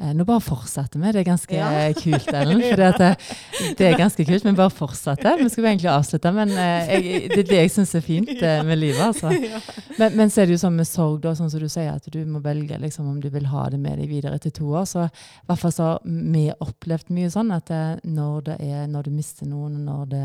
Eh, 0.00 0.14
nå 0.16 0.24
bare 0.24 0.40
fortsetter 0.40 1.00
vi. 1.00 1.10
Det 1.12 1.20
er 1.20 1.26
ganske 1.28 1.56
ja. 1.56 1.68
kult, 2.02 2.28
Ellen. 2.32 2.60
Det, 2.60 3.08
det, 3.76 3.86
er 3.86 3.98
ganske 4.00 4.24
kult, 4.24 4.46
men 4.46 4.56
bare 4.56 4.72
fortsette. 4.72 5.34
Vi 5.36 5.48
skulle 5.52 5.74
egentlig 5.74 5.90
avslutte, 5.92 6.32
men 6.32 6.54
eh, 6.54 6.92
jeg, 6.94 7.26
det 7.34 7.42
er 7.42 7.48
det 7.50 7.58
jeg 7.58 7.72
syns 7.74 7.92
er 7.98 8.04
fint 8.06 8.32
eh, 8.32 8.62
med 8.64 8.80
livet. 8.80 9.02
altså. 9.10 9.32
Men, 10.00 10.14
men, 10.16 10.30
så 10.32 10.40
er 10.40 10.48
det 10.48 10.54
jo 10.54 10.60
sånn 10.62 10.78
med 10.78 10.86
sorg, 10.88 11.18
da, 11.20 11.34
sånn 11.36 11.50
som 11.52 11.60
du 11.60 11.66
sier, 11.68 11.90
at 11.92 12.06
du 12.08 12.18
må 12.24 12.38
velge 12.40 12.78
liksom, 12.80 13.08
om 13.10 13.18
du 13.20 13.26
vil 13.32 13.44
ha 13.50 13.66
det 13.68 13.76
med 13.82 13.98
deg 14.00 14.08
videre 14.08 14.38
etter 14.38 14.52
to 14.56 14.70
år. 14.70 14.86
Så 14.88 15.02
i 15.04 15.48
hvert 15.50 15.60
fall 15.60 15.74
så 15.76 15.88
har 15.90 15.98
vi 16.06 16.46
opplevd 16.54 17.10
mye 17.12 17.32
sånn 17.32 17.50
at 17.52 17.68
det, 17.68 17.82
når, 18.08 18.54
er, 18.56 18.86
når 18.88 19.10
du 19.10 19.12
mister 19.12 19.50
noen, 19.50 19.82
når 19.84 20.06
det, 20.14 20.24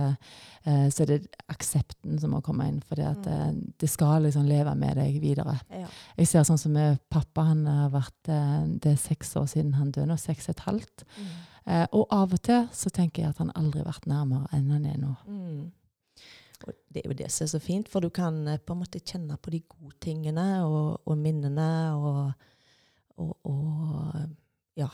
eh, 0.65 0.85
så 0.91 1.05
er 1.05 1.11
det 1.13 1.41
aksepten 1.51 2.19
som 2.21 2.35
må 2.35 2.41
komme 2.45 2.67
inn. 2.69 2.81
For 2.85 2.99
det, 2.99 3.13
mm. 3.25 3.75
det 3.81 3.89
skal 3.89 4.27
liksom 4.27 4.45
leve 4.49 4.75
med 4.79 4.99
deg 4.99 5.19
videre. 5.23 5.57
Jeg 6.17 6.29
ser 6.29 6.45
sånn 6.47 6.61
som 6.61 6.75
med 6.75 6.99
pappa, 7.13 7.47
han 7.53 7.65
har 7.69 7.91
vært 7.93 8.31
det 8.81 8.93
er 8.93 8.99
seks 8.99 9.35
år 9.39 9.49
siden 9.51 9.75
han 9.79 9.91
døde, 9.91 10.09
nå 10.11 10.17
seks 10.19 10.49
og 10.49 10.57
et 10.57 10.65
halvt. 10.67 11.05
Mm. 11.17 11.35
Eh, 11.65 11.87
og 11.97 12.11
av 12.13 12.35
og 12.35 12.41
til 12.45 12.67
så 12.77 12.91
tenker 12.93 13.23
jeg 13.23 13.33
at 13.33 13.41
han 13.41 13.53
aldri 13.57 13.81
har 13.81 13.89
vært 13.89 14.05
nærmere 14.09 14.49
enn 14.53 14.69
han 14.69 14.85
er 14.85 14.99
nå. 15.01 15.15
Mm. 15.25 15.63
Og 16.65 16.77
det 16.93 17.01
er 17.01 17.09
jo 17.09 17.17
det 17.17 17.29
som 17.33 17.45
er 17.45 17.51
så 17.55 17.61
fint, 17.61 17.89
for 17.89 18.05
du 18.05 18.11
kan 18.13 18.37
eh, 18.51 18.61
på 18.61 18.75
en 18.75 18.83
måte 18.83 19.01
kjenne 19.01 19.37
på 19.41 19.53
de 19.55 19.63
gode 19.65 19.97
tingene 20.03 20.45
og, 20.67 21.01
og 21.09 21.17
minnene 21.17 21.69
og, 21.97 22.47
og, 23.17 23.33
og, 23.49 24.21
ja, 24.77 24.91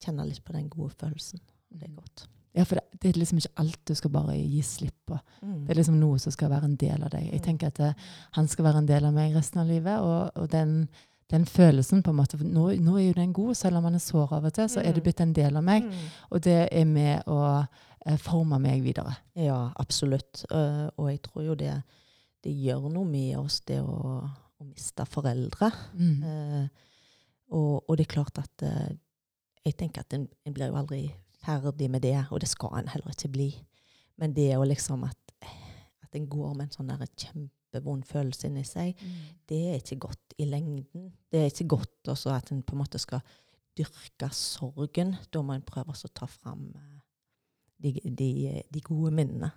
kjenne 0.00 0.28
litt 0.28 0.44
på 0.46 0.56
den 0.56 0.70
gode 0.72 0.96
følelsen. 0.96 1.42
Det 1.68 1.90
er 1.90 1.96
godt. 1.98 2.24
Ja, 2.56 2.64
for 2.66 2.80
det, 2.80 2.98
det, 2.98 3.10
er 3.10 3.20
liksom 3.20 3.38
ikke 3.38 3.62
alt 3.62 3.78
du 3.86 3.92
skal 3.94 4.10
bare 4.14 4.34
gi 4.34 4.62
slipp 4.66 4.96
på. 5.06 5.18
Mm. 5.42 5.60
Det 5.66 5.74
er 5.74 5.78
liksom 5.78 6.00
noe 6.00 6.18
som 6.18 6.34
skal 6.34 6.50
være 6.50 6.66
en 6.66 6.80
del 6.80 7.04
av 7.06 7.12
deg. 7.12 7.28
Jeg 7.28 7.42
mm. 7.42 7.44
tenker 7.44 7.70
at 7.70 7.78
det, 7.78 7.92
eh, 7.92 8.08
han 8.38 8.50
skal 8.50 8.66
være 8.66 8.82
en 8.82 8.90
del 8.90 9.06
av 9.06 9.14
meg 9.14 9.36
resten 9.36 9.62
av 9.62 9.70
livet, 9.70 10.02
og, 10.02 10.34
og 10.34 10.50
den 10.50 10.82
den 11.30 11.46
følelsen 11.46 12.02
på 12.02 12.10
en 12.10 12.18
måte, 12.18 12.38
nå, 12.42 12.64
nå, 12.82 12.96
er 12.98 13.04
jo 13.04 13.18
den 13.18 13.32
god, 13.32 13.54
selv 13.54 13.78
om 13.78 13.86
han 13.86 13.94
er 13.94 14.02
sår 14.02 14.32
av 14.34 14.48
og 14.48 14.54
til, 14.54 14.66
så 14.70 14.80
er 14.80 14.90
det 14.90 15.02
mm. 15.02 15.06
blitt 15.06 15.22
en 15.22 15.34
del 15.36 15.58
av 15.60 15.64
meg. 15.66 15.86
Mm. 15.86 16.08
Og 16.34 16.42
det 16.42 16.58
er 16.66 16.88
med 16.90 17.30
å 17.30 17.40
eh, 17.60 18.18
forme 18.18 18.58
meg 18.62 18.82
videre. 18.82 19.14
Ja, 19.38 19.60
absolutt. 19.78 20.42
Uh, 20.50 20.88
og 20.96 21.10
jeg 21.12 21.22
tror 21.26 21.46
jo 21.46 21.56
det, 21.58 21.76
det, 22.44 22.54
gjør 22.64 22.88
noe 22.90 23.06
med 23.06 23.38
oss, 23.38 23.60
det 23.68 23.78
å, 23.82 24.18
å 24.26 24.66
miste 24.66 25.06
foreldre. 25.06 25.70
Mm. 25.94 26.18
Uh, 26.24 26.90
og, 27.54 27.72
og, 27.86 27.94
det 27.98 28.08
er 28.08 28.14
klart 28.16 28.42
at 28.42 28.66
uh, 28.66 28.90
jeg 29.66 29.78
tenker 29.78 30.02
at 30.02 30.18
en, 30.18 30.26
en, 30.46 30.56
blir 30.56 30.72
jo 30.72 30.78
aldri 30.82 31.04
ferdig 31.44 31.90
med 31.90 32.04
det, 32.04 32.18
og 32.30 32.40
det 32.42 32.50
skal 32.50 32.78
en 32.78 32.90
heller 32.92 33.14
ikke 33.14 33.32
bli. 33.32 33.50
Men 34.20 34.34
det 34.36 34.52
å 34.56 34.66
liksom 34.66 35.04
at, 35.08 35.46
at 36.04 36.16
en 36.16 36.28
går 36.28 36.54
med 36.54 36.66
en 36.68 36.74
sånn 36.74 36.92
der 36.92 37.06
kjempevond 37.08 38.06
følelse 38.08 38.50
inni 38.50 38.64
seg, 38.68 38.98
mm. 38.98 39.20
det 39.48 39.60
er 39.70 39.78
ikke 39.80 40.02
godt 40.08 40.36
i 40.40 40.48
lengden. 40.48 41.10
Det 41.30 41.40
er 41.40 41.52
ikke 41.52 41.70
godt 41.76 42.12
også 42.12 42.34
at 42.34 42.52
en 42.52 42.64
på 42.66 42.76
en 42.76 42.82
måte 42.82 43.00
skal 43.00 43.24
dyrke 43.78 44.30
sorgen. 44.36 45.16
Da 45.32 45.42
må 45.44 45.56
en 45.56 45.66
prøve 45.66 45.94
å 45.94 46.12
ta 46.14 46.28
fram 46.28 46.68
eh, 46.76 47.00
de, 47.80 47.94
de, 48.04 48.30
de 48.68 48.84
gode 48.84 49.14
minnene. 49.16 49.52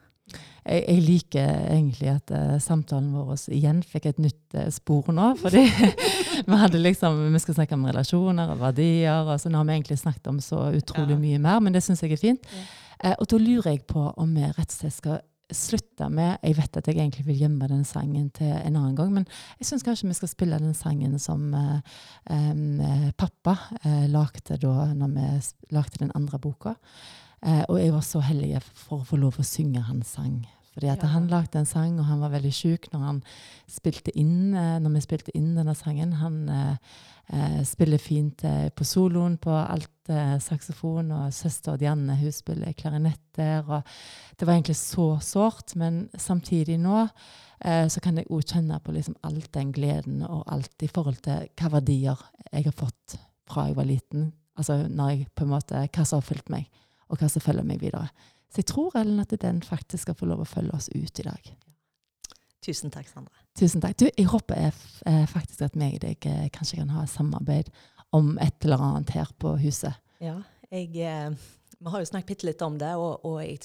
Jeg, 0.63 0.83
jeg, 0.87 1.01
liker 1.03 1.49
egentlig 1.73 2.07
at 2.13 2.31
uh, 2.31 2.55
samtalen 2.63 3.09
vår 3.11 3.35
igjen 3.51 3.81
fikk 3.83 4.07
et 4.13 4.21
nytt 4.23 4.55
uh, 4.55 4.69
spor 4.71 5.11
nå. 5.11 5.33
fordi 5.41 5.65
vi 6.47 6.59
hadde 6.61 6.79
liksom, 6.79 7.19
vi 7.33 7.41
skal 7.43 7.57
snakke 7.57 7.75
om 7.75 7.83
relasjoner 7.89 8.53
og 8.53 8.61
verdier, 8.63 9.27
og 9.27 9.35
så 9.41 9.51
nå 9.51 9.59
har 9.59 9.67
vi 9.67 9.75
egentlig 9.75 9.99
snakket 9.99 10.31
om 10.31 10.39
så 10.43 10.69
utrolig 10.71 11.17
ja. 11.17 11.19
mye 11.25 11.43
mer, 11.43 11.59
men 11.65 11.75
det 11.75 11.83
syns 11.83 12.05
jeg 12.05 12.15
er 12.15 12.23
fint. 12.23 12.49
Ja. 12.55 12.63
Uh, 13.03 13.15
og 13.17 13.29
da 13.33 13.43
lurer 13.43 13.73
jeg 13.73 13.83
på 13.89 14.07
om 14.15 14.35
vi 14.37 14.47
rett 14.47 14.69
og 14.69 14.79
slett 14.79 14.99
skal 15.01 15.21
slutte 15.53 16.07
med 16.09 16.39
Jeg 16.41 16.55
vet 16.57 16.77
at 16.79 16.87
jeg 16.87 16.95
egentlig 16.95 17.25
vil 17.27 17.41
gjemme 17.43 17.67
den 17.69 17.83
sangen 17.85 18.29
til 18.33 18.47
en 18.47 18.77
annen 18.79 18.95
gang, 18.97 19.11
men 19.13 19.25
jeg 19.59 19.67
syns 19.67 19.83
kanskje 19.85 20.07
vi 20.07 20.15
skal 20.17 20.31
spille 20.31 20.57
den 20.57 20.73
sangen 20.73 21.19
som 21.21 21.51
um, 21.51 22.79
pappa 23.19 23.53
lagde 24.09 24.57
da 24.63 24.87
når 24.95 25.11
vi 25.13 25.27
lagde 25.75 25.99
den 25.99 26.15
andre 26.15 26.39
boka. 26.41 26.73
Uh, 27.43 27.63
og 27.67 27.79
jeg 27.81 27.93
var 27.93 28.03
så 28.07 28.21
heldig 28.23 28.61
for 28.71 29.01
å 29.01 29.07
få 29.07 29.19
lov 29.19 29.39
å 29.39 29.47
synge 29.47 29.83
hans 29.83 30.15
sang. 30.15 30.43
Fordi 30.73 30.89
at 30.89 31.03
ja. 31.03 31.11
Han 31.13 31.27
lagde 31.29 31.59
en 31.59 31.69
sang, 31.69 31.99
og 31.99 32.07
han 32.07 32.21
var 32.23 32.31
veldig 32.33 32.53
sjuk 32.55 32.87
når, 32.93 33.01
han 33.05 33.19
spilte 33.69 34.13
inn, 34.17 34.55
når 34.55 34.95
vi 34.95 35.01
spilte 35.05 35.33
inn 35.37 35.51
denne 35.53 35.75
sangen. 35.77 36.15
Han 36.17 36.39
eh, 37.29 37.61
spiller 37.65 38.01
fint 38.01 38.43
eh, 38.43 38.69
på 38.69 38.85
soloen 38.87 39.37
på 39.41 39.53
alt 39.53 40.11
eh, 40.11 40.35
saksofon, 40.41 41.11
og 41.15 41.33
søster 41.35 41.77
Dianne 41.79 42.17
hun 42.19 42.35
spiller 42.35 42.75
klarinett 42.77 43.21
der. 43.37 43.63
og 43.67 43.81
Det 44.37 44.47
var 44.47 44.53
egentlig 44.55 44.77
så 44.79 45.07
sårt, 45.21 45.75
men 45.79 46.07
samtidig 46.17 46.79
nå 46.81 47.03
eh, 47.03 47.87
så 47.87 48.03
kan 48.03 48.17
jeg 48.17 48.29
òg 48.29 48.45
kjenne 48.45 48.79
på 48.83 48.95
liksom 48.95 49.17
alt 49.23 49.51
den 49.53 49.73
gleden 49.75 50.23
og 50.27 50.43
alt 50.51 50.83
i 50.83 50.91
forhold 50.91 51.23
til 51.25 51.49
hva 51.59 51.75
verdier 51.77 52.29
jeg 52.51 52.69
har 52.69 52.77
fått 52.77 53.19
fra 53.49 53.67
jeg 53.69 53.77
var 53.77 53.89
liten. 53.89 54.31
Altså 54.57 54.83
når 54.87 55.09
jeg 55.13 55.27
på 55.35 55.45
en 55.45 55.53
måte, 55.53 55.87
hva 55.89 56.05
som 56.05 56.21
har 56.21 56.27
fulgt 56.27 56.51
meg, 56.53 56.69
og 57.09 57.19
hva 57.19 57.29
som 57.31 57.43
følger 57.43 57.67
meg 57.67 57.81
videre. 57.83 58.07
Så 58.53 58.61
jeg 58.61 58.69
tror 58.69 58.95
Ellen, 58.99 59.21
at 59.23 59.33
den 59.41 59.63
faktisk 59.65 60.05
skal 60.05 60.17
få 60.17 60.29
lov 60.29 60.43
å 60.43 60.49
følge 60.49 60.75
oss 60.77 60.89
ut 60.93 61.19
i 61.19 61.25
dag. 61.25 61.53
Tusen 62.63 62.93
takk, 62.93 63.09
Sandra. 63.11 63.33
Tusen 63.59 63.81
takk. 63.83 63.97
Du, 63.99 64.05
jeg 64.07 64.29
håper 64.31 64.59
jeg, 64.59 64.75
eh, 65.09 65.25
faktisk 65.27 65.65
at 65.65 65.75
meg 65.79 65.97
og 65.97 66.05
deg 66.05 66.27
eh, 66.29 66.45
kanskje 66.53 66.79
kan 66.79 66.93
ha 66.95 67.03
et 67.03 67.11
samarbeid 67.11 67.71
om 68.15 68.37
et 68.41 68.65
eller 68.65 68.83
annet 68.85 69.11
her 69.17 69.31
på 69.41 69.55
huset. 69.59 69.97
Ja, 70.23 70.37
jeg, 70.69 70.93
eh, 70.95 71.33
vi 71.79 71.91
har 71.91 72.03
jo 72.03 72.11
snakket 72.13 72.45
litt 72.47 72.61
om 72.63 72.77
det, 72.79 72.93
og, 72.95 73.25
og 73.27 73.41
jeg, 73.43 73.59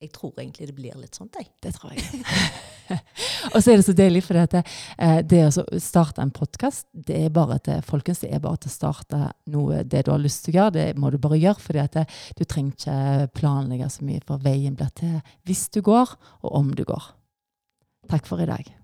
jeg, 0.00 0.10
tror 0.16 0.34
egentlig 0.40 0.70
det 0.72 0.76
blir 0.76 0.96
litt 0.98 1.20
sånt, 1.20 1.36
jeg. 1.38 1.52
Det 1.62 1.76
tror 1.76 1.94
jeg. 1.94 2.24
og 3.54 3.58
så 3.58 3.72
er 3.72 3.80
det 3.80 3.86
så 3.86 3.94
deilig, 3.96 4.24
for 4.26 4.38
det, 4.38 4.62
det 5.30 5.40
å 5.46 5.80
starte 5.82 6.22
en 6.24 6.32
podkast, 6.34 6.86
det 6.92 7.24
er 7.26 7.34
bare 7.34 7.58
til 7.64 7.82
folkens, 7.86 8.22
det 8.24 8.32
er 8.34 8.44
bare 8.44 8.62
til 8.62 8.72
å 8.72 8.76
starte 8.76 9.22
noe 9.54 9.82
det 9.88 10.04
du 10.06 10.12
har 10.12 10.22
lyst 10.22 10.44
til 10.44 10.54
å 10.54 10.58
gjøre. 10.58 10.76
Det 10.76 10.86
må 11.00 11.10
du 11.12 11.18
bare 11.22 11.40
gjøre, 11.40 11.64
for 11.64 12.04
du 12.38 12.44
trenger 12.44 12.76
ikke 12.76 13.34
planlegge 13.40 13.90
så 13.92 14.06
mye, 14.06 14.22
for 14.26 14.44
veien 14.44 14.78
blir 14.78 14.94
til 14.98 15.18
hvis 15.48 15.68
du 15.74 15.82
går, 15.84 16.16
og 16.44 16.56
om 16.60 16.72
du 16.76 16.84
går. 16.88 17.12
Takk 18.10 18.26
for 18.28 18.42
i 18.42 18.48
dag. 18.48 18.83